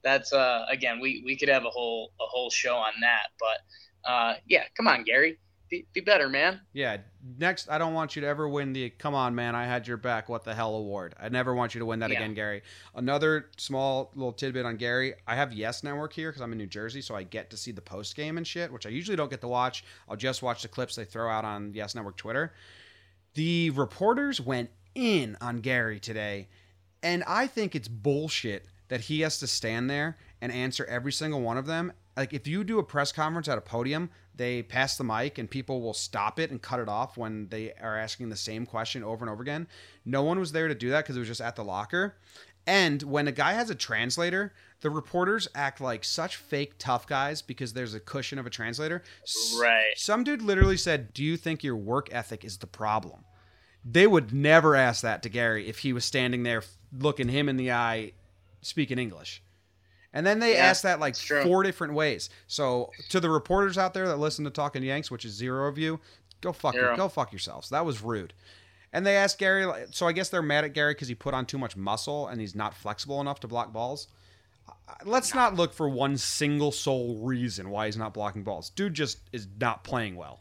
that's 0.03 0.33
uh 0.33 0.65
again 0.69 0.99
we 0.99 1.23
we 1.25 1.37
could 1.37 1.49
have 1.49 1.63
a 1.63 1.69
whole 1.69 2.11
a 2.19 2.25
whole 2.25 2.49
show 2.49 2.75
on 2.75 2.93
that, 2.99 3.27
but 3.39 4.11
uh 4.11 4.33
yeah, 4.45 4.63
come 4.75 4.89
on, 4.89 5.05
Gary, 5.05 5.39
be, 5.69 5.85
be 5.93 6.01
better, 6.01 6.29
man. 6.29 6.61
Yeah. 6.73 6.97
Next, 7.37 7.69
I 7.69 7.77
don't 7.77 7.93
want 7.93 8.15
you 8.15 8.21
to 8.21 8.27
ever 8.27 8.47
win 8.47 8.73
the 8.73 8.89
"Come 8.91 9.15
on, 9.15 9.33
man, 9.35 9.55
I 9.55 9.65
had 9.65 9.87
your 9.87 9.97
back, 9.97 10.29
what 10.29 10.43
the 10.43 10.53
hell" 10.53 10.75
award. 10.75 11.15
I 11.19 11.29
never 11.29 11.53
want 11.55 11.73
you 11.73 11.79
to 11.79 11.85
win 11.85 11.99
that 11.99 12.11
Yeah. 12.11 12.17
again, 12.19 12.33
Gary. 12.33 12.61
Another 12.93 13.49
small 13.57 14.11
little 14.15 14.33
tidbit 14.33 14.65
on 14.65 14.77
Gary. 14.77 15.15
I 15.27 15.35
have 15.35 15.53
Yes 15.53 15.83
Network 15.83 16.13
here 16.13 16.29
because 16.29 16.41
I'm 16.41 16.51
in 16.51 16.57
New 16.57 16.67
Jersey, 16.67 17.01
so 17.01 17.15
I 17.15 17.23
get 17.23 17.49
to 17.49 17.57
see 17.57 17.71
the 17.71 17.81
post 17.81 18.15
game 18.15 18.37
and 18.37 18.45
shit, 18.45 18.71
which 18.71 18.85
I 18.85 18.89
usually 18.89 19.17
don't 19.17 19.29
get 19.31 19.41
to 19.41 19.47
watch. 19.47 19.83
I'll 20.07 20.15
just 20.15 20.41
watch 20.43 20.61
the 20.61 20.67
clips 20.67 20.95
they 20.95 21.05
throw 21.05 21.29
out 21.29 21.45
on 21.45 21.73
Yes 21.73 21.95
Network 21.95 22.17
Twitter. 22.17 22.53
The 23.33 23.71
reporters 23.71 24.39
went 24.39 24.69
in 24.93 25.35
on 25.41 25.57
Gary 25.57 25.99
today, 25.99 26.47
and 27.03 27.23
I 27.27 27.47
think 27.47 27.75
it's 27.75 27.87
bullshit 27.87 28.65
that 28.87 29.01
he 29.01 29.21
has 29.21 29.39
to 29.39 29.47
stand 29.47 29.89
there 29.89 30.17
and 30.41 30.51
answer 30.51 30.85
every 30.85 31.11
single 31.11 31.41
one 31.41 31.57
of 31.57 31.65
them. 31.65 31.91
Like 32.15 32.33
if 32.33 32.47
you 32.47 32.63
do 32.63 32.79
a 32.79 32.83
press 32.83 33.11
conference 33.11 33.47
at 33.47 33.57
a 33.57 33.61
podium, 33.61 34.09
they 34.35 34.63
pass 34.63 34.97
the 34.97 35.03
mic 35.03 35.37
and 35.37 35.49
people 35.49 35.81
will 35.81 35.93
stop 35.93 36.39
it 36.39 36.51
and 36.51 36.61
cut 36.61 36.79
it 36.79 36.89
off 36.89 37.17
when 37.17 37.47
they 37.49 37.73
are 37.81 37.97
asking 37.97 38.29
the 38.29 38.35
same 38.35 38.65
question 38.65 39.03
over 39.03 39.23
and 39.23 39.31
over 39.31 39.41
again. 39.41 39.67
No 40.05 40.23
one 40.23 40.39
was 40.39 40.51
there 40.51 40.67
to 40.67 40.75
do 40.75 40.89
that 40.89 41.03
because 41.03 41.15
it 41.15 41.19
was 41.19 41.27
just 41.27 41.41
at 41.41 41.55
the 41.55 41.63
locker. 41.63 42.15
And 42.67 43.03
when 43.03 43.27
a 43.27 43.31
guy 43.31 43.53
has 43.53 43.69
a 43.69 43.75
translator, 43.75 44.53
the 44.81 44.89
reporters 44.89 45.47
act 45.53 45.79
like 45.79 46.03
such 46.03 46.35
fake 46.35 46.73
tough 46.79 47.07
guys 47.07 47.41
because 47.41 47.73
there's 47.73 47.93
a 47.93 47.99
cushion 47.99 48.39
of 48.39 48.45
a 48.45 48.49
translator. 48.49 49.03
Right. 49.57 49.93
Some 49.95 50.23
dude 50.23 50.41
literally 50.41 50.77
said, 50.77 51.13
"Do 51.13 51.23
you 51.23 51.37
think 51.37 51.63
your 51.63 51.75
work 51.75 52.09
ethic 52.11 52.43
is 52.43 52.57
the 52.57 52.67
problem?" 52.67 53.23
They 53.83 54.07
would 54.07 54.33
never 54.33 54.75
ask 54.75 55.03
that 55.03 55.21
to 55.23 55.29
Gary 55.29 55.67
if 55.67 55.79
he 55.79 55.93
was 55.93 56.05
standing 56.05 56.41
there 56.41 56.63
looking 56.91 57.29
him 57.29 57.47
in 57.47 57.57
the 57.57 57.71
eye 57.71 58.13
speaking 58.61 58.97
English. 58.97 59.43
And 60.15 60.25
then 60.25 60.39
they 60.39 60.53
Yeah, 60.55 60.65
asked 60.65 60.81
that 60.83 60.99
like 60.99 61.15
four 61.15 61.61
different 61.61 61.93
ways. 61.93 62.29
So 62.47 62.89
to 63.09 63.19
the 63.19 63.29
reporters 63.29 63.77
out 63.77 63.93
there 63.93 64.07
that 64.07 64.15
listen 64.17 64.45
to 64.45 64.49
Talking 64.49 64.81
Yanks, 64.81 65.11
which 65.11 65.25
is 65.25 65.33
zero 65.33 65.67
of 65.67 65.77
you, 65.77 65.99
go 66.41 66.51
fuck 66.53 66.73
Zero. 66.73 66.95
go 66.97 67.07
fuck 67.09 67.31
yourselves. 67.31 67.69
That 67.69 67.85
was 67.85 68.01
rude. 68.01 68.33
And 68.93 69.05
they 69.05 69.17
asked 69.17 69.37
Gary, 69.39 69.69
so 69.91 70.07
I 70.07 70.13
guess 70.13 70.29
they're 70.29 70.41
mad 70.41 70.63
at 70.63 70.73
Gary 70.73 70.93
because 70.93 71.09
he 71.09 71.15
put 71.15 71.33
on 71.33 71.45
too 71.45 71.57
much 71.57 71.75
muscle 71.75 72.27
and 72.27 72.39
he's 72.39 72.55
not 72.55 72.73
flexible 72.73 73.19
enough 73.19 73.41
to 73.41 73.47
block 73.47 73.73
balls. 73.73 74.07
Uh, 74.67 74.93
Let's 75.03 75.35
not 75.35 75.53
look 75.55 75.73
for 75.73 75.89
one 75.89 76.17
single 76.17 76.71
sole 76.71 77.17
reason 77.17 77.69
why 77.69 77.87
he's 77.87 77.97
not 77.97 78.13
blocking 78.13 78.43
balls. 78.43 78.69
Dude 78.69 78.93
just 78.93 79.19
is 79.33 79.47
not 79.59 79.83
playing 79.83 80.15
well. 80.15 80.39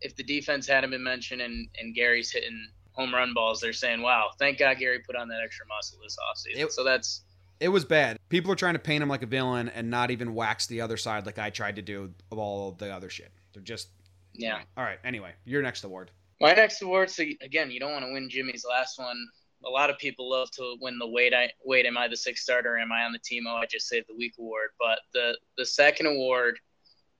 If 0.00 0.16
the 0.16 0.24
defense 0.24 0.66
hadn't 0.66 0.90
been 0.90 1.04
mentioned 1.04 1.40
and, 1.40 1.68
and 1.78 1.94
Gary's 1.94 2.32
hitting 2.32 2.66
home 2.92 3.14
run 3.14 3.32
balls, 3.32 3.60
they're 3.60 3.72
saying, 3.72 4.02
"Wow, 4.02 4.30
thank 4.40 4.58
God 4.58 4.78
Gary 4.78 4.98
put 4.98 5.14
on 5.16 5.28
that 5.28 5.40
extra 5.42 5.64
muscle 5.66 5.98
this 6.02 6.16
offseason." 6.16 6.58
It- 6.64 6.72
so 6.72 6.82
that's 6.82 7.22
It 7.64 7.72
was 7.72 7.86
bad. 7.86 8.18
People 8.28 8.52
are 8.52 8.56
trying 8.56 8.74
to 8.74 8.78
paint 8.78 9.02
him 9.02 9.08
like 9.08 9.22
a 9.22 9.26
villain 9.26 9.70
and 9.70 9.88
not 9.88 10.10
even 10.10 10.34
wax 10.34 10.66
the 10.66 10.82
other 10.82 10.98
side 10.98 11.24
like 11.24 11.38
I 11.38 11.48
tried 11.48 11.76
to 11.76 11.82
do 11.82 12.12
of 12.30 12.36
all 12.36 12.72
the 12.72 12.94
other 12.94 13.08
shit. 13.08 13.32
They're 13.54 13.62
just 13.62 13.88
yeah. 14.34 14.60
all 14.76 14.84
right. 14.84 14.98
Anyway, 15.02 15.32
your 15.46 15.62
next 15.62 15.82
award. 15.82 16.10
My 16.42 16.52
next 16.52 16.82
award. 16.82 17.08
So 17.08 17.22
again, 17.40 17.70
you 17.70 17.80
don't 17.80 17.92
want 17.92 18.04
to 18.04 18.12
win 18.12 18.28
Jimmy's 18.28 18.66
last 18.68 18.98
one. 18.98 19.16
A 19.64 19.70
lot 19.70 19.88
of 19.88 19.96
people 19.96 20.28
love 20.28 20.50
to 20.50 20.76
win 20.82 20.98
the 20.98 21.08
wait. 21.08 21.32
I 21.32 21.50
wait. 21.64 21.86
Am 21.86 21.96
I 21.96 22.06
the 22.06 22.18
sixth 22.18 22.42
starter? 22.42 22.76
Am 22.76 22.92
I 22.92 23.04
on 23.04 23.12
the 23.12 23.18
team? 23.18 23.44
Oh, 23.48 23.56
I 23.56 23.64
just 23.64 23.88
saved 23.88 24.10
the 24.10 24.14
week 24.14 24.34
award. 24.38 24.68
But 24.78 24.98
the 25.14 25.38
the 25.56 25.64
second 25.64 26.04
award 26.04 26.58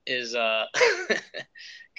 is 0.04 0.34
uh 0.34 0.66
of. 1.14 1.18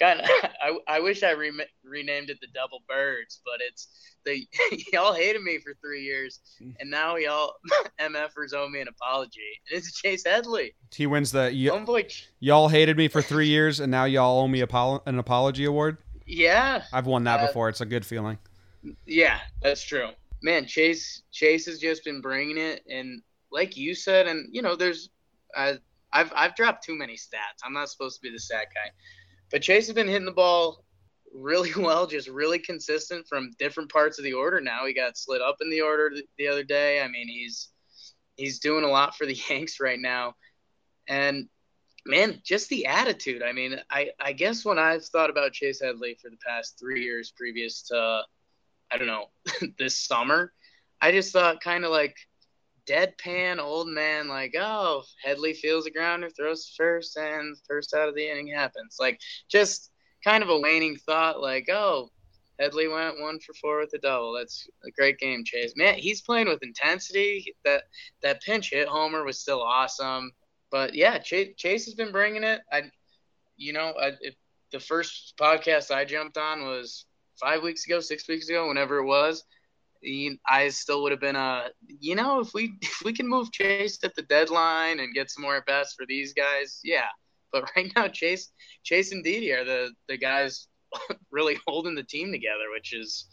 I, 0.62 0.78
I 0.86 1.00
wish 1.00 1.24
I 1.24 1.32
re- 1.32 1.66
renamed 1.82 2.30
it 2.30 2.38
the 2.40 2.46
Double 2.54 2.84
Birds, 2.88 3.40
but 3.44 3.60
it's 3.60 3.88
the 4.26 4.46
y'all 4.92 5.14
hated 5.14 5.42
me 5.42 5.58
for 5.58 5.72
three 5.80 6.02
years, 6.02 6.40
and 6.80 6.90
now 6.90 7.16
y'all 7.16 7.54
MFers 7.98 8.52
owe 8.54 8.68
me 8.68 8.80
an 8.82 8.88
apology. 8.88 9.40
And 9.70 9.78
it's 9.78 9.92
Chase 9.98 10.24
Headley. 10.26 10.74
He 10.94 11.06
wins 11.06 11.32
the 11.32 11.44
y- 11.54 12.06
y'all 12.40 12.68
hated 12.68 12.98
me 12.98 13.08
for 13.08 13.22
three 13.22 13.48
years 13.48 13.80
and 13.80 13.90
now 13.90 14.04
y'all 14.04 14.40
owe 14.40 14.48
me 14.48 14.60
an 14.60 15.18
apology 15.18 15.64
award. 15.64 15.96
Yeah. 16.26 16.82
I've 16.92 17.06
won 17.06 17.24
that 17.24 17.40
Uh, 17.40 17.46
before. 17.46 17.68
It's 17.70 17.80
a 17.80 17.86
good 17.86 18.04
feeling. 18.04 18.36
Yeah, 19.06 19.38
that's 19.62 19.82
true. 19.82 20.10
Man, 20.42 20.66
Chase 20.66 21.22
Chase 21.32 21.66
has 21.66 21.78
just 21.78 22.04
been 22.04 22.20
bringing 22.20 22.58
it, 22.58 22.82
and 22.90 23.22
like 23.50 23.76
you 23.76 23.94
said, 23.94 24.26
and 24.26 24.48
you 24.52 24.60
know, 24.62 24.76
there's, 24.76 25.08
uh, 25.56 25.74
I've 26.12 26.32
I've 26.36 26.54
dropped 26.54 26.84
too 26.84 26.94
many 26.94 27.14
stats. 27.14 27.62
I'm 27.64 27.72
not 27.72 27.88
supposed 27.88 28.16
to 28.16 28.22
be 28.22 28.30
the 28.30 28.38
stat 28.38 28.66
guy, 28.74 28.90
but 29.50 29.62
Chase 29.62 29.86
has 29.86 29.94
been 29.94 30.06
hitting 30.08 30.26
the 30.26 30.32
ball 30.32 30.84
really 31.34 31.72
well, 31.76 32.06
just 32.06 32.28
really 32.28 32.58
consistent 32.58 33.26
from 33.28 33.52
different 33.58 33.90
parts 33.90 34.18
of 34.18 34.24
the 34.24 34.32
order. 34.32 34.60
Now 34.60 34.86
he 34.86 34.94
got 34.94 35.16
slid 35.16 35.42
up 35.42 35.56
in 35.60 35.70
the 35.70 35.80
order 35.80 36.12
the 36.38 36.48
other 36.48 36.64
day. 36.64 37.00
I 37.00 37.08
mean, 37.08 37.28
he's 37.28 37.68
he's 38.36 38.58
doing 38.58 38.84
a 38.84 38.88
lot 38.90 39.16
for 39.16 39.26
the 39.26 39.38
Yanks 39.50 39.80
right 39.80 40.00
now, 40.00 40.34
and 41.08 41.48
man, 42.04 42.40
just 42.44 42.68
the 42.68 42.86
attitude. 42.86 43.42
I 43.42 43.52
mean, 43.52 43.80
I 43.90 44.10
I 44.20 44.32
guess 44.32 44.64
when 44.64 44.78
I've 44.78 45.04
thought 45.04 45.30
about 45.30 45.52
Chase 45.52 45.80
Headley 45.82 46.16
for 46.20 46.30
the 46.30 46.38
past 46.46 46.78
three 46.78 47.02
years 47.02 47.32
previous 47.36 47.82
to 47.88 48.22
I 48.90 48.98
don't 48.98 49.08
know, 49.08 49.26
this 49.78 49.98
summer. 49.98 50.52
I 51.00 51.12
just 51.12 51.32
thought 51.32 51.60
kind 51.60 51.84
of 51.84 51.90
like 51.90 52.16
deadpan 52.88 53.58
old 53.58 53.88
man, 53.88 54.28
like, 54.28 54.54
oh, 54.58 55.02
Headley 55.22 55.52
feels 55.52 55.84
the 55.84 55.90
grounder, 55.90 56.30
throws 56.30 56.72
first, 56.76 57.16
and 57.16 57.56
first 57.68 57.94
out 57.94 58.08
of 58.08 58.14
the 58.14 58.30
inning 58.30 58.48
happens. 58.48 58.96
Like, 58.98 59.20
just 59.50 59.90
kind 60.24 60.42
of 60.42 60.48
a 60.48 60.58
waning 60.58 60.96
thought, 60.96 61.40
like, 61.40 61.68
oh, 61.70 62.10
Headley 62.58 62.88
went 62.88 63.20
one 63.20 63.38
for 63.40 63.52
four 63.54 63.80
with 63.80 63.92
a 63.94 63.98
double. 63.98 64.32
That's 64.32 64.68
a 64.86 64.90
great 64.90 65.18
game, 65.18 65.44
Chase. 65.44 65.74
Man, 65.76 65.94
he's 65.94 66.22
playing 66.22 66.48
with 66.48 66.62
intensity. 66.62 67.54
That 67.64 67.84
that 68.22 68.42
pinch 68.42 68.70
hit 68.70 68.88
homer 68.88 69.24
was 69.24 69.38
still 69.38 69.62
awesome. 69.62 70.32
But 70.70 70.94
yeah, 70.94 71.18
Chase, 71.18 71.54
Chase 71.56 71.84
has 71.84 71.94
been 71.94 72.12
bringing 72.12 72.44
it. 72.44 72.62
I, 72.72 72.84
you 73.56 73.72
know, 73.72 73.94
I, 74.00 74.12
the 74.72 74.80
first 74.80 75.34
podcast 75.38 75.90
I 75.90 76.04
jumped 76.04 76.38
on 76.38 76.64
was 76.64 77.04
five 77.38 77.62
weeks 77.62 77.86
ago, 77.86 78.00
six 78.00 78.26
weeks 78.26 78.48
ago, 78.48 78.68
whenever 78.68 78.98
it 78.98 79.06
was, 79.06 79.44
I 80.48 80.68
still 80.68 81.02
would 81.02 81.12
have 81.12 81.20
been 81.20 81.36
a, 81.36 81.68
you 82.00 82.14
know, 82.14 82.40
if 82.40 82.54
we 82.54 82.74
if 82.82 83.02
we 83.04 83.12
can 83.12 83.28
move 83.28 83.52
Chase 83.52 83.98
at 84.02 84.14
the 84.14 84.22
deadline 84.22 85.00
and 85.00 85.14
get 85.14 85.30
some 85.30 85.42
more 85.42 85.56
at 85.56 85.66
bats 85.66 85.94
for 85.94 86.06
these 86.06 86.32
guys, 86.32 86.80
yeah. 86.84 87.08
But 87.52 87.70
right 87.76 87.90
now, 87.96 88.08
Chase 88.08 88.50
Chase 88.82 89.12
and 89.12 89.22
Didi 89.24 89.52
are 89.52 89.64
the 89.64 89.90
the 90.08 90.16
guys 90.16 90.68
really 91.30 91.58
holding 91.66 91.94
the 91.94 92.02
team 92.04 92.32
together, 92.32 92.70
which 92.72 92.92
is 92.92 93.26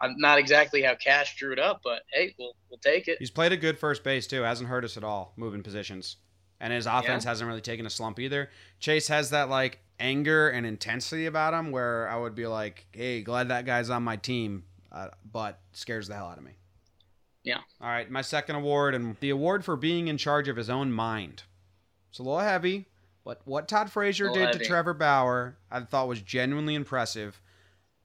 I'm 0.00 0.14
not 0.18 0.38
exactly 0.38 0.82
how 0.82 0.94
Cash 0.96 1.36
drew 1.36 1.52
it 1.52 1.58
up, 1.58 1.80
but 1.84 2.02
hey, 2.12 2.34
we'll 2.38 2.54
we'll 2.70 2.78
take 2.78 3.08
it. 3.08 3.18
He's 3.18 3.30
played 3.30 3.52
a 3.52 3.56
good 3.56 3.78
first 3.78 4.02
base 4.04 4.26
too. 4.26 4.42
Hasn't 4.42 4.68
hurt 4.68 4.84
us 4.84 4.96
at 4.96 5.04
all 5.04 5.32
moving 5.36 5.62
positions, 5.62 6.16
and 6.60 6.72
his 6.72 6.86
offense 6.86 7.24
Yeah. 7.24 7.30
hasn't 7.30 7.48
really 7.48 7.60
taken 7.60 7.86
a 7.86 7.90
slump 7.90 8.18
either. 8.18 8.50
Chase 8.80 9.08
has 9.08 9.30
that 9.30 9.48
like 9.48 9.78
anger 9.98 10.48
and 10.50 10.66
intensity 10.66 11.24
about 11.26 11.54
him 11.54 11.70
where 11.70 12.08
I 12.08 12.16
would 12.16 12.34
be 12.34 12.46
like, 12.46 12.86
"Hey, 12.92 13.22
glad 13.22 13.48
that 13.48 13.64
guy's 13.64 13.88
on 13.90 14.02
my 14.02 14.16
team," 14.16 14.64
uh, 14.92 15.08
but 15.30 15.60
scares 15.72 16.08
the 16.08 16.14
hell 16.14 16.26
out 16.28 16.38
of 16.38 16.44
me. 16.44 16.52
Yeah. 17.44 17.60
All 17.80 17.88
right, 17.88 18.10
my 18.10 18.22
second 18.22 18.56
award 18.56 18.94
and 18.94 19.16
the 19.20 19.30
award 19.30 19.64
for 19.64 19.76
being 19.76 20.08
in 20.08 20.18
charge 20.18 20.48
of 20.48 20.56
his 20.56 20.68
own 20.68 20.90
mind. 20.90 21.44
It's 22.10 22.18
a 22.18 22.22
little 22.24 22.40
heavy, 22.40 22.86
but 23.26 23.40
what 23.44 23.66
Todd 23.66 23.90
Frazier 23.90 24.30
did 24.30 24.52
to. 24.52 24.64
Trevor 24.64 24.94
Bauer, 24.94 25.58
I 25.68 25.80
thought 25.80 26.06
was 26.06 26.22
genuinely 26.22 26.76
impressive. 26.76 27.42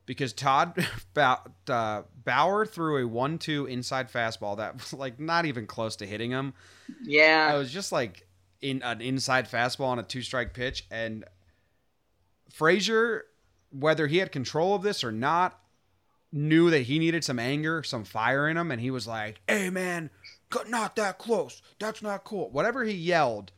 Because 0.07 0.34
Todd 0.34 0.84
uh, 1.15 2.01
Bauer 2.26 2.65
threw 2.65 3.03
a 3.03 3.07
one-two 3.07 3.67
inside 3.67 4.11
fastball 4.11 4.57
that 4.57 4.74
was 4.74 4.93
like 4.93 5.19
not 5.19 5.45
even 5.45 5.67
close 5.67 5.95
to 5.97 6.07
hitting 6.07 6.32
him. 6.32 6.55
Yeah. 7.03 7.49
I 7.49 7.53
Yeah, 7.53 7.57
was 7.59 7.72
just 7.72 7.91
like 7.91 8.28
in 8.61 8.82
an 8.82 8.99
inside 8.99 9.47
fastball 9.49 9.89
on 9.89 9.99
a 9.99 10.03
two-strike 10.03 10.55
pitch, 10.55 10.86
and 10.89 11.24
Frazier, 12.49 13.26
whether 13.69 14.07
he 14.07 14.17
had 14.17 14.32
control 14.32 14.74
of 14.74 14.82
this 14.82 15.03
or 15.03 15.11
not, 15.11 15.59
knew 16.32 16.72
that 16.72 16.82
he 16.82 16.97
needed 16.97 17.24
some 17.24 17.38
anger, 17.38 17.84
some 17.84 18.05
fire 18.05 18.49
in 18.49 18.57
him, 18.57 18.72
and 18.72 18.82
he 18.82 18.89
was 18.89 19.07
like, 19.07 19.39
"Hey, 19.47 19.69
man, 19.69 20.09
not 20.67 20.95
that 20.95 21.19
close. 21.19 21.61
That's 21.80 22.01
not 22.01 22.24
cool." 22.24 22.49
Whatever 22.49 22.84
he 22.84 22.93
yelled, 22.93 23.51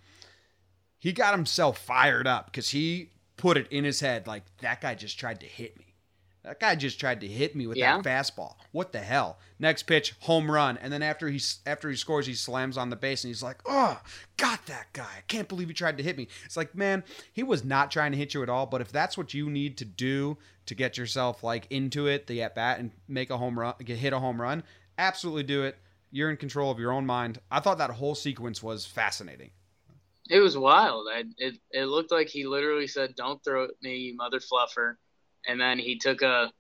he 1.04 1.12
got 1.12 1.34
himself 1.36 1.78
fired 1.80 2.26
up 2.28 2.46
because 2.46 2.70
he 2.70 3.10
put 3.36 3.58
it 3.58 3.68
in 3.70 3.84
his 3.84 4.00
head 4.00 4.26
like 4.26 4.44
that 4.62 4.80
guy 4.80 4.96
just 4.96 5.20
tried 5.20 5.42
to 5.42 5.46
hit 5.46 5.78
me. 5.78 5.88
That 6.44 6.62
guy 6.62 6.76
just 6.76 6.98
tried 6.98 7.20
to 7.20 7.28
hit 7.28 7.58
me 7.58 7.68
with 7.68 7.78
Yeah. 7.78 8.02
that 8.02 8.06
fastball. 8.06 8.56
What 8.72 8.94
the 8.94 9.02
hell? 9.02 9.38
Next 9.60 9.84
pitch, 9.84 10.14
home 10.22 10.50
run, 10.50 10.78
and 10.78 10.94
then 10.94 11.04
after 11.04 11.28
he 11.28 11.42
after 11.66 11.90
he 11.90 11.98
scores, 11.98 12.26
he 12.26 12.34
slams 12.34 12.78
on 12.78 12.90
the 12.90 12.96
base 12.96 13.26
and 13.26 13.30
he's 13.30 13.44
like, 13.44 13.58
"Oh, 13.66 14.00
got 14.38 14.66
that 14.68 14.94
guy! 14.94 15.10
I 15.18 15.22
can't 15.28 15.50
believe 15.50 15.68
he 15.68 15.74
tried 15.74 15.98
to 15.98 16.04
hit 16.04 16.16
me." 16.18 16.30
It's 16.46 16.56
like, 16.56 16.74
man, 16.74 17.04
he 17.34 17.44
was 17.44 17.66
not 17.66 17.92
trying 17.92 18.14
to 18.14 18.18
hit 18.18 18.34
you 18.34 18.42
at 18.42 18.50
all. 18.50 18.66
But 18.66 18.80
if 18.80 18.94
that's 18.94 19.18
what 19.18 19.34
you 19.34 19.50
need 19.50 19.78
to 19.80 19.86
do 19.86 20.38
to 20.68 20.74
get 20.74 20.98
yourself 20.98 21.44
like 21.44 21.68
into 21.70 22.08
it, 22.08 22.28
the 22.28 22.42
at 22.42 22.56
bat, 22.56 22.80
and 22.80 22.92
make 23.10 23.30
a 23.30 23.38
home 23.38 23.60
run, 23.60 23.74
get 23.84 23.98
hit 23.98 24.14
a 24.14 24.20
home 24.20 24.40
run, 24.42 24.64
absolutely 24.98 25.44
do 25.44 25.64
it. 25.64 25.78
You're 26.12 26.30
in 26.30 26.38
control 26.38 26.72
of 26.72 26.80
your 26.80 26.94
own 26.94 27.06
mind. 27.06 27.40
I 27.52 27.60
thought 27.60 27.78
that 27.80 27.90
whole 27.92 28.16
sequence 28.16 28.64
was 28.64 28.86
fascinating. 28.86 29.52
It 30.30 30.40
was 30.40 30.58
wild. 30.58 31.08
I, 31.14 31.24
it 31.38 31.56
it 31.72 31.86
looked 31.86 32.12
like 32.12 32.28
he 32.30 32.46
literally 32.46 32.88
said, 32.88 33.16
"Don't 33.16 33.44
throw 33.44 33.66
at 33.66 33.72
me, 33.82 33.98
you 33.98 34.16
mother 34.16 34.40
fluffer," 34.40 34.96
and 35.48 35.60
then 35.60 35.80
he 35.80 35.98
took 35.98 36.22
a 36.22 36.52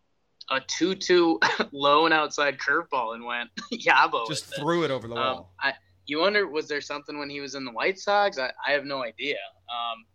a 0.51 0.59
two-two 0.67 1.39
low 1.71 2.05
and 2.05 2.13
outside 2.13 2.57
curveball 2.57 3.15
and 3.15 3.23
went 3.25 3.49
yabo. 3.73 4.27
Just 4.27 4.49
with 4.49 4.57
it. 4.57 4.61
threw 4.61 4.83
it 4.83 4.91
over 4.91 5.07
the 5.07 5.15
Um, 5.15 5.35
wall. 5.35 5.53
I 5.61 5.73
you 6.05 6.19
wonder 6.19 6.47
was 6.47 6.67
there 6.67 6.81
something 6.81 7.17
when 7.17 7.29
he 7.29 7.39
was 7.39 7.55
in 7.55 7.63
the 7.63 7.71
White 7.71 7.97
Sox? 7.97 8.37
I, 8.37 8.51
I 8.67 8.71
have 8.73 8.83
no 8.83 9.01
idea. 9.03 9.37
Um, 9.69 10.05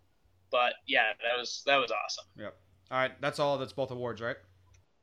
but 0.50 0.74
yeah, 0.86 1.12
that 1.22 1.38
was 1.38 1.62
that 1.66 1.76
was 1.78 1.90
awesome. 1.90 2.24
Yep. 2.36 2.56
All 2.90 2.98
right, 2.98 3.20
that's 3.20 3.38
all. 3.38 3.56
That's 3.58 3.72
both 3.72 3.90
awards, 3.90 4.20
right? 4.20 4.36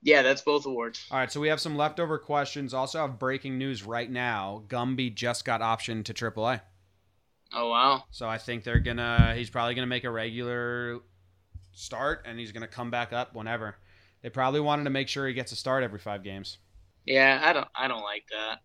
Yeah, 0.03 0.21
that's 0.21 0.43
both 0.43 0.67
awards. 0.67 1.03
All 1.09 1.17
right, 1.17 1.31
so 1.31 1.39
we 1.39 1.47
have 1.47 1.59
some 1.59 1.75
leftover 1.75 2.19
questions. 2.19 2.75
Also 2.75 2.99
have 2.99 3.17
breaking 3.17 3.57
news 3.57 3.81
right 3.83 4.09
now. 4.09 4.63
Gumby 4.67 5.13
just 5.15 5.45
got 5.45 5.61
optioned 5.61 6.03
to 6.05 6.13
AAA. 6.13 6.61
Oh 7.55 7.69
wow. 7.69 8.03
So 8.11 8.27
I 8.27 8.37
think 8.37 8.63
they're 8.65 8.79
gonna. 8.79 9.33
He's 9.35 9.49
probably 9.49 9.75
gonna 9.75 9.87
make 9.87 10.03
a 10.03 10.11
regular 10.11 10.99
start, 11.71 12.25
and 12.25 12.37
he's 12.37 12.51
gonna 12.51 12.67
come 12.67 12.91
back 12.91 13.13
up 13.13 13.33
whenever. 13.33 13.77
They 14.21 14.29
probably 14.29 14.59
wanted 14.59 14.83
to 14.83 14.89
make 14.89 15.07
sure 15.07 15.25
he 15.27 15.33
gets 15.33 15.51
a 15.53 15.55
start 15.55 15.83
every 15.83 15.99
five 15.99 16.21
games. 16.23 16.57
Yeah, 17.05 17.39
I 17.43 17.53
don't 17.53 17.67
I 17.73 17.87
don't 17.87 18.03
like 18.03 18.25
that. 18.31 18.59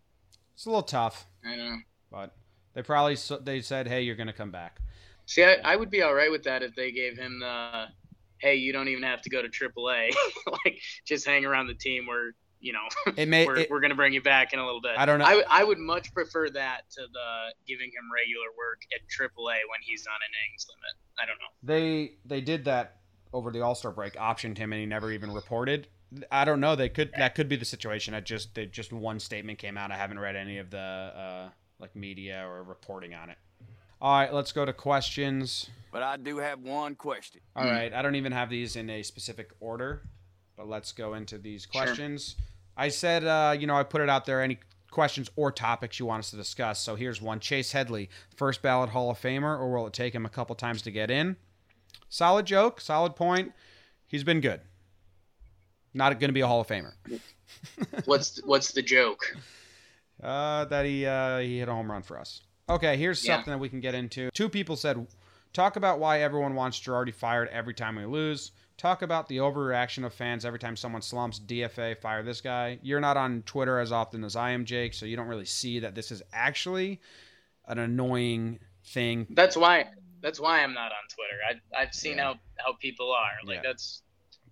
It's 0.53 0.65
a 0.65 0.69
little 0.69 0.83
tough, 0.83 1.25
I 1.45 1.55
know. 1.55 1.77
but 2.11 2.35
they 2.73 2.81
probably 2.81 3.15
they 3.43 3.61
said, 3.61 3.87
"Hey, 3.87 4.01
you're 4.01 4.15
gonna 4.15 4.33
come 4.33 4.51
back." 4.51 4.81
See, 5.25 5.43
I, 5.43 5.55
I 5.63 5.75
would 5.77 5.89
be 5.89 6.01
all 6.01 6.13
right 6.13 6.29
with 6.31 6.43
that 6.43 6.61
if 6.61 6.75
they 6.75 6.91
gave 6.91 7.17
him 7.17 7.39
the, 7.39 7.85
hey, 8.39 8.55
you 8.55 8.73
don't 8.73 8.89
even 8.89 9.03
have 9.03 9.21
to 9.21 9.29
go 9.29 9.41
to 9.41 9.47
AAA, 9.47 10.09
like 10.65 10.81
just 11.05 11.25
hang 11.25 11.45
around 11.45 11.67
the 11.67 11.73
team. 11.73 12.07
Where 12.07 12.33
you 12.61 12.73
know 12.73 13.13
It 13.17 13.27
may. 13.29 13.45
we're, 13.45 13.57
It, 13.57 13.69
we're 13.69 13.79
gonna 13.81 13.95
bring 13.95 14.13
you 14.13 14.21
back 14.21 14.53
in 14.53 14.59
a 14.59 14.65
little 14.65 14.81
bit. 14.81 14.93
I 14.97 15.05
don't 15.05 15.19
know. 15.19 15.25
I, 15.25 15.35
would- 15.35 15.45
I 15.49 15.63
would 15.63 15.79
much 15.79 16.13
prefer 16.13 16.49
that 16.51 16.89
to 16.91 17.01
the 17.11 17.53
giving 17.67 17.87
him 17.87 18.03
regular 18.13 18.47
work 18.57 18.81
at 18.93 19.01
AAA 19.09 19.45
when 19.69 19.81
he's 19.81 20.05
on 20.07 20.13
an 20.13 20.31
innings 20.47 20.67
limit. 20.69 20.95
I 21.19 21.25
don't 21.25 21.37
know. 21.39 21.51
they 21.63 22.13
they 22.25 22.41
did 22.41 22.65
that 22.65 22.97
over 23.33 23.51
the 23.51 23.61
All 23.61 23.75
Star 23.75 23.91
break, 23.91 24.13
optioned 24.13 24.57
him, 24.57 24.71
and 24.73 24.79
he 24.79 24.85
never 24.85 25.11
even 25.11 25.31
reported. 25.33 25.87
I 26.29 26.43
don't 26.45 26.59
know. 26.59 26.75
They 26.75 26.89
could 26.89 27.11
that 27.17 27.35
could 27.35 27.47
be 27.49 27.55
the 27.55 27.65
situation. 27.65 28.13
I 28.13 28.19
just 28.19 28.53
they, 28.55 28.65
just 28.65 28.91
one 28.93 29.19
statement 29.19 29.57
came 29.59 29.77
out. 29.77 29.91
I 29.91 29.97
haven't 29.97 30.19
read 30.19 30.35
any 30.35 30.57
of 30.57 30.69
the 30.69 30.77
uh, 30.77 31.49
like 31.79 31.95
media 31.95 32.45
or 32.47 32.63
reporting 32.63 33.13
on 33.13 33.29
it. 33.29 33.37
All 34.01 34.13
right, 34.19 34.33
let's 34.33 34.51
go 34.51 34.65
to 34.65 34.73
questions. 34.73 35.69
But 35.91 36.03
I 36.03 36.17
do 36.17 36.37
have 36.37 36.59
one 36.59 36.95
question. 36.95 37.39
All 37.55 37.63
right, 37.65 37.93
I 37.93 38.01
don't 38.01 38.15
even 38.15 38.31
have 38.33 38.49
these 38.49 38.75
in 38.75 38.89
a 38.89 39.03
specific 39.03 39.51
order, 39.59 40.01
but 40.57 40.67
let's 40.67 40.91
go 40.91 41.13
into 41.13 41.37
these 41.37 41.65
questions. 41.65 42.35
I 42.77 42.89
said, 42.89 43.23
uh, 43.25 43.55
you 43.57 43.67
know, 43.67 43.75
I 43.75 43.83
put 43.83 44.01
it 44.01 44.09
out 44.09 44.25
there. 44.25 44.41
Any 44.41 44.59
questions 44.89 45.29
or 45.35 45.51
topics 45.51 45.99
you 45.99 46.05
want 46.05 46.19
us 46.21 46.31
to 46.31 46.37
discuss? 46.37 46.79
So 46.79 46.95
here's 46.95 47.21
one: 47.21 47.39
Chase 47.39 47.71
Headley, 47.71 48.09
first 48.35 48.61
ballot 48.61 48.89
Hall 48.91 49.09
of 49.11 49.19
Famer, 49.19 49.59
or 49.59 49.71
will 49.71 49.87
it 49.87 49.93
take 49.93 50.13
him 50.15 50.25
a 50.25 50.29
couple 50.29 50.55
times 50.55 50.81
to 50.83 50.91
get 50.91 51.11
in? 51.11 51.35
Solid 52.09 52.45
joke, 52.45 52.81
solid 52.81 53.15
point. 53.15 53.53
He's 54.07 54.23
been 54.23 54.41
good. 54.41 54.61
Not 55.93 56.17
going 56.19 56.29
to 56.29 56.33
be 56.33 56.41
a 56.41 56.47
Hall 56.47 56.61
of 56.61 56.67
Famer. 56.67 56.93
What's 58.05 58.41
what's 58.45 58.71
the 58.71 58.81
joke? 58.81 59.35
Uh, 60.23 60.65
that 60.65 60.85
he 60.85 61.05
uh, 61.05 61.39
he 61.39 61.59
hit 61.59 61.67
a 61.67 61.71
home 61.73 61.91
run 61.91 62.01
for 62.01 62.17
us. 62.17 62.41
Okay, 62.69 62.95
here's 62.95 63.23
Yeah. 63.25 63.35
something 63.35 63.51
that 63.51 63.57
we 63.57 63.67
can 63.69 63.81
get 63.81 63.93
into. 63.95 64.29
Two 64.31 64.47
people 64.47 64.75
said, 64.77 65.05
talk 65.51 65.75
about 65.75 65.99
why 65.99 66.21
everyone 66.21 66.55
wants 66.55 66.79
Girardi 66.79 67.13
fired 67.13 67.49
every 67.49 67.73
time 67.73 67.97
we 67.97 68.05
lose. 68.05 68.51
Talk 68.81 69.03
about 69.03 69.27
the 69.27 69.37
overreaction 69.37 70.05
of 70.07 70.11
fans 70.11 70.43
every 70.43 70.57
time 70.57 70.75
someone 70.75 71.03
slumps. 71.03 71.39
DFA, 71.39 71.95
fire 72.01 72.23
this 72.23 72.41
guy. 72.41 72.79
You're 72.81 72.99
not 72.99 73.15
on 73.15 73.43
Twitter 73.43 73.77
as 73.77 73.91
often 73.91 74.23
as 74.23 74.35
I 74.35 74.49
am, 74.51 74.65
Jake, 74.65 74.95
so 74.95 75.05
you 75.05 75.15
don't 75.15 75.27
really 75.27 75.45
see 75.45 75.77
that 75.81 75.93
this 75.93 76.09
is 76.09 76.23
actually 76.33 76.99
an 77.67 77.77
annoying 77.77 78.57
thing. 78.83 79.27
That's 79.29 79.55
why 79.55 79.85
that's 80.21 80.39
why 80.39 80.63
I'm 80.63 80.73
not 80.73 80.91
on 80.91 81.03
Twitter. 81.13 81.61
I 81.77 81.79
I've 81.83 81.93
seen 81.93 82.17
Yeah. 82.17 82.23
how 82.23 82.39
how 82.57 82.73
people 82.73 83.11
are. 83.11 83.45
Like 83.45 83.57
Yeah. 83.57 83.69
that's 83.69 84.01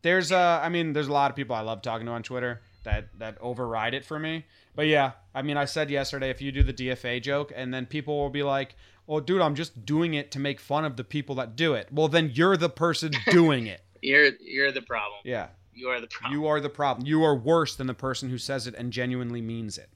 There's 0.04 0.32
uh 0.32 0.60
I 0.62 0.70
mean 0.70 0.94
there's 0.94 1.08
a 1.08 1.12
lot 1.12 1.32
of 1.32 1.36
people 1.36 1.56
I 1.56 1.62
love 1.62 1.82
talking 1.82 2.06
to 2.06 2.12
on 2.12 2.22
Twitter 2.22 2.62
that 2.84 3.06
that 3.18 3.36
override 3.42 3.96
it 3.96 4.06
for 4.06 4.20
me. 4.20 4.46
But 4.76 4.86
yeah, 4.86 5.14
I 5.34 5.42
mean 5.42 5.58
I 5.58 5.66
said 5.66 5.90
yesterday 5.90 6.30
if 6.30 6.40
you 6.40 6.52
do 6.52 6.62
the 6.62 6.72
DFA 6.74 7.20
joke 7.20 7.52
and 7.56 7.74
then 7.74 7.88
people 7.88 8.16
will 8.20 8.30
be 8.30 8.44
like, 8.44 8.76
"Oh 9.08 9.22
dude, 9.22 9.42
I'm 9.42 9.56
just 9.56 9.88
doing 9.88 10.14
it 10.14 10.30
to 10.34 10.40
make 10.40 10.60
fun 10.60 10.86
of 10.86 10.98
the 10.98 11.04
people 11.04 11.34
that 11.38 11.56
do 11.56 11.74
it." 11.74 11.88
Well, 11.92 12.08
then 12.10 12.30
you're 12.32 12.58
the 12.58 12.70
person 12.70 13.12
doing 13.32 13.66
it. 13.66 13.82
You're 14.02 14.32
you're 14.40 14.72
the 14.72 14.82
problem. 14.82 15.22
Yeah. 15.24 15.48
You 15.74 15.90
are 15.90 16.02
the 16.02 16.08
problem. 16.08 16.34
You 16.40 16.48
are 16.48 16.60
the 16.60 16.70
problem. 16.70 17.08
You 17.08 17.24
are 17.24 17.36
worse 17.36 17.76
than 17.76 17.88
the 17.88 17.94
person 17.94 18.30
who 18.30 18.38
says 18.38 18.68
it 18.68 18.76
and 18.76 18.92
genuinely 18.92 19.42
means 19.42 19.78
it. 19.78 19.90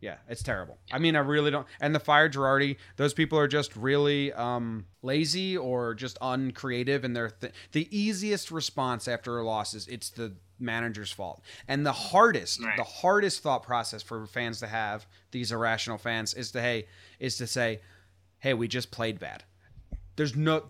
Yeah, 0.00 0.16
it's 0.30 0.42
terrible. 0.42 0.78
I 0.90 0.98
mean, 0.98 1.14
I 1.14 1.18
really 1.18 1.50
don't. 1.50 1.66
And 1.78 1.94
the 1.94 2.00
fire 2.00 2.30
Girardi, 2.30 2.76
those 2.96 3.12
people 3.12 3.38
are 3.38 3.46
just 3.48 3.76
really 3.76 4.32
um, 4.32 4.86
lazy 5.02 5.58
or 5.58 5.92
just 5.92 6.16
uncreative. 6.22 7.04
And 7.04 7.14
they're 7.14 7.28
th- 7.30 7.52
the 7.72 7.86
easiest 7.94 8.50
response 8.50 9.06
after 9.08 9.38
a 9.38 9.44
loss 9.44 9.74
is 9.74 9.86
it's 9.88 10.08
the 10.08 10.32
manager's 10.58 11.12
fault. 11.12 11.42
And 11.68 11.84
the 11.84 11.92
hardest, 11.92 12.64
Right. 12.64 12.78
the 12.78 12.84
hardest 12.84 13.42
thought 13.42 13.62
process 13.62 14.02
for 14.02 14.24
fans 14.26 14.58
to 14.60 14.68
have, 14.68 15.06
these 15.32 15.52
irrational 15.52 15.98
fans, 15.98 16.32
is 16.32 16.50
to 16.52 16.62
hey, 16.62 16.86
is 17.18 17.36
to 17.36 17.46
say, 17.46 17.80
hey, 18.38 18.54
we 18.54 18.68
just 18.68 18.90
played 18.90 19.18
bad. 19.20 19.44
There's 20.16 20.34
no. 20.34 20.64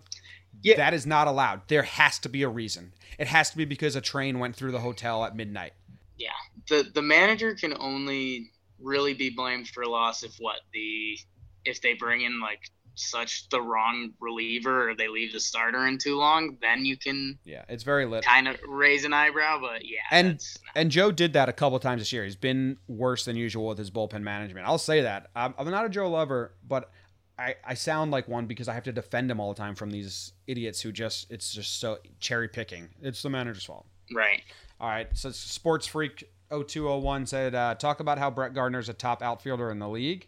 Yeah. 0.63 0.77
That 0.77 0.93
is 0.93 1.05
not 1.07 1.27
allowed. 1.27 1.61
There 1.67 1.83
has 1.83 2.19
to 2.19 2.29
be 2.29 2.43
a 2.43 2.49
reason. 2.49 2.93
It 3.17 3.27
has 3.27 3.49
to 3.51 3.57
be 3.57 3.65
because 3.65 3.95
a 3.95 4.01
train 4.01 4.39
went 4.39 4.55
through 4.55 4.71
the 4.71 4.79
hotel 4.79 5.23
at 5.25 5.35
midnight. 5.35 5.73
yeah. 6.17 6.29
The 6.69 6.89
the 6.93 7.01
manager 7.01 7.55
can 7.55 7.73
only 7.79 8.51
really 8.79 9.13
be 9.13 9.29
blamed 9.29 9.67
for 9.69 9.83
a 9.83 9.89
loss 9.89 10.23
if 10.23 10.35
what 10.37 10.57
the 10.73 11.17
if 11.65 11.81
they 11.81 11.93
bring 11.93 12.21
in 12.21 12.39
like 12.39 12.59
such 12.95 13.47
the 13.49 13.61
wrong 13.61 14.11
reliever 14.19 14.89
or 14.89 14.95
they 14.95 15.07
leave 15.07 15.31
the 15.33 15.39
starter 15.39 15.87
in 15.87 15.97
too 15.97 16.17
long, 16.17 16.57
then 16.61 16.85
you 16.85 16.97
can 16.97 17.39
Yeah, 17.45 17.63
it's 17.69 17.83
very 17.83 18.05
lit. 18.05 18.23
kind 18.25 18.47
of 18.47 18.57
raise 18.67 19.05
an 19.05 19.13
eyebrow. 19.13 19.59
But 19.61 19.85
yeah, 19.85 19.99
And 20.11 20.43
and 20.75 20.91
Joe 20.91 21.11
did 21.11 21.33
that 21.33 21.49
a 21.49 21.53
couple 21.53 21.79
times 21.79 22.01
this 22.01 22.11
year. 22.11 22.23
He's 22.23 22.35
been 22.35 22.77
worse 22.87 23.25
than 23.25 23.35
usual 23.35 23.67
with 23.67 23.77
his 23.77 23.89
bullpen 23.91 24.21
management. 24.21 24.67
I'll 24.67 24.77
say 24.77 25.01
that. 25.01 25.29
I'm, 25.35 25.53
I'm 25.57 25.69
not 25.71 25.85
a 25.85 25.89
Joe 25.89 26.09
lover, 26.09 26.53
but 26.67 26.91
I, 27.41 27.55
I 27.65 27.73
sound 27.73 28.11
like 28.11 28.27
one 28.27 28.45
because 28.45 28.67
I 28.67 28.73
have 28.73 28.83
to 28.83 28.91
defend 28.91 29.31
him 29.31 29.39
all 29.39 29.51
the 29.51 29.57
time 29.57 29.73
from 29.73 29.89
these 29.89 30.33
idiots 30.45 30.81
who 30.81 30.91
just 30.91 31.31
it's 31.31 31.51
just 31.51 31.79
so 31.79 31.97
cherry 32.19 32.47
picking. 32.47 32.89
It's 33.01 33.23
the 33.23 33.29
manager's 33.29 33.65
fault. 33.65 33.87
right. 34.13 34.43
All 34.79 34.87
right. 34.87 35.07
So 35.13 35.31
Sports 35.31 35.87
Freak 35.87 36.29
0201 36.49 37.25
said, 37.25 37.55
uh, 37.55 37.75
talk 37.75 37.99
about 37.99 38.17
how 38.17 38.29
Brett 38.29 38.53
Gardner 38.53 38.79
is 38.79 38.89
a 38.89 38.93
top 38.93 39.21
outfielder 39.21 39.71
in 39.71 39.79
the 39.79 39.89
league. 39.89 40.27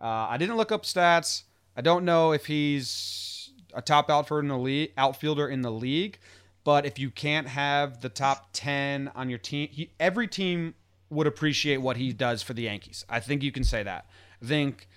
Uh, 0.00 0.26
I 0.28 0.36
didn't 0.36 0.56
look 0.56 0.72
up 0.72 0.82
stats. 0.84 1.44
I 1.76 1.80
don't 1.80 2.04
know 2.04 2.32
if 2.32 2.46
he's 2.46 3.50
a 3.72 3.82
top 3.82 4.10
outfielder 4.10 4.42
in 4.42 4.48
the 4.48 4.58
league. 4.58 4.92
Outfielder 4.98 5.48
in 5.48 5.62
the 5.62 5.70
league, 5.70 6.18
but 6.64 6.84
if 6.84 6.98
you 6.98 7.10
can't 7.10 7.48
have 7.48 8.00
the 8.00 8.08
top 8.08 8.48
10 8.52 9.12
on 9.14 9.30
your 9.30 9.38
team, 9.38 9.68
he, 9.70 9.90
every 10.00 10.26
team 10.26 10.74
would 11.08 11.26
appreciate 11.26 11.78
what 11.78 11.96
he 11.96 12.12
does 12.12 12.42
for 12.42 12.52
the 12.52 12.62
Yankees. 12.62 13.04
I 13.08 13.20
think 13.20 13.42
you 13.42 13.52
can 13.52 13.64
say 13.64 13.82
that. 13.82 14.06
I 14.42 14.46
think 14.46 14.88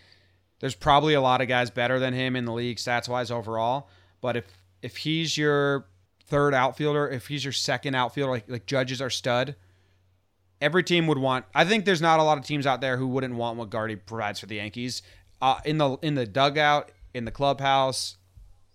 there's 0.60 0.76
probably 0.76 1.14
a 1.14 1.22
lot 1.22 1.42
of 1.42 1.48
guys 1.48 1.70
better 1.70 2.00
than 2.00 2.14
him 2.14 2.36
in 2.36 2.46
the 2.46 2.54
league 2.54 2.78
stats 2.78 3.08
wise 3.08 3.32
overall. 3.32 3.90
But 4.22 4.38
if 4.38 4.46
if 4.82 4.98
he's 4.98 5.38
your 5.38 5.88
third 6.26 6.54
outfielder, 6.54 7.10
if 7.10 7.28
he's 7.28 7.44
your 7.44 7.54
second 7.54 7.96
outfielder, 7.96 8.32
like 8.32 8.50
like 8.50 8.66
Judges 8.66 9.02
are 9.02 9.10
stud, 9.10 9.56
every 10.62 10.84
team 10.84 11.08
would 11.08 11.18
want. 11.18 11.46
I 11.56 11.66
think 11.66 11.86
there's 11.86 12.02
not 12.02 12.20
a 12.20 12.24
lot 12.24 12.38
of 12.38 12.46
teams 12.46 12.66
out 12.66 12.82
there 12.82 12.98
who 12.98 13.08
wouldn't 13.08 13.36
want 13.36 13.58
what 13.58 13.70
Gardy 13.70 13.96
provides 13.96 14.40
for 14.40 14.46
the 14.46 14.56
Yankees. 14.56 15.02
Uh, 15.42 15.60
in 15.64 15.78
the 15.78 15.98
in 16.02 16.16
the 16.16 16.26
dugout, 16.26 16.92
in 17.14 17.26
the 17.26 17.32
clubhouse, 17.32 18.18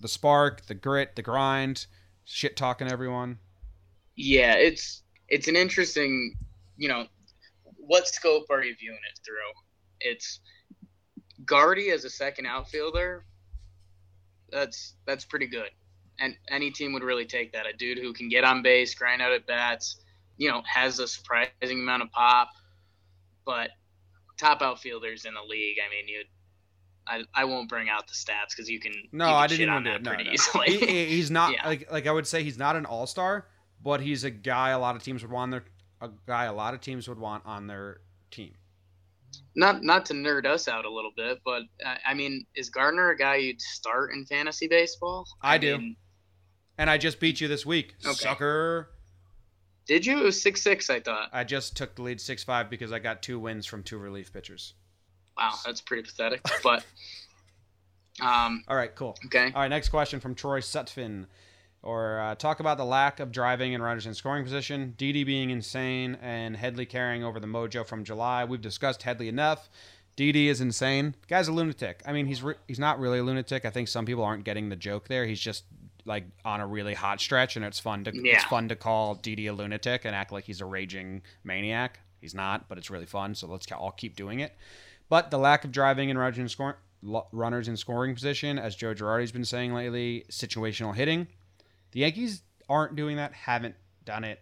the 0.00 0.08
spark, 0.08 0.66
the 0.66 0.74
grit, 0.74 1.16
the 1.16 1.22
grind, 1.22 1.86
shit 2.24 2.56
talking 2.56 2.90
everyone. 2.90 3.38
Yeah, 4.16 4.54
it's 4.54 5.02
it's 5.28 5.48
an 5.48 5.56
interesting, 5.56 6.36
you 6.76 6.88
know, 6.88 7.06
what 7.76 8.08
scope 8.08 8.46
are 8.50 8.62
you 8.62 8.74
viewing 8.78 8.98
it 9.12 9.20
through? 9.24 9.52
It's 10.00 10.40
Gardy 11.44 11.90
as 11.90 12.04
a 12.04 12.10
second 12.10 12.46
outfielder. 12.46 13.24
That's 14.50 14.94
that's 15.06 15.24
pretty 15.24 15.46
good, 15.46 15.70
and 16.20 16.36
any 16.48 16.70
team 16.70 16.92
would 16.92 17.02
really 17.02 17.24
take 17.26 17.52
that. 17.52 17.66
A 17.66 17.72
dude 17.72 17.98
who 17.98 18.12
can 18.12 18.28
get 18.28 18.44
on 18.44 18.62
base, 18.62 18.94
grind 18.94 19.20
out 19.22 19.32
at 19.32 19.46
bats, 19.46 20.00
you 20.36 20.48
know, 20.50 20.62
has 20.66 20.98
a 21.00 21.08
surprising 21.08 21.80
amount 21.80 22.02
of 22.02 22.10
pop. 22.12 22.50
But 23.44 23.70
top 24.38 24.62
outfielders 24.62 25.24
in 25.24 25.34
the 25.34 25.42
league, 25.42 25.76
I 25.84 25.90
mean, 25.90 26.08
you. 26.08 26.22
I, 27.06 27.22
I 27.34 27.44
won't 27.44 27.68
bring 27.68 27.90
out 27.90 28.06
the 28.06 28.14
stats 28.14 28.50
because 28.56 28.70
you 28.70 28.80
can. 28.80 28.92
No, 29.12 29.26
you 29.26 29.30
can 29.32 29.36
I 29.36 29.46
didn't 29.46 29.84
do 29.84 29.90
that. 29.90 30.02
No, 30.02 30.10
pretty 30.10 30.24
no. 30.24 30.30
easily. 30.32 30.78
He- 30.78 31.04
he's 31.16 31.30
not 31.30 31.52
Yeah. 31.54 31.66
like 31.66 31.90
like 31.92 32.06
I 32.06 32.12
would 32.12 32.26
say 32.26 32.42
he's 32.42 32.56
not 32.56 32.76
an 32.76 32.86
all 32.86 33.06
star, 33.06 33.46
but 33.82 34.00
he's 34.00 34.24
a 34.24 34.30
guy 34.30 34.70
a 34.70 34.78
lot 34.78 34.96
of 34.96 35.02
teams 35.02 35.20
would 35.22 35.30
want 35.30 35.50
their 35.50 35.64
a 36.00 36.08
guy 36.26 36.44
a 36.44 36.52
lot 36.54 36.72
of 36.72 36.80
teams 36.80 37.06
would 37.08 37.18
want 37.18 37.44
on 37.44 37.66
their 37.66 38.00
team. 38.30 38.54
Not 39.56 39.82
not 39.82 40.06
to 40.06 40.14
nerd 40.14 40.46
us 40.46 40.68
out 40.68 40.84
a 40.84 40.90
little 40.90 41.12
bit, 41.16 41.38
but 41.44 41.62
uh, 41.84 41.94
I 42.06 42.14
mean, 42.14 42.46
is 42.54 42.70
Gardner 42.70 43.10
a 43.10 43.16
guy 43.16 43.36
you'd 43.36 43.60
start 43.60 44.12
in 44.12 44.24
fantasy 44.26 44.66
baseball? 44.68 45.26
I 45.42 45.58
do. 45.58 45.78
mean, 45.78 45.96
And 46.78 46.88
I 46.90 46.98
just 46.98 47.20
beat 47.20 47.40
you 47.40 47.48
this 47.48 47.64
week, 47.66 47.94
Okay. 48.04 48.14
sucker. 48.14 48.90
did 49.86 50.04
you? 50.06 50.18
It 50.20 50.24
was 50.24 50.40
six 50.42 50.62
six. 50.62 50.90
I 50.90 51.00
thought. 51.00 51.28
I 51.32 51.44
just 51.44 51.76
took 51.76 51.94
the 51.94 52.02
lead 52.02 52.20
six 52.20 52.42
five 52.44 52.68
because 52.70 52.92
I 52.92 52.98
got 52.98 53.22
two 53.22 53.38
wins 53.38 53.66
from 53.66 53.82
two 53.82 53.98
relief 53.98 54.32
pitchers. 54.32 54.74
Wow, 55.36 55.54
that's 55.64 55.80
pretty 55.80 56.02
pathetic. 56.04 56.40
But 56.62 56.84
um, 58.20 58.62
All 58.68 58.76
right, 58.76 58.94
cool. 58.94 59.16
okay. 59.26 59.50
All 59.54 59.62
right, 59.62 59.68
next 59.68 59.88
question 59.88 60.20
from 60.20 60.34
Troy 60.34 60.60
Sutphin. 60.60 61.26
Or 61.84 62.18
uh, 62.18 62.34
talk 62.34 62.60
about 62.60 62.78
the 62.78 62.84
lack 62.84 63.20
of 63.20 63.30
driving 63.30 63.74
and 63.74 63.84
runners 63.84 64.06
in 64.06 64.14
scoring 64.14 64.42
position, 64.42 64.94
Didi 64.96 65.22
being 65.22 65.50
insane, 65.50 66.16
and 66.22 66.56
Headley 66.56 66.86
carrying 66.86 67.22
over 67.22 67.38
the 67.38 67.46
mojo 67.46 67.86
from 67.86 68.04
July. 68.04 68.42
We've 68.46 68.60
discussed 68.60 69.02
Headley 69.02 69.28
enough. 69.28 69.68
Didi 70.16 70.48
is 70.48 70.62
insane. 70.62 71.14
Guy's 71.28 71.46
a 71.46 71.52
lunatic. 71.52 72.00
I 72.06 72.12
mean, 72.12 72.24
he's 72.24 72.42
re- 72.42 72.54
he's 72.66 72.78
not 72.78 72.98
really 72.98 73.18
a 73.18 73.22
lunatic. 73.22 73.66
I 73.66 73.70
think 73.70 73.88
some 73.88 74.06
people 74.06 74.24
aren't 74.24 74.44
getting 74.44 74.70
the 74.70 74.76
joke 74.76 75.08
there. 75.08 75.26
He's 75.26 75.40
just 75.40 75.64
like 76.06 76.24
on 76.42 76.60
a 76.60 76.66
really 76.66 76.94
hot 76.94 77.20
stretch, 77.20 77.56
and 77.56 77.64
it's 77.66 77.80
fun 77.80 78.04
to 78.04 78.12
it's 78.36 78.44
fun 78.44 78.68
to 78.70 78.76
call 78.76 79.16
Didi 79.16 79.48
a 79.48 79.52
lunatic 79.52 80.06
and 80.06 80.16
act 80.16 80.32
like 80.32 80.44
he's 80.44 80.62
a 80.62 80.66
raging 80.66 81.20
maniac. 81.42 82.00
He's 82.18 82.34
not, 82.34 82.66
but 82.66 82.78
it's 82.78 82.88
really 82.88 83.04
fun. 83.04 83.34
So 83.34 83.46
let's 83.46 83.70
all 83.72 83.92
keep 83.92 84.16
doing 84.16 84.40
it. 84.40 84.56
But 85.10 85.30
the 85.30 85.38
lack 85.38 85.64
of 85.64 85.72
driving 85.72 86.08
and 86.08 86.18
runners 86.18 86.38
in 86.38 86.48
scoring 86.48 86.76
runners 87.32 87.68
in 87.68 87.76
scoring 87.76 88.14
position, 88.14 88.58
as 88.58 88.74
Joe 88.74 88.94
Girardi's 88.94 89.32
been 89.32 89.44
saying 89.44 89.74
lately, 89.74 90.24
situational 90.30 90.94
hitting. 90.94 91.26
The 91.94 92.00
Yankees 92.00 92.42
aren't 92.68 92.96
doing 92.96 93.16
that, 93.16 93.32
haven't 93.32 93.76
done 94.04 94.24
it, 94.24 94.40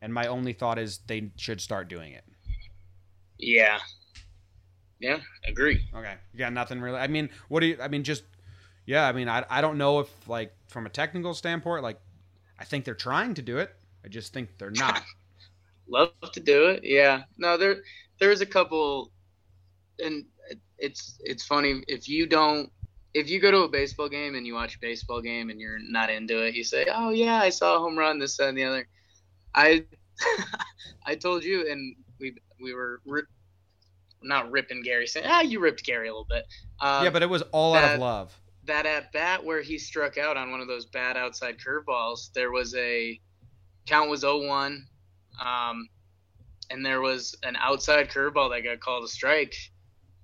and 0.00 0.14
my 0.14 0.28
only 0.28 0.52
thought 0.52 0.78
is 0.78 1.00
they 1.08 1.32
should 1.36 1.60
start 1.60 1.88
doing 1.88 2.12
it. 2.12 2.24
Yeah. 3.36 3.80
Yeah, 5.00 5.18
agree. 5.46 5.84
Okay, 5.92 6.14
you 6.32 6.38
got 6.38 6.52
nothing 6.52 6.80
really. 6.80 6.98
I 6.98 7.08
mean, 7.08 7.30
what 7.48 7.60
do 7.60 7.66
you? 7.66 7.78
I 7.82 7.88
mean, 7.88 8.04
just 8.04 8.22
yeah. 8.86 9.06
I 9.08 9.12
mean, 9.12 9.28
I 9.28 9.44
I 9.50 9.60
don't 9.60 9.76
know 9.76 9.98
if 9.98 10.28
like 10.28 10.54
from 10.68 10.86
a 10.86 10.88
technical 10.88 11.34
standpoint, 11.34 11.82
like 11.82 11.98
I 12.60 12.64
think 12.64 12.84
they're 12.84 12.94
trying 12.94 13.34
to 13.34 13.42
do 13.42 13.58
it. 13.58 13.74
I 14.04 14.08
just 14.08 14.32
think 14.32 14.56
they're 14.56 14.70
not. 14.70 15.02
Love 15.88 16.12
to 16.32 16.40
do 16.40 16.66
it. 16.66 16.84
Yeah. 16.84 17.24
No, 17.36 17.56
there 17.56 17.82
there's 18.20 18.40
a 18.40 18.46
couple, 18.46 19.10
and 19.98 20.24
it's 20.78 21.18
it's 21.24 21.44
funny 21.44 21.82
if 21.88 22.08
you 22.08 22.26
don't 22.26 22.70
if 23.14 23.30
you 23.30 23.40
go 23.40 23.50
to 23.50 23.58
a 23.58 23.68
baseball 23.68 24.08
game 24.08 24.34
and 24.34 24.46
you 24.46 24.54
watch 24.54 24.76
a 24.76 24.78
baseball 24.80 25.20
game 25.20 25.48
and 25.48 25.60
you're 25.60 25.78
not 25.78 26.10
into 26.10 26.44
it, 26.44 26.54
you 26.54 26.64
say, 26.64 26.86
"Oh 26.92 27.10
yeah, 27.10 27.40
I 27.40 27.50
saw 27.50 27.76
a 27.76 27.78
home 27.78 27.96
run, 27.96 28.18
this 28.18 28.36
that, 28.36 28.48
and 28.48 28.58
the 28.58 28.64
other." 28.64 28.88
I 29.54 29.84
I 31.06 31.14
told 31.14 31.44
you, 31.44 31.70
and 31.70 31.96
we 32.18 32.36
we 32.60 32.74
were 32.74 33.00
re- 33.06 33.22
not 34.22 34.50
ripping 34.50 34.82
Gary. 34.82 35.06
Saying, 35.06 35.26
ah, 35.28 35.42
you 35.42 35.60
ripped 35.60 35.84
Gary 35.84 36.08
a 36.08 36.10
little 36.10 36.26
bit. 36.28 36.44
Um, 36.80 37.04
yeah, 37.04 37.10
but 37.10 37.22
it 37.22 37.28
was 37.28 37.42
all 37.52 37.74
out 37.74 37.94
of 37.94 38.00
love. 38.00 38.38
that 38.64 38.86
at 38.86 39.12
bat 39.12 39.44
where 39.44 39.62
he 39.62 39.78
struck 39.78 40.18
out 40.18 40.36
on 40.36 40.50
one 40.50 40.60
of 40.60 40.66
those 40.68 40.86
bad 40.86 41.16
outside 41.16 41.56
curveballs, 41.58 42.32
there 42.32 42.50
was 42.50 42.74
a 42.74 43.20
count 43.86 44.10
was 44.10 44.24
0-1, 44.24 44.80
um, 45.44 45.88
and 46.70 46.84
there 46.84 47.00
was 47.00 47.36
an 47.42 47.56
outside 47.56 48.08
curveball 48.10 48.50
that 48.50 48.64
got 48.64 48.80
called 48.80 49.04
a 49.04 49.08
strike. 49.08 49.54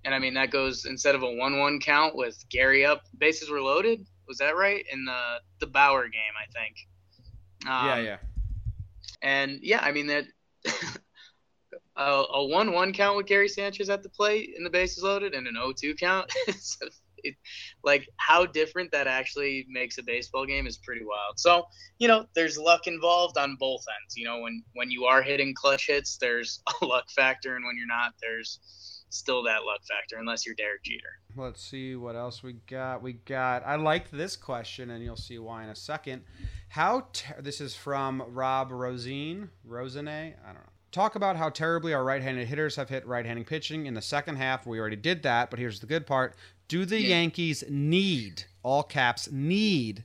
And 0.05 0.15
I 0.15 0.19
mean 0.19 0.35
that 0.35 0.51
goes 0.51 0.85
instead 0.85 1.15
of 1.15 1.23
a 1.23 1.27
1-1 1.27 1.83
count 1.83 2.17
with 2.17 2.43
Gary 2.51 2.85
up, 2.85 3.03
bases 3.19 3.51
were 3.51 3.61
loaded. 3.61 4.07
Was 4.27 4.39
that 4.39 4.57
right 4.57 4.85
in 4.91 5.05
the 5.05 5.41
the 5.61 5.67
Bauer 5.67 6.05
game? 6.05 6.35
I 6.39 6.47
think. 6.53 6.77
Um, 7.67 7.87
yeah, 7.87 7.99
yeah. 7.99 8.17
And 9.23 9.59
yeah, 9.63 9.81
I 9.83 9.93
mean 9.93 10.07
that 10.07 10.25
a, 11.97 12.25
a 12.35 12.45
one-one 12.47 12.93
count 12.93 13.17
with 13.17 13.27
Gary 13.27 13.49
Sanchez 13.49 13.91
at 13.91 14.03
the 14.03 14.09
plate 14.09 14.55
and 14.57 14.65
the 14.65 14.71
bases 14.71 15.03
loaded, 15.03 15.35
and 15.35 15.47
an 15.47 15.57
0-2 15.57 15.99
count. 15.99 16.33
So 16.59 16.87
it, 17.23 17.35
like 17.85 18.09
how 18.17 18.47
different 18.47 18.91
that 18.93 19.07
actually 19.07 19.67
makes 19.69 19.99
a 19.99 20.03
baseball 20.03 20.47
game 20.47 20.67
is 20.67 20.79
pretty 20.79 21.05
wild. 21.05 21.39
So 21.39 21.65
you 21.99 22.09
know, 22.09 22.25
there's 22.35 22.57
luck 22.57 22.87
involved 22.87 23.37
on 23.37 23.57
both 23.59 23.85
ends. 24.03 24.17
You 24.17 24.25
know, 24.25 24.41
when 24.41 24.63
when 24.75 24.91
you 24.91 25.05
are 25.05 25.23
hitting 25.23 25.55
clutch 25.55 25.87
hits, 25.87 26.17
there's 26.19 26.63
a 26.83 26.85
luck 26.85 27.11
factor, 27.11 27.57
and 27.57 27.65
when 27.65 27.77
you're 27.77 27.87
not, 27.87 28.15
there's 28.23 28.61
still 29.11 29.43
that 29.43 29.65
luck 29.65 29.81
factor, 29.87 30.17
unless 30.19 30.47
you're 30.47 30.55
Derek 30.55 30.83
Jeter. 30.83 31.19
Let's 31.37 31.63
see 31.63 31.95
what 31.97 32.17
else 32.17 32.43
we 32.43 32.55
got. 32.67 33.03
We 33.03 33.13
got. 33.15 33.63
I 33.67 33.77
liked 33.77 34.11
this 34.13 34.37
question, 34.37 34.91
and 34.91 35.05
you'll 35.05 35.17
see 35.17 35.39
why 35.39 35.65
in 35.65 35.69
a 35.71 35.77
second. 35.77 36.23
How 36.69 37.09
ter- 37.13 37.41
this 37.43 37.61
is 37.61 37.75
from 37.75 38.23
Rob 38.29 38.71
Rosine, 38.71 39.51
Rosine. 39.65 40.09
I 40.09 40.35
don't 40.47 40.55
know. 40.55 40.61
Talk 40.93 41.15
about 41.15 41.37
how 41.37 41.51
terribly 41.51 41.95
our 41.95 42.03
right-handed 42.03 42.49
hitters 42.49 42.75
have 42.75 42.89
hit 42.89 43.07
right-handed 43.07 43.47
pitching 43.47 43.87
in 43.87 43.95
the 43.95 44.03
second 44.03 44.37
half. 44.37 44.67
We 44.67 44.81
already 44.81 44.97
did 44.97 45.23
that, 45.23 45.51
but 45.51 45.59
here's 45.59 45.81
the 45.81 45.87
good 45.87 46.07
part: 46.07 46.35
Do 46.69 46.85
the 46.85 47.01
Yeah. 47.01 47.09
Yankees 47.11 47.63
need 47.69 48.45
all 48.63 48.83
caps 48.83 49.31
need 49.31 50.05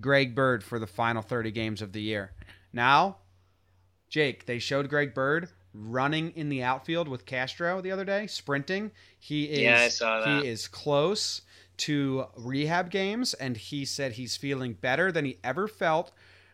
Greg 0.00 0.34
Bird 0.34 0.64
for 0.64 0.78
the 0.78 0.86
final 0.88 1.22
30 1.22 1.50
games 1.52 1.80
of 1.82 1.92
the 1.92 2.02
year? 2.02 2.32
Now, 2.72 3.18
Jake, 4.08 4.46
they 4.46 4.58
showed 4.58 4.88
Greg 4.88 5.14
Bird 5.14 5.48
running 5.74 6.30
in 6.36 6.48
the 6.48 6.62
outfield 6.62 7.08
with 7.08 7.26
Castro 7.26 7.80
the 7.80 7.90
other 7.90 8.04
day, 8.04 8.26
sprinting. 8.28 8.92
He 9.18 9.44
is 9.46 9.58
Yeah, 9.58 9.80
I 9.80 9.88
saw 9.88 10.20
that. 10.20 10.42
he 10.42 10.48
is 10.48 10.68
close 10.68 11.42
to 11.76 12.26
rehab 12.36 12.90
games 12.90 13.34
and 13.34 13.56
he 13.56 13.84
said 13.84 14.12
he's 14.12 14.36
feeling 14.36 14.74
better 14.74 15.10
than 15.10 15.24
he 15.24 15.38
ever 15.42 15.66
felt 15.66 16.12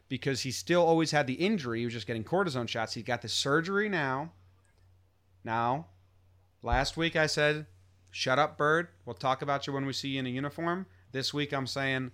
because 0.09 0.41
he 0.41 0.51
still 0.51 0.83
always 0.83 1.11
had 1.11 1.27
the 1.27 1.35
injury. 1.35 1.81
He 1.81 1.85
was 1.85 1.93
just 1.95 2.07
getting 2.07 2.25
cortisone 2.25 2.66
shots. 2.68 2.95
He 2.95 3.03
got 3.03 3.21
the 3.21 3.29
surgery 3.29 3.89
now. 3.89 4.33
Now, 5.45 5.87
last 6.62 6.97
week 6.97 7.14
I 7.16 7.27
said, 7.27 7.66
"Shut 8.11 8.39
up, 8.39 8.57
Bird. 8.57 8.89
We'll 9.05 9.14
talk 9.14 9.43
about 9.43 9.66
you 9.66 9.73
when 9.73 9.87
we 9.87 9.93
see 9.93 10.09
you 10.09 10.21
in 10.21 10.27
a 10.27 10.31
uniform." 10.31 10.87
This 11.12 11.33
week 11.35 11.53
I'm 11.53 11.66
saying, 11.66 12.11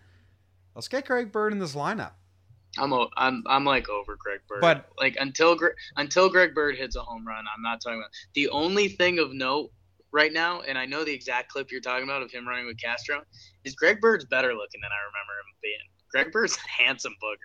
"Let's 0.75 0.89
get 0.89 1.07
Craig 1.07 1.33
Bird 1.33 1.53
in 1.53 1.59
this 1.59 1.75
lineup." 1.75 2.13
I'm 2.79 2.93
o- 2.93 3.11
I'm 3.17 3.43
I'm 3.47 3.65
like 3.65 3.89
over 3.89 4.17
Greg 4.17 4.41
Bird. 4.49 4.61
But- 4.61 4.89
like 4.99 5.17
until 5.19 5.59
until 5.97 6.29
Greg 6.29 6.55
Bird 6.55 6.77
hits 6.77 6.97
a 6.97 7.01
home 7.01 7.27
run, 7.27 7.45
I'm 7.55 7.63
not 7.63 7.81
talking 7.81 7.99
about. 7.99 8.11
The 8.35 8.49
only 8.49 8.89
thing 8.89 9.19
of 9.19 9.33
note 9.33 9.71
right 10.13 10.33
now, 10.33 10.61
and 10.63 10.79
I 10.79 10.87
know 10.87 11.05
the 11.05 11.13
exact 11.13 11.51
clip 11.51 11.71
you're 11.71 11.81
talking 11.81 12.05
about 12.05 12.23
of 12.23 12.31
him 12.31 12.47
running 12.49 12.67
with 12.67 12.81
Castro, 12.81 13.23
is 13.65 13.75
Greg 13.75 14.01
Bird's 14.01 14.25
better 14.25 14.55
looking 14.55 14.81
than 14.81 14.91
I 14.91 15.01
remember 15.07 15.33
him 15.41 15.57
being. 15.63 15.75
Greg 16.11 16.33
Bird's 16.33 16.57
a 16.57 16.83
handsome 16.83 17.15
booger. 17.23 17.37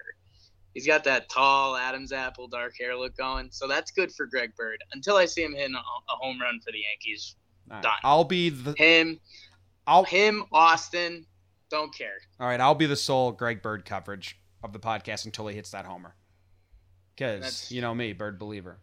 He's 0.74 0.88
got 0.88 1.04
that 1.04 1.28
tall 1.28 1.76
Adam's 1.76 2.14
apple 2.14 2.48
dark 2.48 2.74
hair 2.80 2.96
look 2.96 3.18
going, 3.18 3.50
so 3.52 3.68
that's 3.68 3.92
good 3.92 4.10
for 4.14 4.26
Greg 4.26 4.56
Bird. 4.56 4.78
Until 4.94 5.18
I 5.18 5.26
see 5.26 5.44
him 5.44 5.54
hitting 5.54 5.76
a, 5.76 5.80
a 5.80 6.16
home 6.16 6.40
run 6.40 6.62
for 6.66 6.72
the 6.72 6.80
Yankees, 6.90 7.36
right. 7.70 7.82
Done. 7.84 7.98
I'll 8.04 8.24
be 8.24 8.50
the 8.50 8.74
him, 8.78 9.20
I'll 9.86 10.06
him, 10.06 10.46
Austin, 10.54 11.26
don't 11.70 11.94
care. 11.94 12.20
All 12.40 12.48
right, 12.48 12.62
I'll 12.62 12.76
be 12.76 12.86
the 12.86 12.96
sole 12.96 13.34
Greg 13.34 13.62
Bird 13.62 13.84
coverage 13.84 14.38
of 14.64 14.74
the 14.74 14.80
podcast 14.80 15.26
until 15.26 15.48
he 15.48 15.56
hits 15.56 15.72
that 15.72 15.86
homer. 15.86 16.16
Because, 17.16 17.72
you 17.72 17.82
know 17.82 17.94
me, 17.94 18.14
Bird 18.14 18.40
believer. 18.40 18.78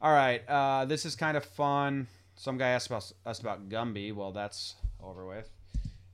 All 0.00 0.12
right, 0.12 0.42
uh, 0.48 0.86
this 0.86 1.04
is 1.04 1.14
kind 1.14 1.36
of 1.36 1.44
fun. 1.44 2.06
Some 2.36 2.56
guy 2.56 2.68
asked 2.70 2.86
about, 2.86 3.12
us 3.26 3.38
about 3.38 3.68
Gumby. 3.68 4.14
Well, 4.14 4.32
that's 4.32 4.74
over 5.02 5.26
with. 5.26 5.50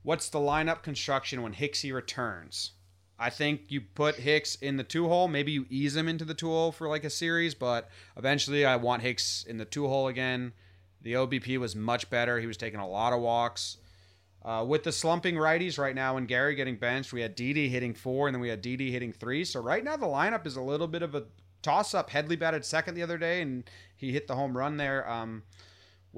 What's 0.02 0.28
the 0.28 0.38
lineup 0.38 0.82
construction 0.82 1.42
when 1.42 1.54
Hicksy 1.54 1.92
returns? 1.92 2.72
I 3.18 3.30
think 3.30 3.62
you 3.68 3.80
put 3.80 4.16
Hicks 4.16 4.56
in 4.56 4.76
the 4.76 4.84
two 4.84 5.08
hole. 5.08 5.26
Maybe 5.28 5.52
you 5.52 5.66
ease 5.70 5.96
him 5.96 6.08
into 6.08 6.24
the 6.24 6.34
two 6.34 6.48
hole 6.48 6.70
for 6.70 6.88
like 6.88 7.04
a 7.04 7.10
series, 7.10 7.54
but 7.54 7.88
eventually 8.16 8.64
I 8.64 8.76
want 8.76 9.02
Hicks 9.02 9.44
in 9.48 9.56
the 9.56 9.64
two 9.64 9.88
hole 9.88 10.08
again. 10.08 10.52
The 11.00 11.14
OBP 11.14 11.58
was 11.58 11.74
much 11.74 12.10
better. 12.10 12.40
He 12.40 12.46
was 12.46 12.56
taking 12.56 12.80
a 12.80 12.88
lot 12.88 13.12
of 13.12 13.20
walks. 13.20 13.78
Uh, 14.44 14.64
with 14.64 14.84
the 14.84 14.92
slumping 14.92 15.34
righties 15.34 15.78
right 15.78 15.94
now 15.94 16.16
and 16.16 16.28
Gary 16.28 16.54
getting 16.54 16.76
benched, 16.76 17.12
we 17.12 17.20
had 17.20 17.34
Didi 17.34 17.68
hitting 17.68 17.94
four 17.94 18.28
and 18.28 18.34
then 18.34 18.40
we 18.40 18.48
had 18.48 18.62
Didi 18.62 18.92
hitting 18.92 19.12
three. 19.12 19.44
So 19.44 19.60
right 19.60 19.82
now 19.82 19.96
the 19.96 20.06
lineup 20.06 20.46
is 20.46 20.56
a 20.56 20.62
little 20.62 20.86
bit 20.86 21.02
of 21.02 21.14
a 21.16 21.24
toss 21.62 21.94
up. 21.94 22.10
Headley 22.10 22.36
batted 22.36 22.64
second 22.64 22.94
the 22.94 23.02
other 23.02 23.18
day 23.18 23.42
and 23.42 23.64
he 23.96 24.12
hit 24.12 24.28
the 24.28 24.36
home 24.36 24.56
run 24.56 24.76
there. 24.76 25.08
Um, 25.10 25.42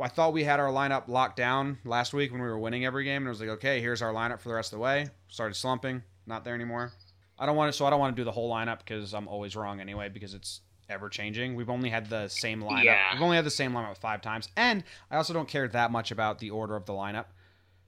I 0.00 0.08
thought 0.08 0.32
we 0.32 0.44
had 0.44 0.60
our 0.60 0.70
lineup 0.70 1.08
locked 1.08 1.36
down 1.36 1.78
last 1.84 2.12
week 2.12 2.30
when 2.30 2.40
we 2.40 2.46
were 2.46 2.58
winning 2.58 2.84
every 2.84 3.04
game, 3.04 3.22
and 3.22 3.28
I 3.28 3.30
was 3.30 3.40
like, 3.40 3.48
okay, 3.50 3.80
here's 3.80 4.02
our 4.02 4.12
lineup 4.12 4.40
for 4.40 4.48
the 4.48 4.54
rest 4.54 4.72
of 4.72 4.78
the 4.78 4.82
way. 4.82 5.08
Started 5.28 5.54
slumping, 5.54 6.02
not 6.26 6.44
there 6.44 6.54
anymore. 6.54 6.92
I 7.38 7.46
don't 7.46 7.56
want 7.56 7.72
to, 7.72 7.76
so 7.76 7.86
I 7.86 7.90
don't 7.90 8.00
want 8.00 8.14
to 8.14 8.20
do 8.20 8.24
the 8.24 8.32
whole 8.32 8.50
lineup 8.50 8.78
because 8.78 9.14
I'm 9.14 9.28
always 9.28 9.56
wrong 9.56 9.80
anyway 9.80 10.08
because 10.08 10.34
it's 10.34 10.60
ever 10.88 11.08
changing. 11.08 11.54
We've 11.54 11.70
only 11.70 11.90
had 11.90 12.08
the 12.08 12.28
same 12.28 12.62
lineup. 12.62 12.84
Yeah. 12.84 13.12
We've 13.12 13.22
only 13.22 13.36
had 13.36 13.44
the 13.44 13.50
same 13.50 13.72
lineup 13.72 13.96
five 13.96 14.22
times, 14.22 14.48
and 14.56 14.84
I 15.10 15.16
also 15.16 15.32
don't 15.34 15.48
care 15.48 15.66
that 15.68 15.90
much 15.90 16.10
about 16.10 16.38
the 16.38 16.50
order 16.50 16.76
of 16.76 16.86
the 16.86 16.92
lineup. 16.92 17.26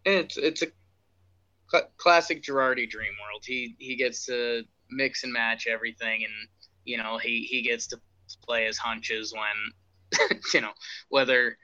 Eh, 0.06 0.20
it's 0.20 0.36
it's 0.36 0.62
a 0.62 0.66
cl- 1.70 1.90
classic 1.96 2.42
Girardi 2.42 2.88
dream 2.88 3.12
world. 3.22 3.44
He 3.44 3.76
he 3.78 3.96
gets 3.96 4.26
to 4.26 4.64
mix 4.90 5.24
and 5.24 5.32
match 5.32 5.66
everything, 5.66 6.24
and 6.24 6.48
you 6.84 6.98
know 6.98 7.18
he 7.18 7.46
he 7.50 7.62
gets 7.62 7.86
to 7.88 8.00
play 8.44 8.66
his 8.66 8.78
hunches 8.78 9.32
when 9.32 10.38
you 10.54 10.60
know 10.60 10.72
whether 11.08 11.56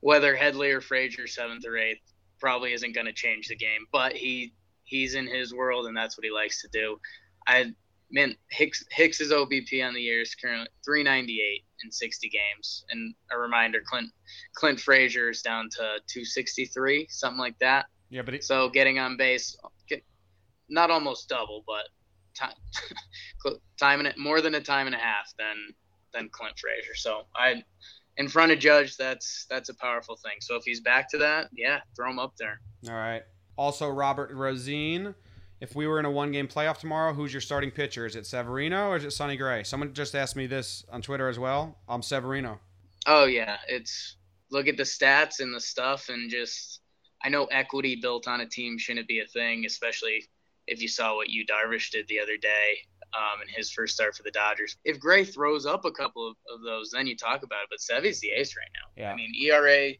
whether 0.00 0.36
Headley 0.36 0.70
or 0.72 0.80
Frazier 0.80 1.26
seventh 1.26 1.64
or 1.66 1.76
eighth 1.76 2.02
probably 2.40 2.72
isn't 2.72 2.94
going 2.94 3.06
to 3.06 3.12
change 3.12 3.48
the 3.48 3.56
game, 3.56 3.86
but 3.92 4.14
he 4.14 4.54
he's 4.84 5.14
in 5.14 5.26
his 5.26 5.54
world 5.54 5.86
and 5.86 5.96
that's 5.96 6.16
what 6.18 6.24
he 6.24 6.30
likes 6.30 6.60
to 6.62 6.68
do. 6.72 6.98
I 7.46 7.72
man 8.10 8.36
Hicks 8.50 8.84
Hicks's 8.90 9.32
OBP 9.32 9.86
on 9.86 9.94
the 9.94 10.02
year 10.02 10.20
is 10.22 10.34
currently 10.34 10.68
398 10.84 11.63
in 11.84 11.92
60 11.92 12.28
games, 12.28 12.84
and 12.90 13.14
a 13.32 13.38
reminder 13.38 13.80
Clint 13.86 14.10
Clint 14.54 14.80
Frazier 14.80 15.30
is 15.30 15.42
down 15.42 15.68
to 15.72 15.82
263, 16.06 17.06
something 17.10 17.38
like 17.38 17.58
that. 17.60 17.86
Yeah, 18.10 18.22
but 18.22 18.34
it, 18.34 18.44
So 18.44 18.68
getting 18.68 18.98
on 18.98 19.16
base, 19.16 19.56
get, 19.88 20.02
not 20.68 20.90
almost 20.90 21.28
double, 21.28 21.64
but 21.66 21.88
time, 22.34 22.54
time 23.78 24.00
and 24.04 24.12
more 24.18 24.40
than 24.40 24.54
a 24.54 24.60
time 24.60 24.86
and 24.86 24.94
a 24.94 24.98
half 24.98 25.32
than 25.38 25.56
than 26.12 26.28
Clint 26.30 26.58
Frazier. 26.58 26.94
So 26.94 27.22
I, 27.36 27.62
in 28.16 28.28
front 28.28 28.52
of 28.52 28.58
Judge, 28.58 28.96
that's 28.96 29.46
that's 29.50 29.68
a 29.68 29.74
powerful 29.74 30.16
thing. 30.16 30.36
So 30.40 30.56
if 30.56 30.64
he's 30.64 30.80
back 30.80 31.10
to 31.10 31.18
that, 31.18 31.48
yeah, 31.56 31.80
throw 31.96 32.10
him 32.10 32.18
up 32.18 32.34
there. 32.38 32.60
all 32.88 32.94
right. 32.94 33.22
Also, 33.56 33.88
Robert 33.88 34.32
Rosine. 34.32 35.14
If 35.64 35.74
we 35.74 35.86
were 35.86 35.98
in 35.98 36.04
a 36.04 36.10
one-game 36.10 36.46
playoff 36.46 36.76
tomorrow, 36.76 37.14
who's 37.14 37.32
your 37.32 37.40
starting 37.40 37.70
pitcher? 37.70 38.04
Is 38.04 38.16
it 38.16 38.26
Severino 38.26 38.88
or 38.88 38.96
is 38.96 39.04
it 39.06 39.12
Sonny 39.12 39.38
Gray? 39.38 39.64
Someone 39.64 39.94
just 39.94 40.14
asked 40.14 40.36
me 40.36 40.46
this 40.46 40.84
on 40.92 41.00
Twitter 41.00 41.26
as 41.26 41.38
well. 41.38 41.78
I'm 41.88 42.02
Severino. 42.02 42.60
Oh 43.06 43.24
yeah, 43.24 43.56
it's 43.66 44.16
look 44.50 44.68
at 44.68 44.76
the 44.76 44.82
stats 44.82 45.40
and 45.40 45.54
the 45.54 45.60
stuff, 45.60 46.10
and 46.10 46.30
just 46.30 46.82
I 47.24 47.30
know 47.30 47.46
equity 47.46 47.96
built 47.96 48.28
on 48.28 48.42
a 48.42 48.46
team 48.46 48.76
shouldn't 48.76 49.08
be 49.08 49.20
a 49.20 49.26
thing, 49.26 49.64
especially 49.64 50.26
if 50.66 50.82
you 50.82 50.88
saw 50.88 51.16
what 51.16 51.30
Yu 51.30 51.46
Darvish 51.46 51.90
did 51.90 52.06
the 52.08 52.20
other 52.20 52.36
day 52.36 52.76
um, 53.16 53.40
in 53.40 53.48
his 53.48 53.70
first 53.70 53.94
start 53.94 54.14
for 54.14 54.22
the 54.22 54.32
Dodgers. 54.32 54.76
If 54.84 55.00
Gray 55.00 55.24
throws 55.24 55.64
up 55.64 55.86
a 55.86 55.90
couple 55.90 56.28
of, 56.28 56.36
of 56.54 56.62
those, 56.62 56.90
then 56.90 57.06
you 57.06 57.16
talk 57.16 57.42
about 57.42 57.62
it. 57.62 57.68
But 57.70 57.80
Sevy's 57.80 58.20
the 58.20 58.32
ace 58.32 58.54
right 58.54 58.68
now. 58.74 59.02
Yeah. 59.02 59.12
I 59.12 59.16
mean 59.16 59.32
ERA, 59.42 59.92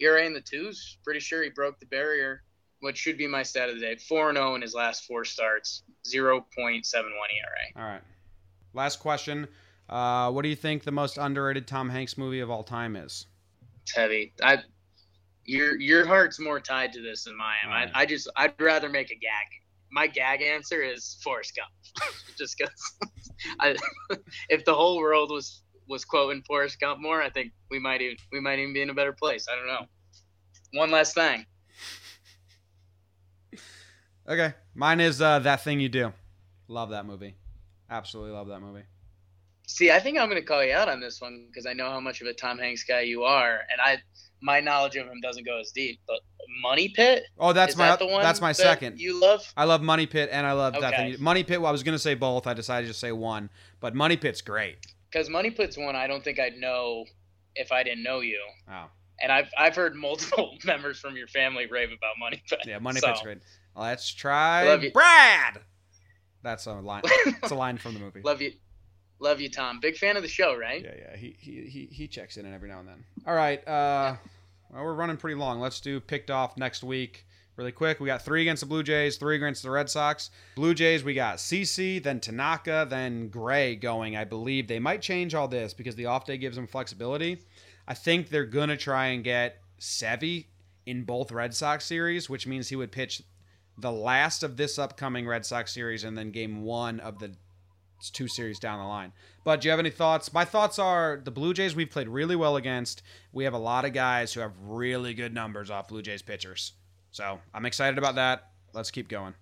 ERA 0.00 0.26
in 0.26 0.34
the 0.34 0.40
twos. 0.40 0.98
Pretty 1.04 1.20
sure 1.20 1.44
he 1.44 1.50
broke 1.50 1.78
the 1.78 1.86
barrier. 1.86 2.42
What 2.84 2.98
should 2.98 3.16
be 3.16 3.26
my 3.26 3.42
stat 3.42 3.70
of 3.70 3.76
the 3.76 3.80
day: 3.80 3.96
four 3.96 4.28
and 4.28 4.36
zero 4.36 4.56
in 4.56 4.60
his 4.60 4.74
last 4.74 5.06
four 5.06 5.24
starts, 5.24 5.84
zero 6.06 6.44
point 6.54 6.84
seven 6.84 7.12
one 7.16 7.30
ERA. 7.30 7.82
All 7.82 7.90
right. 7.90 8.02
Last 8.74 9.00
question. 9.00 9.48
Uh, 9.88 10.30
what 10.30 10.42
do 10.42 10.50
you 10.50 10.54
think 10.54 10.84
the 10.84 10.92
most 10.92 11.16
underrated 11.16 11.66
Tom 11.66 11.88
Hanks 11.88 12.18
movie 12.18 12.40
of 12.40 12.50
all 12.50 12.62
time 12.62 12.94
is? 12.94 13.24
It's 13.84 13.96
heavy. 13.96 14.34
I 14.42 14.58
your 15.46 15.80
your 15.80 16.04
heart's 16.04 16.38
more 16.38 16.60
tied 16.60 16.92
to 16.92 17.00
this 17.00 17.24
than 17.24 17.38
mine. 17.38 17.56
Alright. 17.64 17.90
I, 17.94 18.02
I 18.02 18.04
just 18.04 18.28
I'd 18.36 18.52
rather 18.60 18.90
make 18.90 19.10
a 19.10 19.14
gag. 19.14 19.46
My 19.90 20.06
gag 20.06 20.42
answer 20.42 20.82
is 20.82 21.16
Forrest 21.24 21.56
Gump, 21.56 22.12
just 22.36 22.58
because. 22.58 23.78
If 24.50 24.66
the 24.66 24.74
whole 24.74 24.98
world 24.98 25.30
was 25.30 25.62
was 25.88 26.04
quoting 26.04 26.42
Forrest 26.46 26.80
Gump 26.80 27.00
more, 27.00 27.22
I 27.22 27.30
think 27.30 27.52
we 27.70 27.78
might 27.78 28.02
even 28.02 28.18
we 28.30 28.40
might 28.40 28.58
even 28.58 28.74
be 28.74 28.82
in 28.82 28.90
a 28.90 28.94
better 28.94 29.14
place. 29.14 29.46
I 29.50 29.56
don't 29.56 29.66
know. 29.66 29.86
One 30.78 30.90
last 30.90 31.14
thing. 31.14 31.46
Okay. 34.28 34.54
Mine 34.74 35.00
is 35.00 35.20
uh, 35.20 35.38
That 35.40 35.62
Thing 35.62 35.80
You 35.80 35.88
Do. 35.88 36.12
Love 36.68 36.90
that 36.90 37.06
movie. 37.06 37.34
Absolutely 37.90 38.32
love 38.32 38.48
that 38.48 38.60
movie. 38.60 38.84
See, 39.66 39.90
I 39.90 39.98
think 40.00 40.18
I'm 40.18 40.28
going 40.28 40.40
to 40.40 40.46
call 40.46 40.64
you 40.64 40.72
out 40.74 40.88
on 40.88 41.00
this 41.00 41.20
one 41.20 41.46
because 41.48 41.66
I 41.66 41.72
know 41.72 41.88
how 41.90 42.00
much 42.00 42.20
of 42.20 42.26
a 42.26 42.32
Tom 42.34 42.58
Hanks 42.58 42.84
guy 42.84 43.00
you 43.00 43.22
are, 43.24 43.60
and 43.70 43.80
I 43.82 43.98
my 44.42 44.60
knowledge 44.60 44.96
of 44.96 45.06
him 45.06 45.20
doesn't 45.22 45.44
go 45.46 45.58
as 45.58 45.70
deep. 45.72 46.00
But 46.06 46.20
Money 46.62 46.90
Pit, 46.94 47.24
Oh, 47.38 47.52
that's 47.54 47.76
my 47.76 47.88
that 47.88 47.98
the 47.98 48.06
one 48.06 48.22
that's 48.22 48.40
my 48.42 48.50
that 48.50 48.56
second. 48.56 49.00
You 49.00 49.18
love? 49.18 49.40
I 49.56 49.64
love 49.64 49.80
Money 49.82 50.06
Pit 50.06 50.28
and 50.32 50.46
I 50.46 50.52
love 50.52 50.74
Okay. 50.74 51.12
and 51.12 51.18
Money 51.20 51.44
Pit. 51.44 51.60
Well, 51.60 51.68
I 51.68 51.72
was 51.72 51.82
gonna 51.82 51.98
say 51.98 52.14
both. 52.14 52.46
I 52.46 52.52
decided 52.52 52.86
to 52.88 52.94
say 52.94 53.10
one, 53.12 53.48
but 53.80 53.94
Money 53.94 54.16
Pit's 54.18 54.42
great. 54.42 54.76
Because 55.10 55.30
Money 55.30 55.50
Pit's 55.50 55.78
one 55.78 55.96
I 55.96 56.06
don't 56.06 56.22
think 56.22 56.38
I'd 56.38 56.56
know 56.56 57.04
if 57.54 57.72
I 57.72 57.82
didn't 57.84 58.02
know 58.02 58.20
you. 58.20 58.40
Oh, 58.70 58.84
And 59.22 59.32
I've 59.32 59.48
I've 59.56 59.74
heard 59.76 59.94
multiple 59.96 60.58
members 60.64 60.98
from 60.98 61.16
your 61.16 61.28
family 61.28 61.64
rave 61.66 61.88
about 61.88 62.14
Money 62.18 62.42
Pit. 62.48 62.58
yeah, 62.66 62.78
Money 62.80 63.00
So, 63.00 63.08
Pit's 63.08 63.22
great. 63.22 63.38
Let's 63.76 64.12
try. 64.12 64.76
Brad. 64.92 65.60
That's 66.42 66.66
a 66.66 66.72
line. 66.80 67.02
It's 67.04 67.50
a 67.50 67.54
line 67.54 67.78
from 67.78 67.94
the 67.94 68.00
movie. 68.00 68.20
Love 68.22 68.42
you, 68.42 68.52
love 69.18 69.40
you, 69.40 69.48
Tom. 69.48 69.80
Big 69.80 69.96
fan 69.96 70.16
of 70.16 70.22
the 70.22 70.28
show, 70.28 70.56
right? 70.56 70.82
Yeah, 70.82 70.94
yeah. 70.96 71.16
He 71.16 71.36
he 71.38 71.66
he 71.66 71.88
he 71.90 72.08
checks 72.08 72.36
in 72.36 72.52
every 72.52 72.68
now 72.68 72.80
and 72.80 72.88
then. 72.88 73.04
All 73.26 73.34
right. 73.34 73.66
Uh, 73.66 74.16
well, 74.72 74.84
we're 74.84 74.94
running 74.94 75.16
pretty 75.16 75.36
long. 75.36 75.60
Let's 75.60 75.80
do 75.80 76.00
picked 76.00 76.30
off 76.30 76.56
next 76.56 76.84
week 76.84 77.26
really 77.56 77.72
quick. 77.72 78.00
We 78.00 78.06
got 78.06 78.22
three 78.22 78.42
against 78.42 78.60
the 78.60 78.66
Blue 78.66 78.82
Jays, 78.82 79.16
three 79.16 79.36
against 79.36 79.62
the 79.62 79.70
Red 79.70 79.88
Sox. 79.88 80.30
Blue 80.56 80.74
Jays, 80.74 81.04
we 81.04 81.14
got 81.14 81.38
CC, 81.38 82.02
then 82.02 82.20
Tanaka, 82.20 82.86
then 82.88 83.28
Gray 83.28 83.76
going. 83.76 84.16
I 84.16 84.24
believe 84.24 84.66
they 84.66 84.78
might 84.78 85.02
change 85.02 85.34
all 85.34 85.48
this 85.48 85.74
because 85.74 85.94
the 85.94 86.06
off 86.06 86.24
day 86.26 86.36
gives 86.36 86.56
them 86.56 86.66
flexibility. 86.66 87.38
I 87.86 87.94
think 87.94 88.28
they're 88.28 88.44
gonna 88.44 88.76
try 88.76 89.06
and 89.06 89.22
get 89.22 89.58
Sevy 89.78 90.46
in 90.86 91.04
both 91.04 91.30
Red 91.30 91.54
Sox 91.54 91.84
series, 91.84 92.28
which 92.28 92.46
means 92.46 92.68
he 92.68 92.76
would 92.76 92.92
pitch 92.92 93.22
the 93.78 93.92
last 93.92 94.42
of 94.42 94.56
this 94.56 94.78
upcoming 94.78 95.26
Red 95.26 95.44
Sox 95.44 95.72
series 95.72 96.04
and 96.04 96.16
then 96.16 96.30
game 96.30 96.62
one 96.62 97.00
of 97.00 97.18
the 97.18 97.32
two 98.12 98.28
series 98.28 98.58
down 98.58 98.78
the 98.78 98.84
line. 98.84 99.12
But 99.44 99.60
do 99.60 99.68
you 99.68 99.70
have 99.70 99.80
any 99.80 99.90
thoughts? 99.90 100.32
My 100.32 100.44
thoughts 100.44 100.78
are 100.78 101.20
the 101.22 101.30
Blue 101.30 101.54
Jays 101.54 101.74
we've 101.74 101.90
played 101.90 102.08
really 102.08 102.36
well 102.36 102.56
against. 102.56 103.02
We 103.32 103.44
have 103.44 103.54
a 103.54 103.58
lot 103.58 103.84
of 103.84 103.92
guys 103.92 104.32
who 104.32 104.40
have 104.40 104.52
really 104.60 105.14
good 105.14 105.34
numbers 105.34 105.70
off 105.70 105.88
Blue 105.88 106.02
Jays 106.02 106.22
pitchers. 106.22 106.72
So 107.10 107.40
I'm 107.52 107.66
excited 107.66 107.98
about 107.98 108.16
that. 108.16 108.50
Let's 108.72 108.90
keep 108.90 109.08
going. 109.08 109.34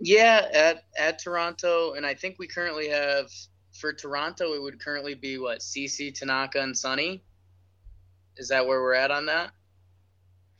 Yeah, 0.00 0.46
at 0.52 0.84
at 0.96 1.18
Toronto, 1.18 1.94
and 1.94 2.06
I 2.06 2.14
think 2.14 2.38
we 2.38 2.46
currently 2.46 2.88
have 2.88 3.30
for 3.78 3.92
Toronto 3.92 4.54
it 4.54 4.62
would 4.62 4.80
currently 4.80 5.14
be 5.14 5.38
what 5.38 5.58
CC 5.58 6.14
Tanaka 6.14 6.60
and 6.60 6.76
Sonny. 6.76 7.22
Is 8.36 8.48
that 8.48 8.66
where 8.66 8.80
we're 8.80 8.94
at 8.94 9.10
on 9.10 9.26
that? 9.26 9.50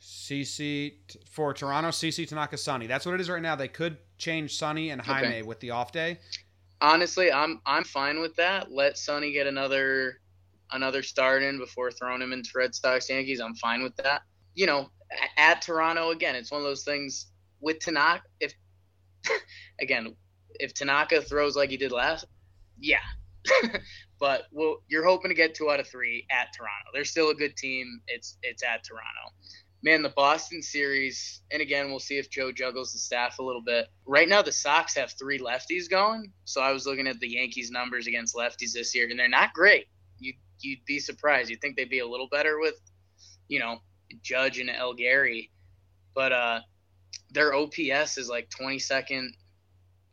CC 0.01 0.93
t- 1.07 1.19
for 1.29 1.53
Toronto, 1.53 1.89
CC 1.89 2.27
Tanaka, 2.27 2.57
Sonny. 2.57 2.87
That's 2.87 3.05
what 3.05 3.15
it 3.15 3.21
is 3.21 3.29
right 3.29 3.41
now. 3.41 3.55
They 3.55 3.67
could 3.67 3.97
change 4.17 4.55
Sonny 4.57 4.89
and 4.91 5.01
Jaime 5.01 5.27
Okay. 5.27 5.41
with 5.41 5.59
the 5.59 5.71
off 5.71 5.91
day. 5.91 6.19
Honestly, 6.81 7.31
I'm 7.31 7.61
I'm 7.65 7.83
fine 7.83 8.21
with 8.21 8.35
that. 8.37 8.71
Let 8.71 8.97
Sonny 8.97 9.31
get 9.33 9.47
another 9.47 10.19
another 10.71 11.03
start 11.03 11.43
in 11.43 11.57
before 11.57 11.91
throwing 11.91 12.21
him 12.21 12.31
into 12.31 12.49
Red 12.55 12.73
Sox 12.73 13.09
Yankees. 13.09 13.39
I'm 13.41 13.55
fine 13.55 13.83
with 13.83 13.95
that. 13.97 14.21
You 14.55 14.65
know, 14.65 14.89
at 15.37 15.61
Toronto 15.61 16.11
again, 16.11 16.35
it's 16.35 16.51
one 16.51 16.61
of 16.61 16.65
those 16.65 16.83
things 16.83 17.27
with 17.59 17.79
Tanaka. 17.79 18.23
If 18.39 18.53
again, 19.81 20.15
if 20.55 20.73
Tanaka 20.73 21.21
throws 21.21 21.55
like 21.57 21.69
he 21.69 21.77
did 21.77 21.91
last, 21.91 22.25
yeah. 22.79 22.99
but 24.19 24.43
well, 24.51 24.77
you're 24.87 25.05
hoping 25.05 25.29
to 25.29 25.35
get 25.35 25.55
two 25.55 25.69
out 25.69 25.79
of 25.79 25.87
three 25.87 26.25
at 26.31 26.47
Toronto. 26.55 26.89
They're 26.93 27.05
still 27.05 27.29
a 27.29 27.35
good 27.35 27.57
team. 27.57 28.01
It's 28.07 28.37
it's 28.41 28.63
at 28.63 28.83
Toronto. 28.83 29.35
Man, 29.81 30.01
the 30.01 30.09
Boston 30.09 30.61
series, 30.61 31.41
and 31.51 31.61
again, 31.61 31.89
we'll 31.89 31.99
see 31.99 32.17
if 32.17 32.29
Joe 32.29 32.51
juggles 32.51 32.91
the 32.91 32.99
staff 32.99 33.39
a 33.39 33.43
little 33.43 33.61
bit. 33.61 33.87
Right 34.05 34.27
now, 34.27 34.41
the 34.41 34.51
Sox 34.51 34.93
have 34.95 35.13
three 35.17 35.39
lefties 35.39 35.89
going. 35.89 36.33
So 36.43 36.59
I 36.59 36.71
was 36.73 36.85
looking 36.85 37.07
at 37.07 37.19
the 37.19 37.29
Yankees' 37.29 37.71
numbers 37.71 38.05
against 38.05 38.35
lefties 38.35 38.73
this 38.73 38.93
year, 38.93 39.07
and 39.09 39.17
they're 39.17 39.29
not 39.29 39.53
great. 39.53 39.85
You 40.19 40.33
you'd 40.59 40.83
be 40.85 40.99
surprised. 40.99 41.49
You'd 41.49 41.61
think 41.61 41.77
they'd 41.77 41.89
be 41.89 41.99
a 41.99 42.07
little 42.07 42.27
better 42.29 42.59
with, 42.59 42.75
you 43.47 43.59
know, 43.59 43.77
Judge 44.21 44.59
and 44.59 44.69
El 44.69 44.93
Gary, 44.93 45.49
but 46.13 46.33
uh, 46.33 46.59
their 47.31 47.53
OPS 47.53 48.17
is 48.17 48.27
like 48.27 48.49
22nd 48.49 49.29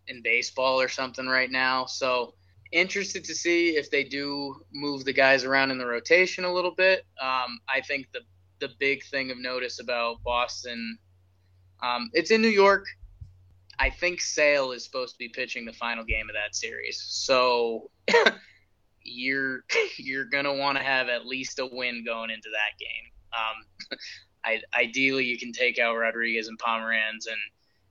in 0.09 0.23
baseball 0.23 0.81
or 0.81 0.89
something 0.89 1.27
right 1.27 1.51
now. 1.51 1.87
So 1.87 2.35
interested 2.73 3.25
to 3.25 3.35
see 3.35 3.71
if 3.71 3.91
they 3.91 4.05
do 4.05 4.55
move 4.73 5.05
the 5.05 5.13
guys 5.13 5.45
around 5.45 5.71
in 5.71 5.79
the 5.79 5.87
rotation 5.87 6.45
a 6.45 6.53
little 6.53 6.75
bit. 6.75 7.05
Um, 7.21 7.59
I 7.69 7.81
think 7.81 8.07
the 8.13 8.21
the 8.61 8.71
big 8.79 9.05
thing 9.05 9.31
of 9.31 9.39
notice 9.39 9.81
about 9.81 10.23
Boston, 10.23 10.99
um, 11.83 12.11
it's 12.13 12.31
in 12.31 12.43
New 12.43 12.49
York. 12.49 12.87
I 13.79 13.91
think 13.91 14.21
Sale 14.21 14.73
is 14.73 14.85
supposed 14.85 15.15
to 15.15 15.19
be 15.19 15.29
pitching 15.29 15.65
the 15.65 15.73
final 15.73 16.05
game 16.05 16.29
of 16.31 16.35
that 16.35 16.55
series. 16.55 17.05
So 17.09 17.91
you're 19.03 19.65
you're 19.99 20.25
gonna 20.25 20.55
want 20.55 20.79
to 20.79 20.85
have 20.85 21.09
at 21.09 21.27
least 21.27 21.59
a 21.59 21.69
win 21.71 22.05
going 22.05 22.31
into 22.31 22.49
that 22.51 22.79
game. 22.79 23.13
Um, 23.33 23.99
I, 24.45 24.61
ideally, 24.79 25.25
you 25.25 25.39
can 25.39 25.53
take 25.53 25.79
out 25.79 25.97
Rodriguez 25.97 26.47
and 26.47 26.59
Pomeranz, 26.59 27.27
and 27.27 27.39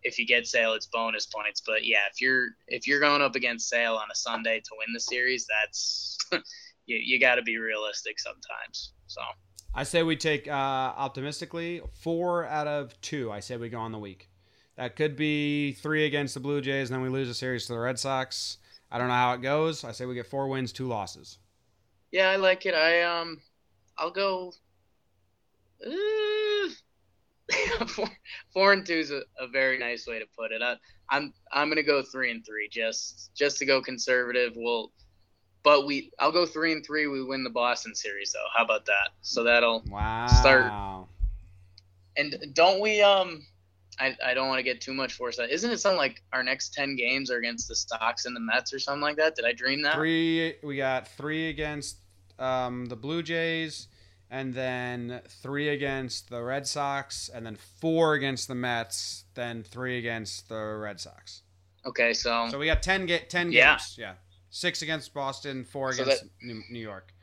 if 0.04 0.18
you 0.18 0.26
get 0.26 0.48
Sale, 0.48 0.74
it's 0.74 0.86
bonus 0.88 1.26
points. 1.26 1.62
But 1.66 1.86
yeah, 1.86 2.08
if 2.12 2.22
you're 2.22 2.50
if 2.68 2.88
you're 2.88 3.02
going 3.02 3.22
up 3.22 3.36
against 3.36 3.70
Sale 3.70 3.96
on 3.96 4.08
a 4.12 4.16
Sunday 4.16 4.60
to 4.60 4.70
win 4.78 4.94
the 4.94 5.00
series, 5.00 5.46
that's 5.48 6.18
you, 6.86 6.98
you 6.98 7.20
got 7.20 7.36
to 7.36 7.42
be 7.42 7.58
realistic 7.58 8.20
sometimes. 8.20 8.94
So 9.08 9.22
I 9.78 9.84
say 9.84 10.04
we 10.04 10.16
take 10.16 10.48
uh, 10.48 10.52
optimistically 10.52 11.82
four 12.02 12.46
out 12.46 12.66
of 12.66 13.00
two. 13.02 13.30
I 13.30 13.42
say 13.42 13.58
we 13.58 13.68
go 13.68 13.80
on 13.80 13.92
the 13.92 14.00
week. 14.00 14.30
That 14.78 14.96
could 14.96 15.18
be 15.18 15.74
three 15.74 16.06
against 16.06 16.34
the 16.34 16.40
Blue 16.40 16.62
Jays, 16.62 16.90
and 16.90 16.96
then 16.96 17.04
we 17.04 17.10
lose 17.10 17.30
a 17.30 17.34
series 17.34 17.66
to 17.68 17.74
the 17.74 17.80
Red 17.80 18.00
Sox. 18.00 18.58
I 18.90 18.98
don't 18.98 19.10
know 19.10 19.14
how 19.14 19.34
it 19.34 19.42
goes. 19.42 19.84
I 19.84 19.92
say 19.92 20.06
we 20.06 20.16
get 20.16 20.28
four 20.28 20.48
wins, 20.48 20.72
two 20.72 20.88
losses. 20.88 21.40
yeah, 22.12 22.30
I 22.30 22.38
like 22.38 22.66
it. 22.66 22.74
I 22.74 23.02
um, 23.04 23.42
I'll 23.98 24.12
go. 24.12 24.54
Uh, 25.86 26.70
four, 27.88 28.10
four 28.54 28.74
and 28.74 28.86
two 28.86 28.94
is 28.94 29.12
a, 29.12 29.24
a 29.40 29.48
very 29.52 29.78
nice 29.78 30.08
way 30.08 30.20
to 30.20 30.26
put 30.38 30.54
it. 30.54 30.62
I, 30.62 30.76
I'm 31.10 31.34
I'm 31.52 31.70
gonna 31.70 31.84
go 31.84 32.02
three 32.02 32.32
and 32.32 32.46
three 32.46 32.70
just 32.70 33.32
just 33.36 33.58
to 33.58 33.66
go 33.66 33.82
conservative. 33.82 34.54
We'll, 34.56 34.92
but 35.66 35.86
we 35.86 36.12
I'll 36.20 36.32
go 36.32 36.46
three 36.46 36.72
and 36.72 36.86
three. 36.86 37.08
We 37.08 37.22
win 37.24 37.44
the 37.44 37.50
Boston 37.50 37.94
series 37.94 38.32
though. 38.32 38.46
How 38.56 38.64
about 38.64 38.86
that? 38.86 39.10
So 39.22 39.44
that'll 39.44 39.84
Wow. 39.90 40.28
Start. 40.28 40.72
and 42.16 42.38
don't 42.54 42.80
we 42.80 43.02
um. 43.02 43.46
I, 43.98 44.14
I 44.26 44.34
don't 44.34 44.50
want 44.50 44.60
to 44.60 44.64
get 44.64 44.82
too 44.82 44.94
much 44.94 45.14
foresight. 45.14 45.52
Isn't 45.52 45.72
it 45.72 45.78
something 45.80 45.98
like 45.98 46.22
our 46.34 46.44
next 46.44 46.74
ten 46.74 46.98
games 46.98 47.32
are 47.32 47.38
against 47.38 47.70
the 47.70 47.76
Sox 47.78 48.26
and 48.26 48.36
the 48.36 48.42
Mets 48.42 48.74
or 48.74 48.80
something 48.80 49.02
like 49.02 49.16
that? 49.16 49.36
Did 49.38 49.46
I 49.46 49.54
dream 49.54 49.82
that? 49.84 49.96
Three. 49.96 50.56
We 50.64 50.76
got 50.76 51.08
three 51.08 51.48
against 51.50 52.00
um, 52.38 52.88
the 52.88 52.98
Blue 52.98 53.24
Jays, 53.24 53.88
and 54.30 54.54
then 54.54 55.22
three 55.42 55.70
against 55.70 56.30
the 56.30 56.44
Red 56.44 56.68
Sox, 56.68 57.30
and 57.34 57.46
then 57.46 57.56
four 57.56 58.16
against 58.16 58.50
the 58.50 58.56
Mets, 58.56 59.24
then 59.34 59.64
three 59.64 59.98
against 59.98 60.50
the 60.50 60.62
Red 60.78 61.00
Sox. 61.00 61.44
Okay, 61.86 62.14
so, 62.14 62.50
So 62.50 62.60
we 62.60 62.66
got 62.66 62.84
ten 62.84 63.06
get 63.06 63.30
ten 63.30 63.50
Yeah. 63.54 63.76
games. 63.76 63.96
Yeah. 63.98 64.16
Six 64.56 64.82
against 64.84 65.14
Boston, 65.14 65.66
four 65.66 65.92
So 65.92 66.04
against 66.04 66.24
New, 66.42 66.62
New 66.72 66.80
York. 66.80 67.14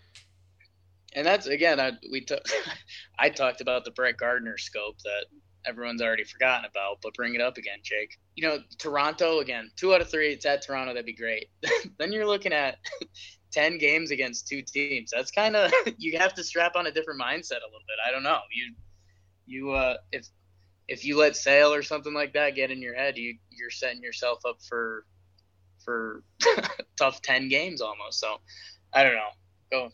and 1.14 1.26
that's 1.26 1.46
again 1.46 1.80
I 1.80 1.92
we 2.10 2.20
t- 2.20 2.36
I 3.18 3.30
talked 3.30 3.62
about 3.62 3.86
the 3.86 3.90
Brett 3.90 4.18
Gardner 4.18 4.58
scope 4.58 4.98
that 5.04 5.24
everyone's 5.64 6.02
already 6.02 6.24
forgotten 6.24 6.66
about, 6.66 6.98
but 7.02 7.14
bring 7.14 7.34
it 7.34 7.40
up 7.40 7.56
again, 7.56 7.78
Jake. 7.82 8.18
You 8.34 8.46
know, 8.46 8.58
Toronto 8.76 9.38
again, 9.40 9.70
two 9.76 9.94
out 9.94 10.02
of 10.02 10.10
three. 10.10 10.30
It's 10.34 10.44
at 10.44 10.60
Toronto. 10.60 10.92
That'd 10.92 11.06
be 11.06 11.14
great. 11.14 11.46
then 11.98 12.12
you're 12.12 12.26
looking 12.26 12.52
at 12.52 12.76
ten 13.50 13.78
games 13.78 14.10
against 14.10 14.46
two 14.46 14.60
teams. 14.60 15.10
That's 15.10 15.30
kind 15.30 15.56
of 15.56 15.72
you 15.96 16.18
have 16.18 16.34
to 16.34 16.44
strap 16.44 16.76
on 16.76 16.86
a 16.86 16.92
different 16.92 17.18
mindset 17.18 17.62
a 17.62 17.70
little 17.72 17.88
bit. 17.88 17.96
I 18.06 18.10
don't 18.10 18.24
know. 18.24 18.40
You 18.54 18.74
you 19.46 19.70
uh 19.72 19.96
if 20.12 20.26
if 20.86 21.06
you 21.06 21.16
let 21.16 21.34
Sale 21.34 21.72
or 21.72 21.82
something 21.82 22.12
like 22.12 22.34
that 22.34 22.54
get 22.56 22.70
in 22.70 22.82
your 22.82 22.94
head, 22.94 23.16
you 23.16 23.38
you're 23.48 23.70
setting 23.70 24.02
yourself 24.02 24.40
up 24.46 24.58
for 24.68 25.06
for 25.84 26.22
tough 26.96 27.20
ten 27.22 27.48
games 27.48 27.80
almost. 27.80 28.20
So 28.20 28.36
I 28.92 29.02
don't 29.04 29.14
know. 29.14 29.28
Go 29.70 29.88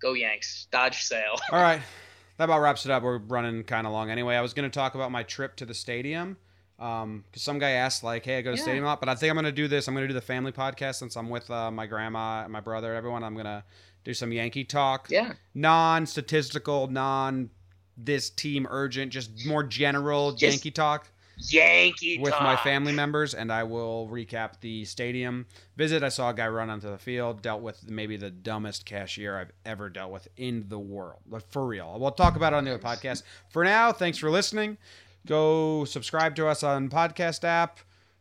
go 0.00 0.12
Yanks. 0.14 0.66
Dodge 0.70 1.02
Sale. 1.02 1.36
All 1.50 1.60
right. 1.60 1.82
That 2.36 2.46
about 2.46 2.62
wraps 2.62 2.84
it 2.84 2.90
up. 2.90 3.04
We're 3.04 3.18
running 3.18 3.62
kind 3.62 3.86
of 3.86 3.92
long 3.92 4.10
anyway. 4.10 4.34
I 4.34 4.40
was 4.40 4.54
going 4.54 4.68
to 4.68 4.74
talk 4.74 4.96
about 4.96 5.12
my 5.12 5.22
trip 5.22 5.54
to 5.54 5.64
the 5.64 5.72
stadium 5.72 6.36
because 6.76 7.20
some 7.36 7.60
guy 7.60 7.70
asked, 7.70 8.02
like, 8.02 8.24
hey, 8.24 8.38
I 8.38 8.42
go 8.42 8.50
to 8.50 8.54
the 8.54 8.58
Yeah. 8.58 8.62
stadium 8.64 8.82
a 8.82 8.88
lot, 8.88 8.98
but 8.98 9.08
I 9.08 9.14
think 9.14 9.30
I'm 9.30 9.36
going 9.36 9.44
to 9.44 9.52
do 9.52 9.68
this. 9.68 9.86
I'm 9.86 9.94
going 9.94 10.02
to 10.02 10.08
do 10.08 10.14
the 10.14 10.20
family 10.20 10.50
podcast 10.50 10.96
since 10.96 11.14
I'm 11.16 11.28
with 11.30 11.48
uh, 11.48 11.70
my 11.70 11.86
grandma 11.86 12.42
and 12.42 12.52
my 12.52 12.58
brother, 12.58 12.92
everyone. 12.92 13.22
I'm 13.22 13.34
going 13.34 13.46
to 13.46 13.62
do 14.02 14.12
some 14.12 14.32
Yankee 14.32 14.64
talk. 14.64 15.06
Yeah. 15.10 15.34
Non 15.54 16.06
statistical, 16.06 16.88
non 16.88 17.50
this 17.96 18.30
team 18.30 18.66
urgent, 18.68 19.12
just 19.12 19.46
more 19.46 19.62
general 19.62 20.32
Just 20.32 20.42
Yankee 20.42 20.72
talk 20.72 21.08
Yankee 21.36 22.18
with 22.18 22.34
my 22.40 22.56
family 22.56 22.92
members, 22.92 23.34
and 23.34 23.52
I 23.52 23.64
will 23.64 24.08
recap 24.10 24.60
the 24.60 24.84
stadium 24.84 25.46
visit. 25.76 26.02
I 26.02 26.08
saw 26.08 26.30
a 26.30 26.34
guy 26.34 26.48
run 26.48 26.70
onto 26.70 26.90
the 26.90 26.98
field, 26.98 27.42
dealt 27.42 27.62
with 27.62 27.88
maybe 27.88 28.16
the 28.16 28.30
dumbest 28.30 28.86
cashier 28.86 29.36
I've 29.38 29.52
ever 29.66 29.88
dealt 29.88 30.12
with 30.12 30.28
in 30.36 30.66
the 30.68 30.78
world. 30.78 31.20
Like 31.28 31.50
for 31.50 31.66
real. 31.66 31.96
We'll 31.98 32.12
talk 32.12 32.36
about 32.36 32.52
it 32.52 32.56
on 32.56 32.64
the 32.64 32.74
other 32.74 32.82
podcast. 32.82 33.22
For 33.50 33.64
now, 33.64 33.92
thanks 33.92 34.18
for 34.18 34.30
listening. 34.30 34.78
Go 35.26 35.84
subscribe 35.84 36.36
to 36.36 36.46
us 36.46 36.62
on 36.62 36.88
podcast 36.88 37.44
app, 37.44 37.80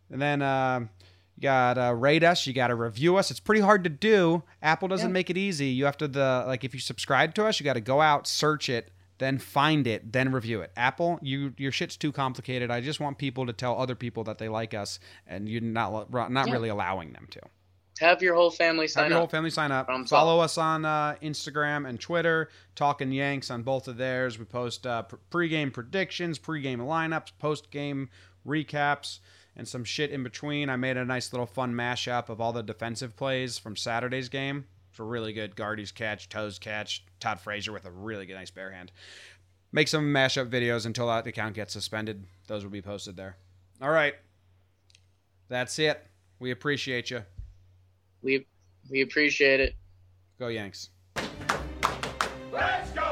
and 0.09 0.21
then 0.21 0.41
uh, 0.41 0.81
You 1.35 1.41
got 1.41 1.73
to 1.75 1.93
rate 1.95 2.23
us. 2.23 2.47
You 2.47 2.53
got 2.53 2.67
to 2.67 2.75
review 2.75 3.17
us. 3.17 3.29
It's 3.31 3.39
pretty 3.39 3.61
hard 3.61 3.83
to 3.83 3.89
do. 3.89 4.43
Apple 4.61 4.87
doesn't 4.87 5.09
Yeah. 5.09 5.13
make 5.13 5.29
it 5.29 5.37
easy. 5.37 5.67
You 5.67 5.85
have 5.85 5.97
to 5.97 6.07
the 6.07 6.43
like 6.47 6.63
if 6.63 6.73
you 6.73 6.79
subscribe 6.79 7.33
to 7.35 7.45
us, 7.45 7.59
you 7.59 7.63
got 7.63 7.73
to 7.73 7.81
go 7.81 7.99
out, 8.01 8.27
search 8.27 8.69
it, 8.69 8.91
then 9.23 9.37
find 9.39 9.87
it, 9.87 10.11
then 10.11 10.31
review 10.31 10.61
it. 10.61 10.71
Apple, 10.75 11.17
you 11.21 11.53
your 11.57 11.71
shit's 11.71 11.97
too 11.97 12.11
complicated. 12.11 12.69
I 12.69 12.81
just 12.81 12.99
want 12.99 13.17
people 13.17 13.45
to 13.47 13.53
tell 13.53 13.79
other 13.79 13.95
people 13.95 14.23
that 14.25 14.37
they 14.37 14.49
like 14.49 14.73
us, 14.73 14.99
and 15.25 15.47
you're 15.49 15.61
not 15.61 16.11
not 16.11 16.47
Yeah. 16.47 16.53
really 16.53 16.69
allowing 16.69 17.13
them 17.13 17.27
to. 17.31 17.39
Have 17.99 18.23
your 18.23 18.33
whole 18.35 18.49
family 18.49 18.87
sign 18.87 19.03
up. 19.03 19.05
Have 19.05 19.11
your 19.11 19.19
whole 19.19 19.27
family 19.27 19.49
sign 19.51 19.71
up. 19.71 19.85
Problem 19.85 20.07
Follow 20.07 20.39
us 20.39 20.57
on 20.57 20.83
uh, 20.83 21.15
Instagram 21.21 21.87
and 21.87 21.99
Twitter. 21.99 22.49
Talking 22.75 23.11
Yanks 23.11 23.51
on 23.51 23.61
both 23.61 23.87
of 23.87 23.97
theirs. 23.97 24.39
We 24.39 24.45
post 24.45 24.87
uh, 24.87 25.03
pr- 25.03 25.15
pregame 25.29 25.71
predictions, 25.71 26.39
pregame 26.39 26.79
lineups, 26.79 27.31
postgame 27.41 28.07
recaps, 28.47 29.19
and 29.55 29.67
some 29.67 29.83
shit 29.83 30.09
in 30.09 30.23
between. 30.23 30.69
I 30.69 30.75
made 30.75 30.97
a 30.97 31.05
nice 31.05 31.31
little 31.31 31.45
fun 31.45 31.73
mashup 31.73 32.29
of 32.29 32.41
all 32.41 32.51
the 32.51 32.63
defensive 32.63 33.15
plays 33.15 33.59
from 33.59 33.75
Saturday's 33.75 34.27
game. 34.27 34.65
For 34.93 35.05
really 35.05 35.33
good 35.33 35.55
Gardy's 35.55 35.91
catch, 35.91 36.29
Toes 36.29 36.59
catch, 36.59 37.03
Todd 37.19 37.39
Frazier 37.39 37.73
with 37.73 37.85
a 37.85 37.91
really 37.91 38.25
good 38.25 38.35
nice 38.35 38.51
bare 38.51 38.71
hand. 38.71 38.91
Make 39.71 39.87
some 39.87 40.13
mashup 40.13 40.49
videos 40.49 40.85
until 40.85 41.07
that 41.07 41.25
account 41.25 41.55
gets 41.55 41.73
suspended. 41.73 42.23
Those 42.47 42.63
will 42.63 42.71
be 42.71 42.81
posted 42.83 43.17
there. 43.17 43.37
All 43.81 43.89
right. 43.89 44.13
That's 45.49 45.79
it. 45.79 46.05
We 46.39 46.51
appreciate 46.51 47.09
you. 47.09 47.23
We 48.21 48.45
we 48.89 49.01
appreciate 49.01 49.59
it. 49.59 49.75
Go 50.37 50.47
Yanks. 50.47 50.89
Let's 52.51 52.91
go! 52.91 53.02